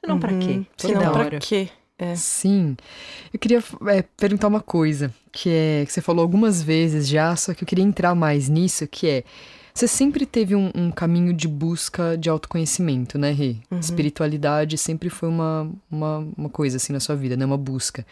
senão 0.00 0.20
pra 0.20 0.30
quê? 0.30 0.34
Uhum. 0.34 0.66
Que 0.76 0.86
Senão, 0.86 1.00
da 1.00 1.10
pra 1.10 1.38
quê? 1.40 1.68
É. 1.98 2.16
Sim. 2.16 2.76
Eu 3.32 3.38
queria 3.38 3.62
é, 3.88 4.02
perguntar 4.16 4.48
uma 4.48 4.60
coisa, 4.60 5.14
que 5.30 5.48
é 5.48 5.84
que 5.86 5.92
você 5.92 6.00
falou 6.00 6.22
algumas 6.22 6.62
vezes 6.62 7.08
já, 7.08 7.34
só 7.36 7.54
que 7.54 7.62
eu 7.62 7.68
queria 7.68 7.84
entrar 7.84 8.14
mais 8.14 8.48
nisso, 8.48 8.86
que 8.86 9.06
é 9.08 9.24
você 9.74 9.88
sempre 9.88 10.24
teve 10.24 10.54
um, 10.54 10.70
um 10.72 10.88
caminho 10.92 11.32
de 11.32 11.48
busca 11.48 12.16
de 12.16 12.30
autoconhecimento, 12.30 13.18
né, 13.18 13.32
Rê? 13.32 13.56
Espiritualidade 13.80 14.78
sempre 14.78 15.10
foi 15.10 15.28
uma, 15.28 15.68
uma, 15.90 16.18
uma 16.36 16.48
coisa 16.48 16.76
assim 16.76 16.92
na 16.92 17.00
sua 17.00 17.16
vida, 17.16 17.36
né? 17.36 17.44
Uma 17.44 17.58
busca. 17.58 18.06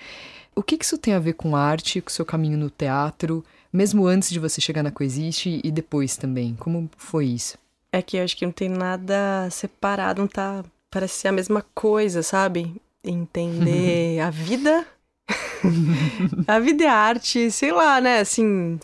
O 0.56 0.62
que, 0.62 0.76
que 0.76 0.84
isso 0.84 0.98
tem 0.98 1.14
a 1.14 1.20
ver 1.20 1.34
com 1.34 1.54
arte, 1.54 2.00
com 2.00 2.08
o 2.08 2.12
seu 2.12 2.24
caminho 2.24 2.58
no 2.58 2.68
teatro, 2.68 3.44
mesmo 3.72 4.04
antes 4.06 4.30
de 4.30 4.40
você 4.40 4.60
chegar 4.60 4.82
na 4.82 4.90
Coexiste 4.90 5.60
e 5.62 5.70
depois 5.70 6.16
também? 6.16 6.56
Como 6.56 6.90
foi 6.96 7.26
isso? 7.26 7.56
É 7.92 8.02
que 8.02 8.16
eu 8.16 8.24
acho 8.24 8.36
que 8.36 8.44
não 8.44 8.52
tem 8.52 8.68
nada 8.68 9.48
separado, 9.48 10.20
não 10.20 10.26
tá. 10.28 10.64
Parece 10.90 11.20
ser 11.20 11.28
a 11.28 11.32
mesma 11.32 11.64
coisa, 11.74 12.24
sabe? 12.24 12.74
Entender 13.04 14.20
a 14.20 14.30
vida. 14.30 14.86
a 16.46 16.58
vida 16.58 16.84
é 16.84 16.88
arte, 16.88 17.50
sei 17.50 17.72
lá, 17.72 18.00
né? 18.00 18.20
Assim. 18.20 18.78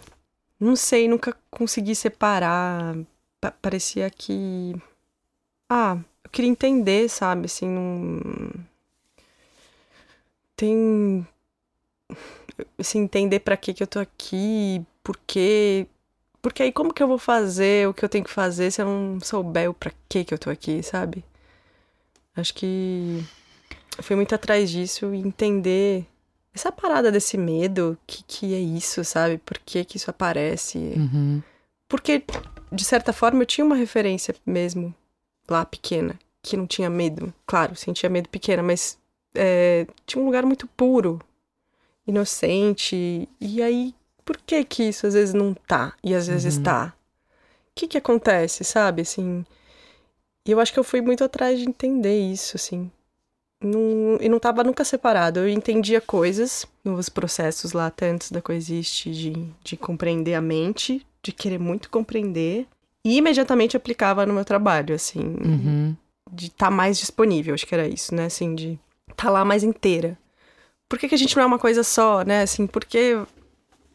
Não 0.58 0.74
sei, 0.74 1.06
nunca 1.08 1.36
consegui 1.50 1.94
separar. 1.94 2.96
Pa- 3.40 3.52
parecia 3.52 4.10
que. 4.10 4.74
Ah, 5.70 5.98
eu 6.24 6.30
queria 6.30 6.50
entender, 6.50 7.08
sabe? 7.08 7.46
Assim, 7.46 7.68
não. 7.68 8.50
Tem. 10.56 11.26
Assim, 12.76 13.00
entender 13.00 13.40
pra 13.40 13.56
que 13.56 13.72
que 13.72 13.82
eu 13.82 13.86
tô 13.86 14.00
aqui, 14.00 14.84
por 15.02 15.16
quê. 15.26 15.86
Porque 16.42 16.62
aí 16.62 16.72
como 16.72 16.92
que 16.92 17.02
eu 17.02 17.08
vou 17.08 17.18
fazer 17.18 17.88
o 17.88 17.94
que 17.94 18.04
eu 18.04 18.08
tenho 18.08 18.24
que 18.24 18.30
fazer 18.30 18.70
se 18.70 18.80
eu 18.80 18.86
não 18.86 19.20
souber 19.20 19.70
o 19.70 19.74
pra 19.74 19.92
que 20.08 20.24
que 20.24 20.32
eu 20.34 20.38
tô 20.38 20.50
aqui, 20.50 20.82
sabe? 20.82 21.24
Acho 22.34 22.54
que 22.54 23.22
eu 23.98 24.04
fui 24.04 24.16
muito 24.16 24.34
atrás 24.34 24.70
disso 24.70 25.12
e 25.12 25.18
entender 25.18 26.06
essa 26.54 26.72
parada 26.72 27.10
desse 27.12 27.36
medo, 27.36 27.98
que 28.06 28.22
que 28.24 28.54
é 28.54 28.58
isso, 28.58 29.04
sabe? 29.04 29.38
Por 29.38 29.58
que 29.58 29.84
que 29.84 29.96
isso 29.96 30.08
aparece? 30.10 30.78
Uhum. 30.78 31.42
Porque, 31.88 32.22
de 32.72 32.84
certa 32.84 33.12
forma, 33.12 33.42
eu 33.42 33.46
tinha 33.46 33.64
uma 33.64 33.76
referência 33.76 34.34
mesmo 34.46 34.94
lá 35.48 35.64
pequena, 35.64 36.18
que 36.42 36.56
não 36.56 36.66
tinha 36.66 36.88
medo. 36.88 37.32
Claro, 37.46 37.74
sentia 37.76 38.08
medo 38.08 38.28
pequena, 38.28 38.62
mas 38.62 38.98
é, 39.34 39.86
tinha 40.06 40.22
um 40.22 40.26
lugar 40.26 40.44
muito 40.44 40.66
puro, 40.68 41.20
inocente. 42.06 43.28
E 43.40 43.62
aí, 43.62 43.94
por 44.24 44.36
que 44.38 44.64
que 44.64 44.84
isso 44.84 45.06
às 45.06 45.14
vezes 45.14 45.34
não 45.34 45.54
tá 45.54 45.94
e 46.02 46.14
às 46.14 46.26
vezes 46.28 46.56
Uhum. 46.56 46.62
tá? 46.62 46.94
O 47.68 47.72
que 47.74 47.88
que 47.88 47.98
acontece, 47.98 48.64
sabe? 48.64 49.02
Assim. 49.02 49.44
E 50.44 50.50
eu 50.50 50.60
acho 50.60 50.72
que 50.72 50.78
eu 50.78 50.84
fui 50.84 51.00
muito 51.00 51.22
atrás 51.24 51.58
de 51.58 51.68
entender 51.68 52.18
isso, 52.20 52.56
assim. 52.56 52.90
Não, 53.60 54.18
e 54.20 54.28
não 54.28 54.38
tava 54.38 54.62
nunca 54.62 54.84
separado. 54.84 55.40
Eu 55.40 55.48
entendia 55.48 56.00
coisas 56.00 56.64
nos 56.84 57.08
processos 57.08 57.72
lá, 57.72 57.86
até 57.86 58.08
antes 58.10 58.30
da 58.30 58.40
Coexiste, 58.40 59.10
de, 59.10 59.32
de 59.64 59.76
compreender 59.76 60.34
a 60.34 60.40
mente, 60.40 61.04
de 61.22 61.32
querer 61.32 61.58
muito 61.58 61.90
compreender. 61.90 62.66
E 63.04 63.16
imediatamente 63.16 63.76
aplicava 63.76 64.24
no 64.26 64.34
meu 64.34 64.44
trabalho, 64.44 64.94
assim, 64.94 65.20
Uhum. 65.20 65.96
de 66.30 66.46
estar 66.46 66.70
mais 66.70 66.98
disponível, 66.98 67.54
acho 67.54 67.66
que 67.66 67.74
era 67.74 67.88
isso, 67.88 68.14
né? 68.14 68.26
Assim, 68.26 68.54
de 68.54 68.78
estar 69.10 69.30
lá 69.30 69.44
mais 69.44 69.64
inteira. 69.64 70.16
Por 70.88 70.98
que, 70.98 71.08
que 71.08 71.14
a 71.14 71.18
gente 71.18 71.36
não 71.36 71.42
é 71.42 71.46
uma 71.46 71.58
coisa 71.58 71.82
só, 71.82 72.22
né? 72.22 72.42
Assim, 72.42 72.66
porque 72.66 73.16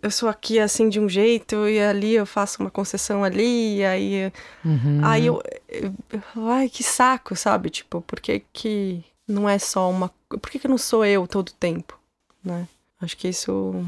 eu 0.01 0.11
sou 0.11 0.27
aqui 0.27 0.59
assim 0.59 0.89
de 0.89 0.99
um 0.99 1.07
jeito 1.07 1.67
e 1.69 1.79
ali 1.79 2.13
eu 2.15 2.25
faço 2.25 2.61
uma 2.61 2.69
concessão 2.69 3.23
ali, 3.23 3.77
e 3.77 3.85
aí. 3.85 4.31
Uhum. 4.65 4.99
Aí 5.03 5.25
eu, 5.27 5.41
eu- 5.69 5.93
eu- 6.11 6.47
Ai, 6.49 6.67
que 6.69 6.83
saco, 6.83 7.35
sabe? 7.35 7.69
Tipo, 7.69 8.01
por 8.01 8.19
que 8.19 8.43
que 8.51 9.03
não 9.27 9.47
é 9.47 9.57
só 9.57 9.89
uma. 9.89 10.09
Por 10.29 10.49
que 10.49 10.59
que 10.59 10.67
não 10.67 10.77
sou 10.77 11.05
eu 11.05 11.27
todo 11.27 11.51
tempo, 11.53 11.99
né? 12.43 12.67
Acho 13.01 13.17
que 13.17 13.27
isso. 13.27 13.85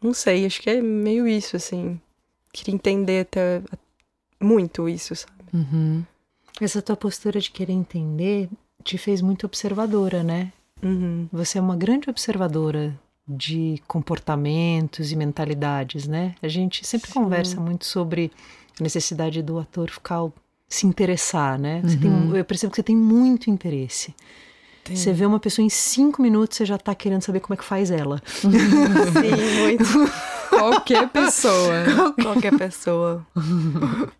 Não 0.00 0.14
sei, 0.14 0.46
acho 0.46 0.60
que 0.60 0.70
é 0.70 0.80
meio 0.80 1.26
isso, 1.26 1.56
assim. 1.56 2.00
Queria 2.52 2.74
entender 2.74 3.22
até 3.22 3.62
muito 4.40 4.88
isso, 4.88 5.14
sabe? 5.14 5.32
Uhum. 5.52 6.04
Essa 6.60 6.82
tua 6.82 6.96
postura 6.96 7.40
de 7.40 7.50
querer 7.50 7.72
entender 7.72 8.48
te 8.82 8.96
fez 8.96 9.20
muito 9.20 9.44
observadora, 9.44 10.22
né? 10.22 10.52
Uhum. 10.82 11.28
Você 11.32 11.58
é 11.58 11.60
uma 11.60 11.76
grande 11.76 12.08
observadora 12.08 12.98
de 13.26 13.82
comportamentos 13.86 15.12
e 15.12 15.16
mentalidades, 15.16 16.06
né? 16.06 16.34
A 16.40 16.48
gente 16.48 16.86
sempre 16.86 17.12
conversa 17.12 17.60
muito 17.60 17.84
sobre 17.84 18.32
a 18.80 18.82
necessidade 18.82 19.42
do 19.42 19.58
ator 19.58 19.90
ficar 19.90 20.26
se 20.68 20.86
interessar, 20.86 21.58
né? 21.58 21.82
Você 21.82 21.96
tem 21.96 22.36
eu 22.36 22.44
percebo 22.44 22.70
que 22.70 22.76
você 22.76 22.82
tem 22.82 22.96
muito 22.96 23.50
interesse. 23.50 24.14
Você 24.96 25.12
vê 25.12 25.26
uma 25.26 25.38
pessoa 25.40 25.64
em 25.64 25.68
cinco 25.68 26.22
minutos, 26.22 26.56
você 26.56 26.66
já 26.66 26.78
tá 26.78 26.94
querendo 26.94 27.22
saber 27.22 27.40
como 27.40 27.54
é 27.54 27.56
que 27.56 27.64
faz 27.64 27.90
ela. 27.90 28.22
Sim, 28.26 28.48
muito. 29.60 29.84
Qualquer 30.48 31.08
pessoa. 31.08 31.84
Qualquer 32.22 32.56
pessoa. 32.56 33.26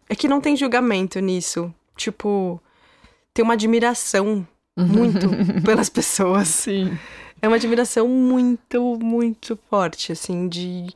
É 0.09 0.15
que 0.15 0.29
não 0.29 0.41
tem 0.41 0.57
julgamento 0.57 1.19
nisso. 1.21 1.73
Tipo, 1.97 2.61
tem 3.33 3.43
uma 3.43 3.55
admiração 3.55 4.47
muito 4.77 5.29
pelas 5.65 5.89
pessoas. 5.89 6.49
Sim. 6.49 6.97
É 7.41 7.49
uma 7.49 7.57
admiração 7.57 8.09
muito, 8.09 8.99
muito 9.03 9.59
forte, 9.71 10.13
assim, 10.13 10.49
de. 10.49 10.89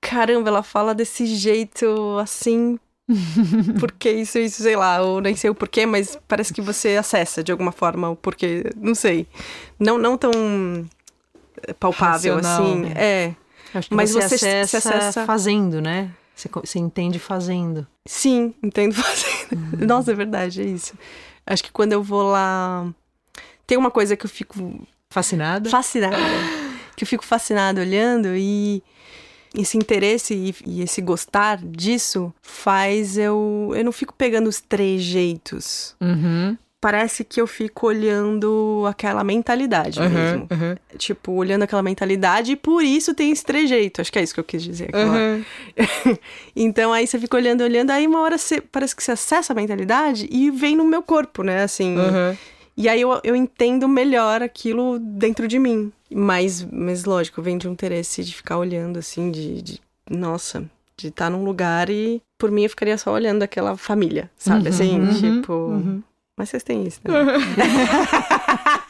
Caramba, 0.00 0.50
ela 0.50 0.62
fala 0.62 0.94
desse 0.94 1.26
jeito 1.26 2.18
assim. 2.18 2.78
Porque 3.78 4.10
isso, 4.10 4.38
isso, 4.38 4.62
sei 4.62 4.76
lá, 4.76 5.02
ou 5.02 5.20
nem 5.20 5.34
sei 5.36 5.50
o 5.50 5.54
porquê, 5.54 5.84
mas 5.86 6.18
parece 6.26 6.52
que 6.52 6.60
você 6.62 6.96
acessa 6.96 7.42
de 7.42 7.52
alguma 7.52 7.72
forma 7.72 8.08
o 8.10 8.16
porquê, 8.16 8.64
não 8.76 8.94
sei. 8.94 9.26
Não, 9.78 9.98
não 9.98 10.16
tão 10.16 10.30
palpável 11.78 12.36
Racional, 12.36 12.62
assim. 12.72 12.80
né? 12.82 12.92
É. 12.96 13.34
Acho 13.74 13.88
que 13.88 13.94
Mas 13.94 14.12
você, 14.12 14.28
você 14.28 14.34
acessa, 14.46 14.78
acessa- 14.78 15.26
fazendo, 15.26 15.80
né? 15.80 16.10
Você, 16.34 16.48
você 16.52 16.78
entende 16.78 17.18
fazendo. 17.18 17.86
Sim, 18.06 18.54
entendo 18.62 18.94
fazendo. 18.96 19.86
Nossa, 19.86 20.12
é 20.12 20.14
verdade, 20.14 20.62
é 20.62 20.64
isso. 20.64 20.94
Acho 21.46 21.62
que 21.62 21.72
quando 21.72 21.92
eu 21.92 22.02
vou 22.02 22.30
lá. 22.30 22.86
Tem 23.66 23.78
uma 23.78 23.90
coisa 23.90 24.16
que 24.16 24.26
eu 24.26 24.30
fico 24.30 24.86
Fascinada? 25.10 25.70
fascinada. 25.70 26.16
que 26.96 27.04
eu 27.04 27.08
fico 27.08 27.24
fascinada 27.24 27.80
olhando 27.80 28.28
e 28.36 28.82
esse 29.54 29.76
interesse 29.76 30.34
e, 30.34 30.54
e 30.66 30.82
esse 30.82 31.00
gostar 31.00 31.58
disso 31.58 32.32
faz 32.42 33.16
eu. 33.16 33.72
Eu 33.74 33.84
não 33.84 33.92
fico 33.92 34.14
pegando 34.14 34.48
os 34.48 34.60
trejeitos. 34.60 35.94
Uhum. 36.00 36.56
Parece 36.80 37.24
que 37.24 37.40
eu 37.40 37.46
fico 37.46 37.86
olhando 37.86 38.84
aquela 38.86 39.24
mentalidade 39.24 39.98
mesmo. 40.00 40.46
Uhum. 40.50 40.58
Uhum. 40.68 40.76
Tipo, 40.98 41.32
olhando 41.32 41.62
aquela 41.62 41.82
mentalidade 41.82 42.52
e 42.52 42.56
por 42.56 42.84
isso 42.84 43.14
tem 43.14 43.30
esse 43.30 43.42
trejeito. 43.42 44.02
Acho 44.02 44.12
que 44.12 44.18
é 44.18 44.22
isso 44.22 44.34
que 44.34 44.40
eu 44.40 44.44
quis 44.44 44.62
dizer. 44.62 44.90
Uhum. 44.94 45.42
então 46.54 46.92
aí 46.92 47.06
você 47.06 47.18
fica 47.18 47.38
olhando, 47.38 47.62
olhando, 47.62 47.90
aí 47.90 48.06
uma 48.06 48.20
hora 48.20 48.36
você 48.36 48.60
parece 48.60 48.94
que 48.94 49.02
você 49.02 49.12
acessa 49.12 49.54
a 49.54 49.56
mentalidade 49.56 50.28
e 50.30 50.50
vem 50.50 50.76
no 50.76 50.84
meu 50.84 51.02
corpo, 51.02 51.42
né? 51.42 51.62
Assim. 51.62 51.96
Uhum. 51.96 52.36
E 52.76 52.88
aí 52.88 53.00
eu, 53.00 53.20
eu 53.22 53.36
entendo 53.36 53.88
melhor 53.88 54.42
aquilo 54.42 54.98
dentro 54.98 55.46
de 55.46 55.58
mim. 55.58 55.92
Mas, 56.12 56.62
mas 56.70 57.04
lógico, 57.04 57.40
vem 57.42 57.56
de 57.58 57.68
um 57.68 57.72
interesse 57.72 58.24
de 58.24 58.34
ficar 58.34 58.58
olhando, 58.58 58.98
assim, 58.98 59.30
de. 59.30 59.62
de 59.62 59.80
nossa, 60.10 60.64
de 60.96 61.08
estar 61.08 61.30
num 61.30 61.44
lugar 61.44 61.88
e 61.88 62.20
por 62.38 62.50
mim 62.50 62.64
eu 62.64 62.70
ficaria 62.70 62.98
só 62.98 63.12
olhando 63.12 63.42
aquela 63.42 63.76
família, 63.76 64.30
sabe? 64.36 64.68
assim, 64.68 65.00
uhum, 65.00 65.40
tipo. 65.40 66.02
Mas 66.36 66.50
vocês 66.50 66.62
têm 66.62 66.86
isso, 66.86 67.00
né? 67.04 67.12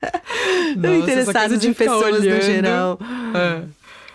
Nossa, 0.76 0.88
essa 0.88 1.20
interessado 1.22 1.58
de 1.58 1.72
pessoas 1.72 2.10
no 2.10 2.20
olhando. 2.20 2.42
geral. 2.42 2.98
É. 3.34 3.62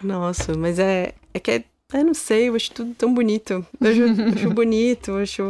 Nossa, 0.01 0.55
mas 0.55 0.79
é, 0.79 1.13
é 1.33 1.39
que 1.39 1.51
é, 1.51 1.63
eu 1.93 2.05
não 2.05 2.13
sei, 2.13 2.49
eu 2.49 2.55
acho 2.55 2.71
tudo 2.71 2.93
tão 2.95 3.13
bonito. 3.13 3.65
Eu 3.79 3.89
acho, 3.89 4.01
acho 4.35 4.49
bonito, 4.49 5.11
eu 5.11 5.17
acho 5.17 5.43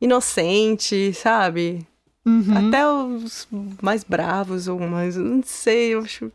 inocente, 0.00 1.12
sabe? 1.14 1.86
Uhum. 2.24 2.68
Até 2.68 2.88
os 2.88 3.48
mais 3.82 4.04
bravos 4.04 4.68
ou 4.68 4.78
mais, 4.78 5.16
não 5.16 5.42
sei, 5.42 5.94
eu 5.94 6.00
acho, 6.00 6.30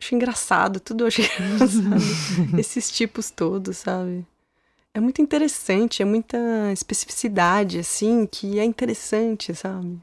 acho 0.00 0.14
engraçado, 0.14 0.78
tudo 0.78 1.04
eu 1.04 1.08
acho 1.08 1.20
engraçado. 1.42 2.58
Esses 2.58 2.90
tipos 2.90 3.30
todos, 3.30 3.78
sabe? 3.78 4.24
É 4.94 5.00
muito 5.00 5.20
interessante, 5.22 6.02
é 6.02 6.04
muita 6.04 6.38
especificidade, 6.72 7.78
assim, 7.78 8.26
que 8.26 8.58
é 8.58 8.64
interessante, 8.64 9.54
sabe? 9.54 9.98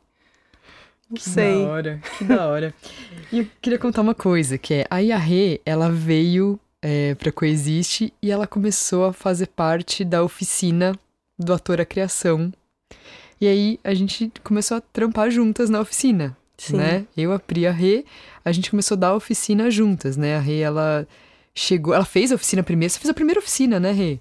Não 1.10 1.16
Que 1.16 1.22
sei. 1.30 1.64
da 1.64 1.70
hora, 1.70 2.02
que 2.18 2.24
da 2.24 2.48
hora. 2.48 2.74
E 3.32 3.40
eu 3.40 3.48
queria 3.62 3.78
contar 3.78 4.02
uma 4.02 4.16
coisa, 4.16 4.58
que 4.58 4.74
é 4.74 4.88
a 4.90 5.00
Yahê, 5.00 5.60
ela 5.66 5.92
veio 5.92 6.58
é, 6.82 7.14
pra 7.16 7.30
Coexiste 7.32 8.14
e 8.22 8.32
ela 8.32 8.48
começou 8.48 9.04
a 9.06 9.12
fazer 9.12 9.48
parte 9.48 10.06
da 10.06 10.24
oficina 10.24 10.98
do 11.38 11.54
Ator 11.54 11.82
à 11.82 11.86
Criação. 11.86 12.54
E 13.40 13.48
aí 13.48 13.80
a 13.84 13.94
gente 13.94 14.32
começou 14.44 14.78
a 14.78 14.82
trampar 14.82 15.30
juntas 15.30 15.70
na 15.70 15.80
oficina, 15.80 16.36
Sim. 16.58 16.78
né? 16.78 17.06
Eu, 17.16 17.32
a 17.32 17.40
Pri 17.40 17.68
a 17.68 17.72
Rê, 17.72 18.04
a 18.44 18.52
gente 18.52 18.70
começou 18.70 18.96
a 18.96 19.00
dar 19.00 19.16
oficina 19.16 19.70
juntas, 19.70 20.18
né? 20.18 20.38
A 20.38 20.40
Rê, 20.40 20.60
ela 20.60 21.08
chegou, 21.54 21.94
ela 21.94 22.06
fez 22.06 22.32
a 22.32 22.36
oficina 22.36 22.64
primeiro, 22.64 22.94
você 22.94 23.00
fez 23.00 23.10
a 23.10 23.14
primeira 23.14 23.40
oficina, 23.40 23.80
né, 23.80 23.92
Rê? 23.92 24.20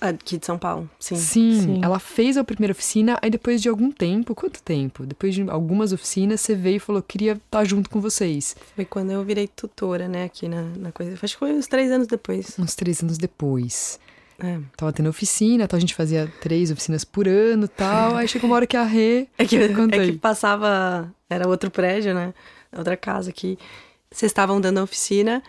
Aqui 0.00 0.38
de 0.38 0.46
São 0.46 0.58
Paulo, 0.58 0.88
sim. 0.98 1.14
Sim, 1.14 1.60
Sim. 1.60 1.80
ela 1.82 1.98
fez 1.98 2.38
a 2.38 2.44
primeira 2.44 2.72
oficina, 2.72 3.18
aí 3.20 3.28
depois 3.28 3.60
de 3.60 3.68
algum 3.68 3.92
tempo, 3.92 4.34
quanto 4.34 4.62
tempo? 4.62 5.04
Depois 5.04 5.34
de 5.34 5.42
algumas 5.50 5.92
oficinas, 5.92 6.40
você 6.40 6.54
veio 6.54 6.76
e 6.76 6.80
falou, 6.80 7.02
queria 7.02 7.32
estar 7.32 7.64
junto 7.66 7.90
com 7.90 8.00
vocês. 8.00 8.56
Foi 8.74 8.86
quando 8.86 9.10
eu 9.10 9.22
virei 9.22 9.46
tutora, 9.46 10.08
né, 10.08 10.24
aqui 10.24 10.48
na, 10.48 10.62
na 10.62 10.90
coisa. 10.90 11.12
Acho 11.22 11.34
que 11.34 11.38
foi 11.38 11.52
uns 11.52 11.66
três 11.66 11.92
anos 11.92 12.06
depois. 12.06 12.58
Uns 12.58 12.74
três 12.74 13.02
anos 13.02 13.18
depois. 13.18 14.00
É. 14.42 14.58
Tava 14.76 14.92
tendo 14.92 15.08
oficina, 15.08 15.64
então 15.64 15.76
a 15.76 15.80
gente 15.80 15.94
fazia 15.94 16.32
três 16.40 16.70
oficinas 16.70 17.04
por 17.04 17.28
ano 17.28 17.64
e 17.64 17.68
tal. 17.68 18.16
Aí 18.16 18.26
chegou 18.26 18.48
uma 18.48 18.56
hora 18.56 18.66
que 18.66 18.76
a 18.76 18.84
Rê. 18.84 19.26
É 19.38 19.44
que, 19.44 19.56
é 19.56 19.68
que 19.68 20.12
passava. 20.12 21.12
Era 21.28 21.48
outro 21.48 21.70
prédio, 21.70 22.14
né? 22.14 22.34
Outra 22.76 22.96
casa 22.96 23.30
aqui. 23.30 23.58
Vocês 24.10 24.30
estavam 24.30 24.60
dando 24.60 24.78
a 24.78 24.82
oficina. 24.82 25.42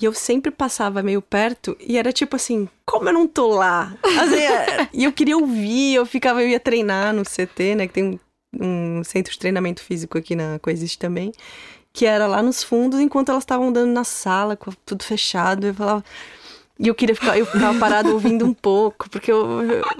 E 0.00 0.04
eu 0.04 0.12
sempre 0.12 0.50
passava 0.50 1.02
meio 1.02 1.22
perto 1.22 1.76
e 1.80 1.96
era 1.96 2.12
tipo 2.12 2.34
assim, 2.34 2.68
como 2.84 3.08
eu 3.08 3.12
não 3.12 3.28
tô 3.28 3.54
lá? 3.54 3.96
Assim, 4.02 4.88
e 4.92 5.04
eu 5.04 5.12
queria 5.12 5.36
ouvir, 5.36 5.94
eu 5.94 6.04
ficava, 6.04 6.42
eu 6.42 6.48
ia 6.48 6.58
treinar 6.58 7.14
no 7.14 7.22
CT, 7.22 7.76
né? 7.76 7.86
Que 7.86 7.92
tem 7.92 8.20
um, 8.60 8.98
um 8.98 9.04
centro 9.04 9.32
de 9.32 9.38
treinamento 9.38 9.80
físico 9.80 10.18
aqui 10.18 10.34
na 10.34 10.58
Coexiste 10.58 10.98
também. 10.98 11.32
Que 11.92 12.06
era 12.06 12.26
lá 12.26 12.42
nos 12.42 12.60
fundos, 12.64 12.98
enquanto 12.98 13.28
elas 13.28 13.44
estavam 13.44 13.72
dando 13.72 13.92
na 13.92 14.02
sala, 14.02 14.56
com 14.56 14.72
tudo 14.84 15.04
fechado. 15.04 15.68
Eu 15.68 15.74
falava. 15.74 16.04
E 16.78 16.88
eu 16.88 16.94
queria 16.94 17.14
ficar, 17.14 17.38
eu 17.38 17.46
ficava 17.46 17.78
parada 17.78 18.10
ouvindo 18.10 18.44
um 18.44 18.52
pouco, 18.52 19.08
porque 19.08 19.30
eu, 19.30 19.46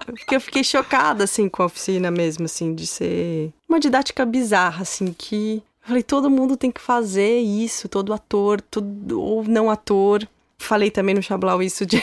porque 0.07 0.35
eu 0.35 0.41
fiquei 0.41 0.65
chocada, 0.65 1.23
assim, 1.23 1.49
com 1.49 1.63
a 1.63 1.67
oficina 1.67 2.11
mesmo, 2.11 2.47
assim, 2.47 2.75
de 2.75 2.87
ser 2.87 3.53
uma 3.69 3.79
didática 3.79 4.27
bizarra, 4.27 4.83
assim, 4.83 5.15
que 5.17 5.63
eu 5.83 5.89
falei, 5.89 6.03
todo 6.03 6.31
mundo 6.31 6.57
tem 6.57 6.73
que 6.73 6.81
fazer 6.81 7.39
isso, 7.39 7.89
todo 7.89 8.13
ator, 8.13 8.61
todo, 8.61 9.21
ou 9.21 9.45
não 9.45 9.71
ator. 9.71 10.27
Falei 10.59 10.91
também 10.91 11.15
no 11.15 11.23
Chablau 11.23 11.63
isso 11.63 11.85
de 11.85 12.03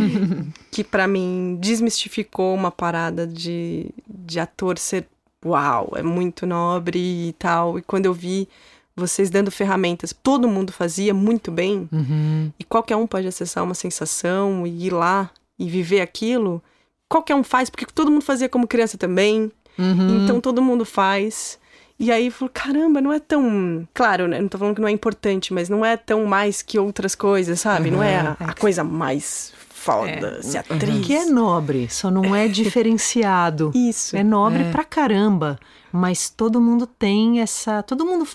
que 0.70 0.82
pra 0.82 1.06
mim 1.06 1.56
desmistificou 1.60 2.54
uma 2.54 2.70
parada 2.70 3.26
de, 3.26 3.86
de 4.08 4.40
ator 4.40 4.78
ser 4.78 5.06
uau, 5.44 5.92
é 5.94 6.02
muito 6.02 6.46
nobre 6.46 7.28
e 7.28 7.32
tal. 7.34 7.78
E 7.78 7.82
quando 7.82 8.06
eu 8.06 8.14
vi 8.14 8.48
vocês 8.96 9.28
dando 9.30 9.50
ferramentas, 9.50 10.14
todo 10.22 10.48
mundo 10.48 10.72
fazia 10.72 11.12
muito 11.12 11.50
bem, 11.50 11.88
Uhum. 11.92 12.52
e 12.58 12.64
qualquer 12.64 12.96
um 12.96 13.06
pode 13.06 13.26
acessar 13.26 13.64
uma 13.64 13.74
sensação 13.74 14.66
e 14.66 14.86
ir 14.86 14.90
lá 14.92 15.30
e 15.58 15.68
viver 15.68 16.00
aquilo. 16.00 16.62
Qualquer 17.08 17.34
um 17.34 17.42
faz, 17.44 17.68
porque 17.70 17.86
todo 17.86 18.10
mundo 18.10 18.22
fazia 18.24 18.48
como 18.48 18.66
criança 18.66 18.96
também. 18.96 19.50
Uhum. 19.78 20.24
Então 20.24 20.40
todo 20.40 20.62
mundo 20.62 20.84
faz. 20.84 21.58
E 21.98 22.10
aí 22.10 22.26
eu 22.26 22.32
falo, 22.32 22.50
caramba, 22.52 23.00
não 23.00 23.12
é 23.12 23.20
tão. 23.20 23.86
Claro, 23.94 24.26
né? 24.26 24.40
Não 24.40 24.48
tô 24.48 24.58
falando 24.58 24.74
que 24.74 24.80
não 24.80 24.88
é 24.88 24.92
importante, 24.92 25.52
mas 25.54 25.68
não 25.68 25.84
é 25.84 25.96
tão 25.96 26.24
mais 26.26 26.60
que 26.62 26.76
outras 26.78 27.14
coisas, 27.14 27.60
sabe? 27.60 27.90
Não 27.90 28.02
é 28.02 28.16
a, 28.18 28.36
a 28.40 28.52
coisa 28.54 28.82
mais 28.82 29.52
foda, 29.68 30.42
ser 30.42 30.58
atriz. 30.58 31.06
Que 31.06 31.14
é 31.14 31.24
nobre, 31.26 31.88
só 31.90 32.10
não 32.10 32.34
é 32.34 32.46
diferenciado. 32.48 33.70
Isso. 33.74 34.16
É 34.16 34.24
nobre 34.24 34.62
É. 34.64 34.70
pra 34.72 34.82
caramba, 34.84 35.58
mas 35.92 36.30
todo 36.30 36.60
mundo 36.60 36.86
tem 36.86 37.40
essa, 37.40 37.82
todo 37.82 38.04
mundo 38.04 38.26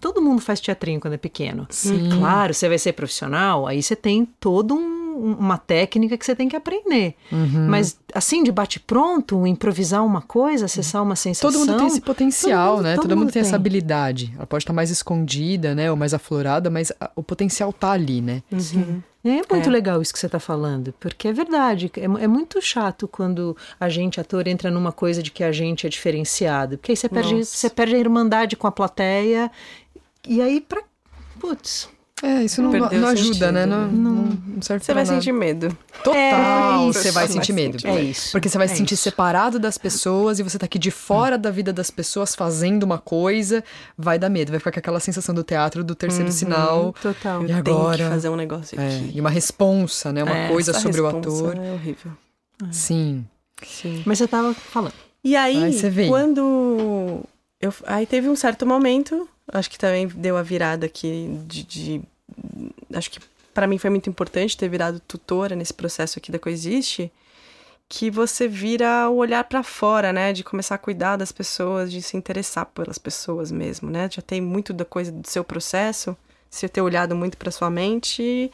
todo 0.00 0.22
mundo 0.22 0.40
faz 0.40 0.60
teatrinho 0.60 1.00
quando 1.00 1.14
é 1.14 1.18
pequeno. 1.18 1.66
Sim. 1.70 2.08
Claro, 2.18 2.52
você 2.54 2.68
vai 2.68 2.78
ser 2.78 2.92
profissional, 2.92 3.66
aí 3.66 3.82
você 3.82 3.96
tem 3.96 4.24
toda 4.40 4.74
um- 4.74 4.98
uma 5.38 5.58
técnica 5.58 6.16
que 6.16 6.24
você 6.24 6.34
tem 6.36 6.48
que 6.48 6.54
aprender. 6.54 7.14
Uhum. 7.32 7.66
Mas 7.68 7.98
assim, 8.14 8.44
de 8.44 8.52
bate 8.52 8.78
pronto, 8.78 9.44
improvisar 9.46 10.04
uma 10.06 10.22
coisa, 10.22 10.66
acessar 10.66 11.02
uma 11.02 11.16
sensação. 11.16 11.50
Todo 11.50 11.58
mundo 11.66 11.76
tem 11.76 11.86
esse 11.88 12.00
potencial, 12.00 12.66
todo 12.68 12.76
mundo- 12.76 12.84
né? 12.84 12.94
todo 12.94 13.02
Todo, 13.02 13.10
mundo 13.16 13.18
mundo 13.24 13.32
tem 13.32 13.40
essa 13.42 13.56
habilidade. 13.56 14.32
Ela 14.36 14.46
pode 14.46 14.62
estar 14.62 14.72
mais 14.72 14.90
escondida, 14.90 15.74
né? 15.74 15.90
Ou 15.90 15.96
mais 15.96 16.14
aflorada, 16.14 16.70
mas 16.70 16.92
a- 17.00 17.10
o 17.16 17.22
potencial 17.22 17.72
tá 17.72 17.90
ali, 17.90 18.20
né? 18.20 18.42
Uhum. 18.52 19.02
É 19.24 19.42
muito 19.52 19.68
É. 19.68 19.72
legal 19.72 20.00
isso 20.00 20.12
que 20.12 20.18
você 20.18 20.26
está 20.26 20.38
falando, 20.38 20.94
porque 21.00 21.26
é 21.26 21.32
verdade. 21.32 21.90
É, 21.96 22.04
é 22.04 22.28
muito 22.28 22.62
chato 22.62 23.08
quando 23.08 23.56
a 23.78 23.88
gente, 23.88 24.20
ator, 24.20 24.46
entra 24.46 24.70
numa 24.70 24.92
coisa 24.92 25.20
de 25.22 25.30
que 25.32 25.42
a 25.42 25.50
gente 25.50 25.84
é 25.86 25.90
diferenciado. 25.90 26.78
Porque 26.78 26.92
aí 26.92 26.96
você 26.96 27.08
perde, 27.08 27.34
Nossa. 27.34 27.56
você 27.56 27.68
perde 27.68 27.96
a 27.96 27.98
irmandade 27.98 28.54
com 28.56 28.68
a 28.68 28.72
plateia. 28.72 29.50
E 30.28 30.40
aí, 30.42 30.60
pra. 30.60 30.82
Putz. 31.40 31.88
É, 32.20 32.42
isso 32.42 32.60
não, 32.60 32.72
não 32.72 32.86
ajuda, 33.08 33.16
sentido, 33.16 33.52
né? 33.52 33.64
né? 33.64 33.66
Não, 33.66 33.86
não, 33.86 34.12
não 34.12 34.60
serve 34.62 34.84
Você 34.84 34.92
vai 34.92 35.04
nada. 35.04 35.14
sentir 35.14 35.30
medo. 35.30 35.78
Total, 36.02 36.18
É 36.18 36.92
você 36.92 37.12
vai 37.12 37.28
sentir 37.28 37.52
medo. 37.52 37.78
É 37.86 38.00
isso. 38.02 38.32
Porque 38.32 38.48
você 38.48 38.58
vai 38.58 38.64
é 38.66 38.68
se 38.68 38.74
sentir 38.76 38.94
isso. 38.94 39.04
separado 39.04 39.56
das 39.60 39.78
pessoas 39.78 40.40
e 40.40 40.42
você 40.42 40.58
tá 40.58 40.66
aqui 40.66 40.80
de 40.80 40.90
fora 40.90 41.38
da 41.38 41.48
vida 41.48 41.72
das 41.72 41.92
pessoas 41.92 42.34
fazendo 42.34 42.82
uma 42.82 42.98
coisa, 42.98 43.62
vai 43.96 44.18
dar 44.18 44.28
medo, 44.28 44.50
vai 44.50 44.58
ficar 44.58 44.72
com 44.72 44.80
aquela 44.80 44.98
sensação 44.98 45.32
do 45.32 45.44
teatro 45.44 45.84
do 45.84 45.94
terceiro 45.94 46.32
sinal. 46.32 46.92
Total. 47.00 47.42
E 47.46 47.52
Eu 47.52 47.62
tenho 47.62 47.76
agora? 47.76 48.04
que 48.04 48.10
fazer 48.10 48.28
um 48.30 48.36
negócio 48.36 48.80
É, 48.80 48.96
aqui. 48.96 49.12
e 49.14 49.20
uma 49.20 49.30
responsa, 49.30 50.12
né? 50.12 50.24
Uma 50.24 50.36
É, 50.36 50.48
coisa 50.48 50.72
Essa 50.72 50.80
sobre 50.80 51.00
o 51.00 51.06
ator. 51.06 51.56
É 51.56 51.72
horrível. 51.72 52.10
Sim. 52.72 53.24
Sim. 53.64 54.02
Mas 54.04 54.18
você 54.18 54.24
estava 54.24 54.52
falando. 54.54 54.94
E 55.22 55.36
aí, 55.36 55.62
Aí 55.62 56.08
quando. 56.08 57.20
Eu, 57.60 57.72
aí 57.86 58.06
teve 58.06 58.28
um 58.28 58.34
certo 58.34 58.66
momento, 58.66 59.28
acho 59.52 59.70
que 59.70 59.78
também 59.78 60.06
deu 60.08 60.36
a 60.36 60.42
virada 60.42 60.86
aqui 60.86 61.38
de. 61.46 61.62
de- 61.64 62.02
acho 62.94 63.10
que 63.10 63.20
pra 63.54 63.66
mim 63.66 63.78
foi 63.78 63.90
muito 63.90 64.08
importante 64.08 64.56
ter 64.56 64.68
virado 64.68 65.00
tutora 65.00 65.56
nesse 65.56 65.74
processo 65.74 66.18
aqui 66.18 66.30
da 66.30 66.38
Coexiste, 66.38 67.10
que 67.88 68.10
você 68.10 68.46
vira 68.46 69.08
o 69.08 69.16
olhar 69.16 69.42
pra 69.44 69.62
fora, 69.62 70.12
né? 70.12 70.32
De 70.32 70.44
começar 70.44 70.74
a 70.74 70.78
cuidar 70.78 71.16
das 71.16 71.32
pessoas, 71.32 71.90
de 71.90 72.00
se 72.02 72.16
interessar 72.16 72.66
pelas 72.66 72.98
pessoas 72.98 73.50
mesmo, 73.50 73.90
né? 73.90 74.08
Já 74.12 74.22
tem 74.22 74.40
muito 74.40 74.72
da 74.72 74.84
coisa 74.84 75.10
do 75.10 75.26
seu 75.26 75.42
processo, 75.42 76.16
você 76.50 76.68
ter 76.68 76.80
olhado 76.82 77.14
muito 77.16 77.36
pra 77.36 77.50
sua 77.50 77.68
mente, 77.70 78.50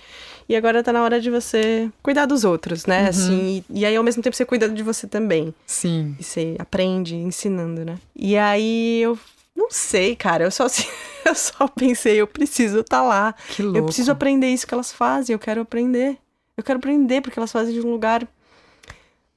e 0.49 0.57
agora 0.57 0.82
tá 0.82 0.92
na 0.92 1.03
hora 1.03 1.20
de 1.20 1.30
você 1.30 1.90
cuidar 2.03 2.26
dos 2.26 2.45
outros, 2.45 2.86
né? 2.86 3.09
Assim, 3.09 3.62
e, 3.70 3.80
e 3.80 3.84
aí 3.84 3.95
ao 3.97 4.03
mesmo 4.05 4.22
tempo 4.22 4.34
você 4.36 4.45
cuida 4.45 4.68
de 4.68 4.82
você 4.82 5.07
também. 5.07 5.55
Sim. 5.66 6.16
E 6.18 6.22
você 6.24 6.55
aprende 6.59 7.14
ensinando, 7.16 7.84
né? 7.84 7.99
E 8.16 8.36
aí 8.36 9.03
eu 9.03 9.18
não 9.57 9.70
sei, 9.70 10.16
cara. 10.16 10.44
Eu 10.44 10.50
só, 10.50 10.66
eu 11.24 11.34
só 11.34 11.68
pensei, 11.68 12.20
eu 12.20 12.26
preciso 12.26 12.80
estar 12.80 13.02
lá. 13.02 13.34
Que 13.48 13.62
louco. 13.62 13.78
Eu 13.78 13.84
preciso 13.84 14.11
aprender 14.11 14.48
isso 14.48 14.66
que 14.66 14.74
elas 14.74 14.92
fazem. 14.92 15.32
Eu 15.32 15.38
quero 15.38 15.61
aprender. 15.61 16.18
Eu 16.57 16.64
quero 16.64 16.78
aprender 16.78 17.20
porque 17.20 17.38
elas 17.38 17.52
fazem 17.52 17.74
de 17.74 17.80
um 17.80 17.90
lugar. 17.90 18.26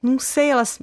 Não 0.02 0.18
sei, 0.18 0.50
elas. 0.50 0.78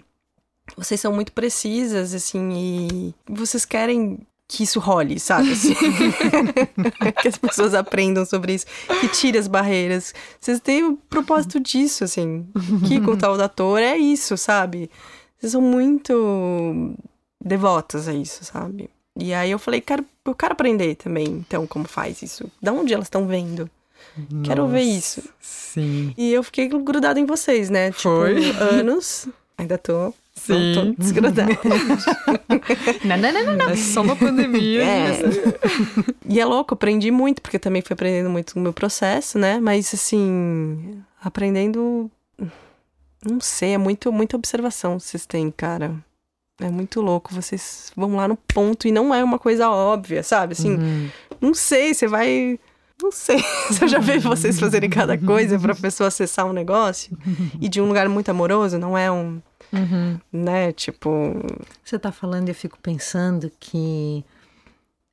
Vocês 0.76 1.00
são 1.00 1.14
muito 1.14 1.32
precisas, 1.32 2.14
assim, 2.14 2.52
e 2.52 3.16
vocês 3.30 3.66
querem 3.66 4.20
que 4.48 4.64
isso 4.64 4.80
role, 4.80 5.20
sabe? 5.20 5.52
Assim. 5.52 5.76
que 7.22 7.28
as 7.28 7.38
pessoas 7.38 7.74
aprendam 7.74 8.26
sobre 8.26 8.56
isso, 8.56 8.66
que 9.00 9.08
tire 9.10 9.38
as 9.38 9.48
barreiras. 9.48 10.14
Vocês 10.40 10.60
têm 10.60 10.84
o 10.84 10.98
propósito 10.98 11.60
disso, 11.60 12.04
assim. 12.04 12.48
Que 12.88 12.98
o 13.00 13.16
tal 13.16 13.38
da 13.38 13.52
é 13.80 13.98
isso, 13.98 14.36
sabe? 14.38 14.90
Vocês 15.38 15.52
são 15.52 15.62
muito 15.62 16.96
devotas 17.40 18.08
a 18.08 18.14
isso, 18.14 18.44
sabe? 18.44 18.90
E 19.18 19.34
aí 19.34 19.52
eu 19.52 19.60
falei, 19.60 19.80
quero, 19.80 20.06
eu 20.26 20.36
quero 20.36 20.54
aprender 20.54 20.96
também, 20.96 21.26
então, 21.26 21.66
como 21.66 21.88
faz 21.88 22.22
isso. 22.22 22.52
Da 22.62 22.74
onde 22.74 22.94
elas 22.94 23.06
estão 23.06 23.26
vendo? 23.28 23.70
Quero 24.44 24.68
ver 24.68 24.82
isso. 24.82 25.22
Sim. 25.42 26.14
E 26.18 26.32
eu 26.32 26.44
fiquei 26.44 26.68
grudada 26.68 27.20
em 27.20 27.26
vocês, 27.26 27.70
né? 27.70 27.92
Foi? 27.92 28.42
Tipo, 28.42 28.64
anos. 28.64 29.28
Ainda 29.58 29.78
tô. 29.78 30.14
Sim. 30.34 30.76
Não 30.76 30.94
tô 30.94 31.02
desgrudada. 31.02 31.46
Não, 33.06 33.18
não, 33.18 33.32
não, 33.32 33.44
não, 33.46 33.56
não. 33.56 33.70
É 33.70 33.76
só 33.76 34.02
uma 34.02 34.16
pandemia. 34.16 34.84
É. 34.84 35.20
E 36.28 36.40
é 36.40 36.46
louco, 36.46 36.74
aprendi 36.74 37.12
muito, 37.12 37.42
porque 37.42 37.60
também 37.60 37.82
fui 37.82 37.94
aprendendo 37.94 38.30
muito 38.30 38.56
no 38.56 38.62
meu 38.62 38.74
processo, 38.74 39.38
né? 39.38 39.60
Mas 39.60 39.94
assim, 39.94 41.02
aprendendo. 41.22 42.10
Não 43.24 43.40
sei, 43.40 43.74
é 43.74 43.78
muito, 43.78 44.12
muita 44.12 44.36
observação 44.36 44.98
que 44.98 45.04
vocês 45.04 45.26
têm, 45.26 45.52
cara. 45.52 45.96
É 46.60 46.70
muito 46.70 47.02
louco. 47.02 47.34
Vocês 47.34 47.92
vão 47.96 48.16
lá 48.16 48.28
no 48.28 48.36
ponto 48.38 48.88
e 48.88 48.92
não 48.92 49.14
é 49.14 49.24
uma 49.24 49.38
coisa 49.40 49.70
óbvia, 49.70 50.24
sabe? 50.24 50.54
Assim, 50.54 50.76
Uhum. 50.76 51.10
não 51.42 51.54
sei, 51.54 51.94
você 51.94 52.08
vai. 52.08 52.60
Não 53.02 53.12
sei. 53.12 53.40
Se 53.72 53.84
eu 53.84 53.88
já 53.90 54.00
vi 54.00 54.20
vocês 54.20 54.58
fazerem 54.60 54.90
cada 54.90 55.18
coisa 55.18 55.60
pra 55.60 55.76
pessoa 55.76 56.08
acessar 56.08 56.46
um 56.46 56.54
negócio. 56.54 57.18
E 57.60 57.68
de 57.68 57.82
um 57.82 57.86
lugar 57.88 58.08
muito 58.08 58.30
amoroso, 58.30 58.78
não 58.80 58.98
é 58.98 59.12
um. 59.12 59.42
Uhum. 59.74 60.18
Né? 60.32 60.72
Tipo. 60.72 61.10
Você 61.84 61.98
está 61.98 62.12
falando 62.12 62.48
e 62.48 62.52
eu 62.52 62.56
fico 62.56 62.80
pensando 62.82 63.52
que 63.60 64.24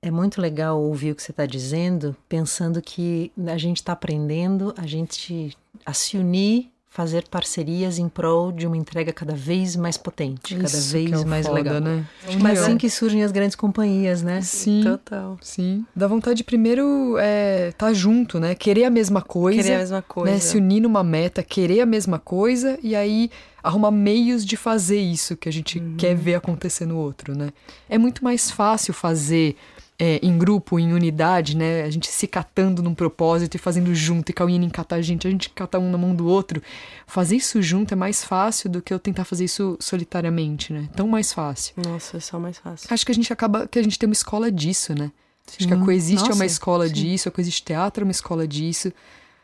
é 0.05 0.11
muito 0.11 0.41
legal 0.41 0.81
ouvir 0.81 1.11
o 1.13 1.15
que 1.17 1.23
você 1.23 1.33
está 1.33 1.47
dizendo, 1.47 2.15
pensando 2.29 2.81
que 2.81 3.33
a 3.49 3.59
gente 3.59 3.77
está 3.79 3.93
aprendendo 3.93 4.73
a 4.77 4.87
gente 4.87 5.57
a 5.87 5.93
se 5.93 6.17
unir, 6.17 6.71
fazer 6.95 7.25
parcerias 7.31 7.99
em 7.99 8.07
prol 8.07 8.53
de 8.53 8.67
uma 8.67 8.77
entrega 8.77 9.15
cada 9.15 9.35
vez 9.35 9.75
mais 9.77 9.97
potente, 9.97 10.55
cada 10.55 10.67
Isso 10.69 10.93
vez 10.93 11.09
que 11.09 11.15
é 11.15 11.25
mais 11.25 11.47
foda, 11.47 11.59
legal. 11.59 11.81
né? 11.81 12.05
Mas 12.27 12.35
União. 12.59 12.65
assim 12.65 12.77
que 12.77 12.91
surgem 12.91 13.23
as 13.25 13.33
grandes 13.33 13.57
companhias, 13.57 14.23
né? 14.23 14.43
Sim. 14.43 14.83
Total. 14.85 15.39
Sim. 15.41 15.87
Dá 15.97 16.07
vontade 16.07 16.37
de 16.37 16.45
primeiro 16.45 17.17
é, 17.19 17.73
tá 17.79 17.95
junto, 17.95 18.39
né? 18.39 18.55
Querer 18.55 18.85
a 18.85 18.91
mesma 18.91 19.23
coisa. 19.23 19.63
Querer 19.63 19.75
a 19.77 19.79
mesma 19.79 20.03
coisa. 20.03 20.35
Né? 20.35 20.39
Se 20.39 20.59
unir 20.59 20.81
numa 20.81 21.03
meta, 21.03 21.43
querer 21.43 21.81
a 21.81 21.87
mesma 21.87 22.19
coisa 22.19 22.79
e 22.83 22.95
aí 22.95 23.31
arrumar 23.65 23.91
meios 23.93 24.45
de 24.45 24.57
fazer 24.57 24.99
isso 25.01 25.35
que 25.37 25.49
a 25.49 25.53
gente 25.53 25.79
Uhum. 25.79 25.95
quer 25.97 26.15
ver 26.15 26.35
acontecer 26.35 26.85
no 26.85 26.99
outro, 26.99 27.35
né? 27.35 27.51
É 27.89 27.97
muito 27.97 28.23
mais 28.23 28.51
fácil 28.51 28.93
fazer 28.93 29.57
é, 30.05 30.19
em 30.21 30.37
grupo, 30.37 30.81
em 30.81 30.93
unidade, 30.93 31.57
né? 31.57 31.85
A 31.85 31.91
gente 31.91 32.09
se 32.09 32.27
catando 32.27 32.83
num 32.83 32.93
propósito 32.93 33.55
e 33.55 33.59
fazendo 33.59 33.95
junto 33.95 34.31
e 34.31 34.33
Cauine 34.33 34.69
catar 34.69 34.97
a 34.97 35.01
gente, 35.01 35.29
a 35.29 35.31
gente 35.31 35.49
cata 35.51 35.79
um 35.79 35.93
na 35.93 35.97
mão 35.97 36.13
do 36.13 36.27
outro. 36.27 36.61
Fazer 37.07 37.37
isso 37.37 37.63
junto 37.63 37.95
é 37.95 37.97
mais 37.97 38.25
fácil 38.25 38.69
do 38.69 38.83
que 38.83 38.93
eu 38.93 38.99
tentar 38.99 39.25
fazer 39.25 39.45
isso 39.45 39.77
solitariamente, 39.79 40.73
né? 40.73 40.89
Tão 40.97 41.07
mais 41.07 41.33
fácil. 41.33 41.75
Nossa, 41.77 42.17
é 42.17 42.21
só 42.21 42.41
mais 42.41 42.59
fácil. 42.59 42.89
Acho 42.91 43.07
que 43.07 43.13
a 43.13 43.15
gente 43.15 43.33
acaba 43.33 43.69
que 43.69 43.79
a 43.79 43.83
gente 43.83 43.97
tem 43.97 44.09
uma 44.09 44.13
escola 44.13 44.51
disso, 44.51 44.93
né? 44.93 45.13
Acho 45.47 45.69
que 45.69 45.73
a 45.73 45.77
Sim. 45.77 45.85
Coexiste 45.85 46.25
é 46.25 46.35
uma 46.35 46.43
Nossa, 46.43 46.47
escola 46.47 46.89
sim. 46.89 46.95
disso, 46.95 47.29
a 47.29 47.33
Coexiste 47.33 47.63
Teatro 47.63 48.03
é 48.03 48.05
uma 48.05 48.11
escola 48.11 48.49
disso. 48.49 48.93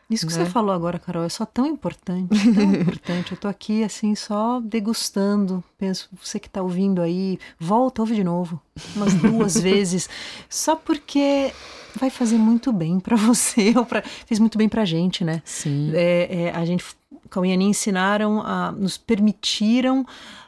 Isso 0.09 0.25
que 0.25 0.33
né? 0.33 0.43
você 0.43 0.49
falou 0.49 0.73
agora, 0.73 0.97
Carol, 0.97 1.23
é 1.23 1.29
só 1.29 1.45
tão 1.45 1.67
importante, 1.67 2.29
tão 2.53 2.63
importante. 2.73 3.31
Eu 3.33 3.37
tô 3.37 3.47
aqui 3.47 3.83
assim 3.83 4.15
só 4.15 4.59
degustando. 4.59 5.63
Penso, 5.77 6.09
você 6.21 6.39
que 6.39 6.49
tá 6.49 6.61
ouvindo 6.63 7.01
aí, 7.01 7.37
volta, 7.59 8.01
ouve 8.01 8.15
de 8.15 8.23
novo, 8.23 8.59
umas 8.95 9.13
duas 9.21 9.59
vezes, 9.59 10.09
só 10.49 10.75
porque 10.75 11.53
vai 11.95 12.09
fazer 12.09 12.37
muito 12.37 12.73
bem 12.73 12.99
pra 12.99 13.15
você, 13.17 13.73
ou 13.77 13.85
pra, 13.85 14.01
fez 14.01 14.39
muito 14.39 14.57
bem 14.57 14.67
pra 14.67 14.83
gente, 14.83 15.23
né? 15.23 15.41
Sim. 15.45 15.91
É, 15.93 16.43
é, 16.45 16.51
a 16.55 16.65
gente, 16.65 16.83
Cauiani 17.29 17.65
ensinaram, 17.65 18.41
a, 18.41 18.71
nos 18.71 18.97
permitiram 18.97 20.05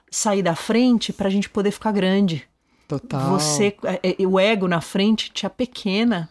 sair 0.09 0.41
da 0.41 0.55
frente 0.55 1.13
pra 1.13 1.29
gente 1.29 1.49
poder 1.49 1.71
ficar 1.71 1.91
grande. 1.91 2.43
Total. 2.87 3.29
Você, 3.29 3.75
é, 3.83 4.15
é, 4.21 4.27
o 4.27 4.37
ego 4.37 4.67
na 4.67 4.81
frente 4.81 5.31
te 5.31 5.45
apequena, 5.45 6.27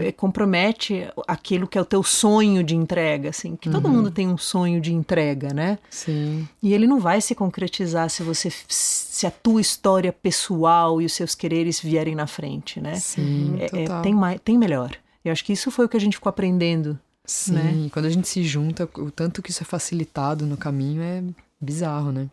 é, 0.00 0.12
compromete 0.12 1.06
aquilo 1.26 1.66
que 1.66 1.76
é 1.78 1.80
o 1.80 1.84
teu 1.84 2.02
sonho 2.02 2.62
de 2.64 2.74
entrega, 2.74 3.30
assim. 3.30 3.56
Que 3.56 3.70
todo 3.70 3.88
mundo 3.88 4.10
tem 4.10 4.28
um 4.28 4.38
sonho 4.38 4.80
de 4.80 4.92
entrega, 4.92 5.52
né? 5.54 5.78
Sim. 5.90 6.46
E 6.62 6.72
ele 6.74 6.86
não 6.86 6.98
vai 7.00 7.20
se 7.20 7.34
concretizar 7.34 8.08
se 8.10 8.22
você, 8.22 8.50
se 8.68 9.26
a 9.26 9.30
tua 9.30 9.60
história 9.60 10.12
pessoal 10.12 11.00
e 11.00 11.04
os 11.06 11.12
seus 11.12 11.34
quereres 11.34 11.80
vierem 11.80 12.14
na 12.14 12.26
frente, 12.26 12.80
né? 12.80 12.94
Sim, 12.96 13.56
É- 13.58 13.64
é, 13.66 13.68
total. 13.68 14.02
tem, 14.02 14.14
mai- 14.14 14.38
tem 14.38 14.58
melhor. 14.58 14.96
Eu 15.24 15.30
acho 15.32 15.44
que 15.44 15.52
isso 15.52 15.70
foi 15.70 15.84
o 15.84 15.88
que 15.88 15.96
a 15.96 16.00
gente 16.00 16.16
ficou 16.16 16.30
aprendendo. 16.30 16.98
Sim, 17.24 17.52
né? 17.52 17.88
quando 17.92 18.06
a 18.06 18.10
gente 18.10 18.26
se 18.26 18.42
junta, 18.42 18.88
o 18.96 19.10
tanto 19.10 19.40
que 19.40 19.50
isso 19.52 19.62
é 19.62 19.66
facilitado 19.66 20.44
no 20.44 20.56
caminho 20.56 21.00
é 21.02 21.22
bizarro, 21.60 22.10
né? 22.10 22.26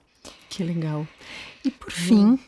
Que 0.49 0.63
legal. 0.63 1.07
E 1.63 1.69
por 1.69 1.91
fim, 1.91 2.39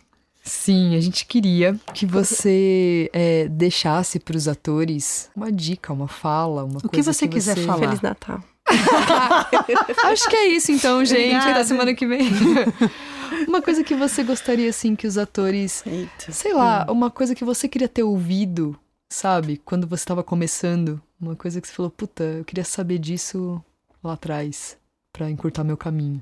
Sim, 0.44 0.96
a 0.96 1.00
gente 1.00 1.26
queria 1.26 1.80
que 1.94 2.06
você 2.06 3.10
é, 3.14 3.48
deixasse 3.48 4.20
para 4.20 4.36
os 4.36 4.48
atores 4.48 5.30
uma 5.36 5.52
dica, 5.52 5.94
uma 5.94 6.08
fala, 6.08 6.64
uma 6.64 6.82
que 6.82 6.90
coisa 6.90 7.14
você 7.14 7.28
quiser 7.28 7.58
falar. 7.58 7.80
Feliz 7.80 8.02
Natal. 8.02 8.44
Acho 10.06 10.30
que 10.30 10.36
é 10.36 10.48
isso 10.48 10.72
então, 10.72 11.06
gente. 11.06 11.36
Obrigada. 11.36 11.52
Até 11.52 11.64
semana 11.64 11.94
que 11.94 12.08
vem. 12.08 12.22
uma 13.48 13.62
coisa 13.62 13.84
que 13.84 13.96
você 13.96 14.24
gostaria, 14.24 14.70
assim, 14.70 14.96
que 14.96 15.06
os 15.06 15.18
atores... 15.18 15.86
Eita. 15.86 16.32
Sei 16.32 16.54
lá, 16.54 16.88
uma 16.90 17.12
coisa 17.12 17.36
que 17.36 17.46
você 17.46 17.68
queria 17.68 17.88
ter 17.88 18.04
ouvido, 18.04 18.78
sabe? 19.10 19.62
Quando 19.64 19.86
você 19.88 20.02
estava 20.02 20.24
começando. 20.24 21.02
Uma 21.20 21.36
coisa 21.36 21.62
que 21.62 21.68
você 21.68 21.74
falou, 21.74 21.92
puta, 21.92 22.24
eu 22.24 22.46
queria 22.46 22.64
saber 22.64 22.98
disso 22.98 23.64
lá 24.04 24.14
atrás, 24.14 24.76
para 25.14 25.30
encurtar 25.30 25.64
meu 25.64 25.78
caminho. 25.78 26.22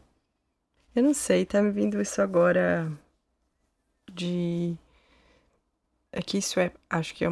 Eu 0.94 1.04
não 1.04 1.14
sei, 1.14 1.46
tá 1.46 1.62
me 1.62 1.72
vindo 1.72 2.02
isso 2.02 2.22
agora 2.22 2.92
de. 4.10 4.76
É 6.12 6.22
que 6.22 6.38
isso 6.38 6.60
é. 6.60 6.72
Acho 6.90 7.14
que 7.14 7.24
é, 7.26 7.30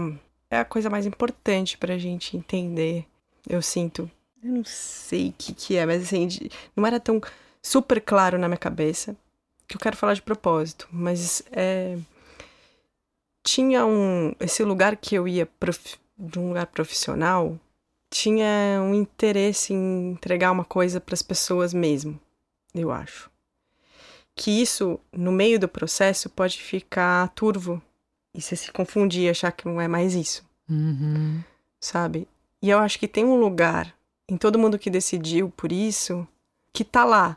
é 0.51 0.59
a 0.59 0.65
coisa 0.65 0.89
mais 0.89 1.05
importante 1.05 1.77
pra 1.77 1.97
gente 1.97 2.37
entender. 2.37 3.05
Eu 3.47 3.61
sinto. 3.61 4.09
Eu 4.43 4.51
não 4.51 4.63
sei 4.65 5.29
o 5.29 5.33
que, 5.37 5.53
que 5.53 5.75
é, 5.75 5.85
mas 5.85 6.03
assim, 6.03 6.27
de- 6.27 6.51
não 6.75 6.85
era 6.85 6.99
tão 6.99 7.19
super 7.61 7.99
claro 7.99 8.37
na 8.37 8.47
minha 8.47 8.57
cabeça 8.57 9.15
que 9.67 9.75
eu 9.75 9.79
quero 9.81 9.97
falar 9.97 10.13
de 10.13 10.21
propósito, 10.21 10.87
mas 10.91 11.41
é. 11.51 11.97
Tinha 13.43 13.85
um. 13.85 14.33
Esse 14.39 14.63
lugar 14.63 14.95
que 14.97 15.15
eu 15.15 15.27
ia 15.27 15.45
prof- 15.45 15.97
de 16.17 16.39
um 16.39 16.49
lugar 16.49 16.67
profissional 16.67 17.57
tinha 18.09 18.79
um 18.81 18.93
interesse 18.93 19.73
em 19.73 20.11
entregar 20.11 20.51
uma 20.51 20.63
coisa 20.65 20.99
para 21.01 21.13
as 21.13 21.21
pessoas 21.21 21.73
mesmo, 21.73 22.19
eu 22.73 22.89
acho. 22.91 23.29
Que 24.37 24.61
isso, 24.61 24.99
no 25.11 25.31
meio 25.31 25.59
do 25.59 25.67
processo, 25.67 26.29
pode 26.29 26.61
ficar 26.61 27.27
turvo 27.29 27.81
e 28.33 28.39
você 28.41 28.55
se 28.55 28.71
confundir 28.71 29.23
e 29.23 29.29
achar 29.29 29.51
que 29.51 29.65
não 29.65 29.81
é 29.81 29.87
mais 29.87 30.13
isso, 30.13 30.45
Uhum. 30.69 31.41
sabe? 31.81 32.27
E 32.61 32.69
eu 32.69 32.77
acho 32.79 32.99
que 32.99 33.07
tem 33.07 33.25
um 33.25 33.35
lugar 33.39 33.93
em 34.29 34.37
todo 34.37 34.59
mundo 34.59 34.77
que 34.77 34.89
decidiu 34.89 35.51
por 35.57 35.71
isso 35.71 36.27
que 36.71 36.83
tá 36.83 37.03
lá 37.03 37.35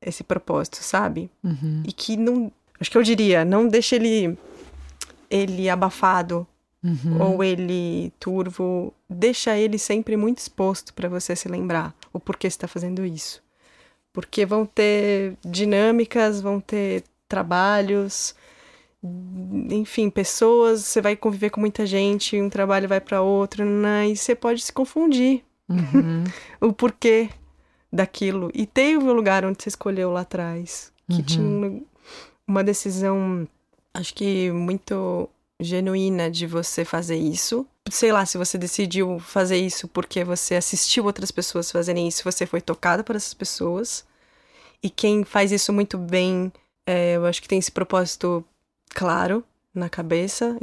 esse 0.00 0.24
propósito, 0.24 0.76
sabe? 0.76 1.30
Uhum. 1.44 1.82
E 1.86 1.92
que 1.92 2.16
não, 2.16 2.50
acho 2.80 2.90
que 2.90 2.96
eu 2.96 3.02
diria, 3.02 3.44
não 3.44 3.68
deixa 3.68 3.96
ele 3.96 4.36
ele 5.30 5.68
abafado 5.68 6.46
Uhum. 6.82 7.20
ou 7.20 7.42
ele 7.44 8.12
turvo, 8.20 8.94
deixa 9.10 9.54
ele 9.58 9.76
sempre 9.78 10.16
muito 10.16 10.38
exposto 10.38 10.94
para 10.94 11.08
você 11.08 11.34
se 11.34 11.48
lembrar 11.48 11.92
o 12.12 12.20
porquê 12.20 12.48
você 12.48 12.54
está 12.54 12.68
fazendo 12.68 13.04
isso. 13.04 13.42
Porque 14.12 14.44
vão 14.46 14.64
ter 14.66 15.36
dinâmicas, 15.44 16.40
vão 16.40 16.60
ter 16.60 17.04
trabalhos, 17.28 18.34
enfim, 19.70 20.10
pessoas, 20.10 20.84
você 20.84 21.00
vai 21.00 21.14
conviver 21.14 21.50
com 21.50 21.60
muita 21.60 21.86
gente, 21.86 22.40
um 22.40 22.48
trabalho 22.50 22.88
vai 22.88 23.00
para 23.00 23.22
outro, 23.22 23.64
né? 23.64 24.08
e 24.08 24.16
você 24.16 24.34
pode 24.34 24.60
se 24.62 24.72
confundir 24.72 25.44
Uhum. 25.68 26.24
o 26.60 26.72
porquê 26.72 27.28
daquilo. 27.92 28.50
E 28.54 28.66
teve 28.66 28.96
o 29.04 29.12
lugar 29.12 29.44
onde 29.44 29.62
você 29.62 29.68
escolheu 29.68 30.10
lá 30.10 30.22
atrás, 30.22 30.92
que 31.08 31.18
Uhum. 31.18 31.22
tinha 31.22 31.46
um- 31.46 31.86
uma 32.46 32.64
decisão, 32.64 33.46
acho 33.94 34.14
que 34.14 34.50
muito 34.50 35.28
genuína 35.60 36.30
de 36.30 36.46
você 36.46 36.84
fazer 36.84 37.16
isso. 37.16 37.66
Sei 37.90 38.12
lá, 38.12 38.24
se 38.24 38.38
você 38.38 38.56
decidiu 38.56 39.18
fazer 39.18 39.56
isso 39.56 39.88
porque 39.88 40.22
você 40.24 40.54
assistiu 40.54 41.04
outras 41.04 41.30
pessoas 41.30 41.70
fazerem 41.70 42.06
isso, 42.06 42.24
você 42.24 42.46
foi 42.46 42.60
tocada 42.60 43.02
por 43.02 43.16
essas 43.16 43.34
pessoas. 43.34 44.04
E 44.82 44.88
quem 44.88 45.24
faz 45.24 45.50
isso 45.50 45.72
muito 45.72 45.98
bem, 45.98 46.52
é, 46.86 47.16
eu 47.16 47.26
acho 47.26 47.42
que 47.42 47.48
tem 47.48 47.58
esse 47.58 47.72
propósito 47.72 48.44
claro 48.90 49.44
na 49.74 49.88
cabeça, 49.88 50.56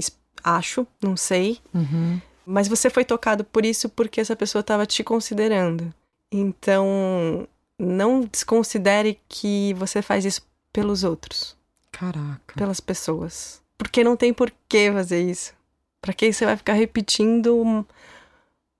acho, 0.44 0.88
não 1.02 1.18
sei. 1.18 1.60
Uhum. 1.74 2.22
Mas 2.46 2.68
você 2.68 2.90
foi 2.90 3.04
tocado 3.04 3.44
por 3.44 3.66
isso 3.66 3.90
porque 3.90 4.22
essa 4.22 4.36
pessoa 4.36 4.60
estava 4.60 4.86
te 4.86 5.04
considerando. 5.04 5.94
Então, 6.32 7.48
não 7.78 8.22
desconsidere 8.22 9.20
que 9.28 9.74
você 9.74 10.02
faz 10.02 10.26
isso 10.26 10.42
pelos 10.72 11.04
outros, 11.04 11.58
Caraca. 11.92 12.56
pelas 12.56 12.80
pessoas. 12.80 13.62
Porque 13.78 14.04
não 14.04 14.16
tem 14.16 14.34
por 14.34 14.52
que 14.70 14.92
fazer 14.92 15.22
isso. 15.22 15.54
Pra 16.02 16.14
que 16.14 16.32
você 16.32 16.46
vai 16.46 16.56
ficar 16.56 16.74
repetindo 16.74 17.56
um- 17.58 17.84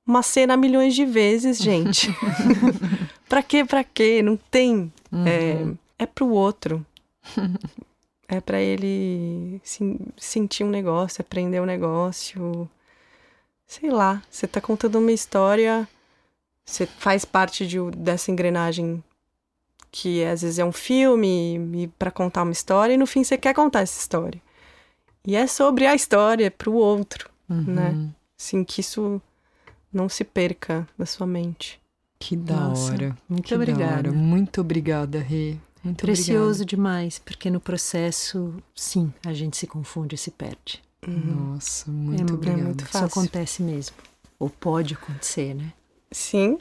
uma 0.08 0.22
cena 0.22 0.56
milhões 0.56 0.94
de 0.96 1.06
vezes, 1.06 1.58
gente? 1.58 2.08
pra 3.28 3.42
quê? 3.44 3.66
Pra 3.66 3.84
quê? 3.84 4.22
Não 4.22 4.38
tem. 4.38 4.92
Uhum. 5.12 5.28
É, 5.28 6.04
é 6.04 6.06
pro 6.06 6.28
outro. 6.30 6.86
é 8.28 8.40
pra 8.40 8.60
ele 8.62 9.60
sim- 9.64 10.00
sentir 10.18 10.64
um 10.64 10.70
negócio, 10.70 11.22
aprender 11.22 11.60
um 11.60 11.66
negócio. 11.66 12.70
Sei 13.68 13.90
lá, 13.90 14.22
você 14.30 14.48
tá 14.48 14.62
contando 14.62 15.00
uma 15.00 15.12
história, 15.12 15.88
você 16.64 16.86
faz 16.86 17.26
parte 17.26 17.66
de, 17.66 17.78
dessa 17.98 18.30
engrenagem 18.32 19.04
que 19.92 20.24
às 20.24 20.42
vezes 20.44 20.60
é 20.60 20.66
um 20.66 20.72
filme 20.72 21.92
para 21.98 22.12
contar 22.12 22.44
uma 22.44 22.52
história 22.52 22.94
e 22.94 22.98
no 22.98 23.08
fim 23.08 23.24
você 23.24 23.38
quer 23.38 23.54
contar 23.56 23.82
essa 23.82 23.98
história. 24.00 24.40
E 25.26 25.36
é 25.36 25.48
sobre 25.48 25.86
a 25.86 25.96
história, 25.96 26.50
pro 26.52 26.74
outro, 26.74 27.30
Uhum. 27.50 27.62
né? 27.68 28.10
Assim, 28.40 28.64
que 28.64 28.82
isso 28.82 29.22
não 29.92 30.08
se 30.10 30.24
perca 30.24 30.88
da 30.98 31.06
sua 31.06 31.26
mente. 31.28 31.80
Que 32.20 32.36
da 32.36 32.56
Nossa, 32.56 32.92
hora. 32.94 33.18
muito 33.30 33.46
que 33.46 33.56
obrigada. 33.56 34.04
Da 34.04 34.10
hora. 34.10 34.12
Muito 34.14 34.62
obrigada, 34.62 35.20
Rê. 35.20 35.58
Muito 35.84 36.02
Precioso 36.02 36.66
demais, 36.66 37.20
porque 37.20 37.50
no 37.50 37.60
processo, 37.60 38.56
sim, 38.74 39.14
a 39.26 39.34
gente 39.34 39.56
se 39.58 39.68
confunde 39.68 40.16
e 40.16 40.18
se 40.18 40.32
perde. 40.32 40.82
obrigada. 41.06 41.32
Nossa, 41.32 41.92
muito 41.92 42.32
é, 42.32 42.34
obrigada. 42.36 42.64
muito 42.64 42.84
Isso 42.84 42.92
fácil. 42.92 43.08
acontece 43.08 43.62
mesmo. 43.62 43.96
Ou 44.40 44.50
pode 44.50 44.96
acontecer, 44.96 45.54
né? 45.54 45.72
Sim, 46.12 46.58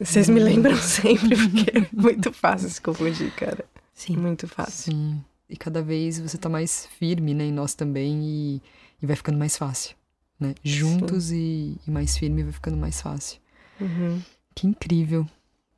vocês 0.00 0.28
me 0.28 0.40
lembram 0.40 0.76
sempre, 0.80 1.36
porque 1.36 1.78
é 1.78 1.86
muito 1.92 2.32
fácil 2.32 2.70
se 2.70 2.80
confundir, 2.80 3.30
cara. 3.34 3.64
Sim. 3.92 4.16
Muito 4.16 4.48
fácil. 4.48 4.92
Sim. 4.92 5.22
E 5.48 5.56
cada 5.56 5.82
vez 5.82 6.18
você 6.18 6.38
tá 6.38 6.48
mais 6.48 6.86
firme, 6.98 7.34
né? 7.34 7.44
Em 7.44 7.52
nós 7.52 7.74
também 7.74 8.20
e, 8.22 8.62
e 9.02 9.06
vai 9.06 9.16
ficando 9.16 9.38
mais 9.38 9.56
fácil, 9.56 9.94
né? 10.40 10.54
Juntos 10.62 11.30
e, 11.30 11.76
e 11.86 11.90
mais 11.90 12.16
firme 12.16 12.42
vai 12.42 12.52
ficando 12.52 12.76
mais 12.76 13.00
fácil. 13.00 13.38
Uhum. 13.80 14.20
Que 14.54 14.66
incrível. 14.66 15.26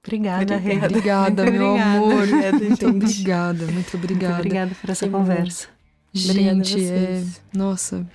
Obrigada, 0.05 0.57
Rê. 0.57 0.77
Obrigada, 0.77 1.51
meu 1.51 1.71
Obrigada. 1.71 1.99
amor. 1.99 2.23
Obrigada, 2.23 2.59
Muito 2.65 2.87
obrigada, 2.89 3.67
muito 3.67 3.97
obrigada. 3.97 4.35
Obrigada 4.37 4.75
por 4.81 4.91
essa 4.91 5.05
Que 5.05 5.11
bom. 5.11 5.19
conversa. 5.19 5.69
A 6.15 6.19
Gente, 6.19 6.85
é. 6.85 7.25
Nossa. 7.53 8.07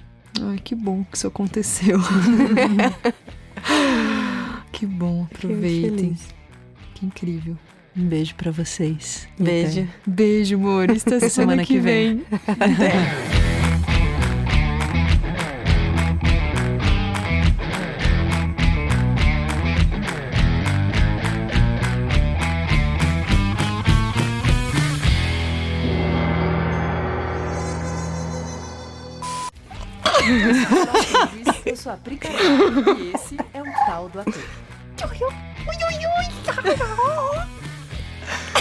Ai, 0.41 0.57
que 0.57 0.73
bom 0.73 1.03
que 1.03 1.17
isso 1.17 1.27
aconteceu. 1.27 1.99
que 4.71 4.85
bom, 4.85 5.27
aproveitem. 5.29 6.17
Que 6.95 7.05
incrível. 7.05 7.57
Um 7.95 8.05
beijo 8.05 8.35
pra 8.35 8.51
vocês. 8.51 9.27
Beijo. 9.37 9.87
Beijo, 10.05 10.55
amor. 10.55 10.87
Até 10.91 11.01
semana, 11.01 11.29
semana 11.29 11.61
que 11.65 11.73
que 11.73 11.79
vem. 11.79 12.23
Até. 12.47 12.91
Eu 31.65 31.75
sou 31.75 31.91
a 31.91 31.97
Prica 31.97 32.29
e 32.29 33.11
esse 33.13 33.37
é 33.53 33.61
o 33.61 33.65
tal 33.85 34.07
do 34.09 34.21
ator. 34.21 34.41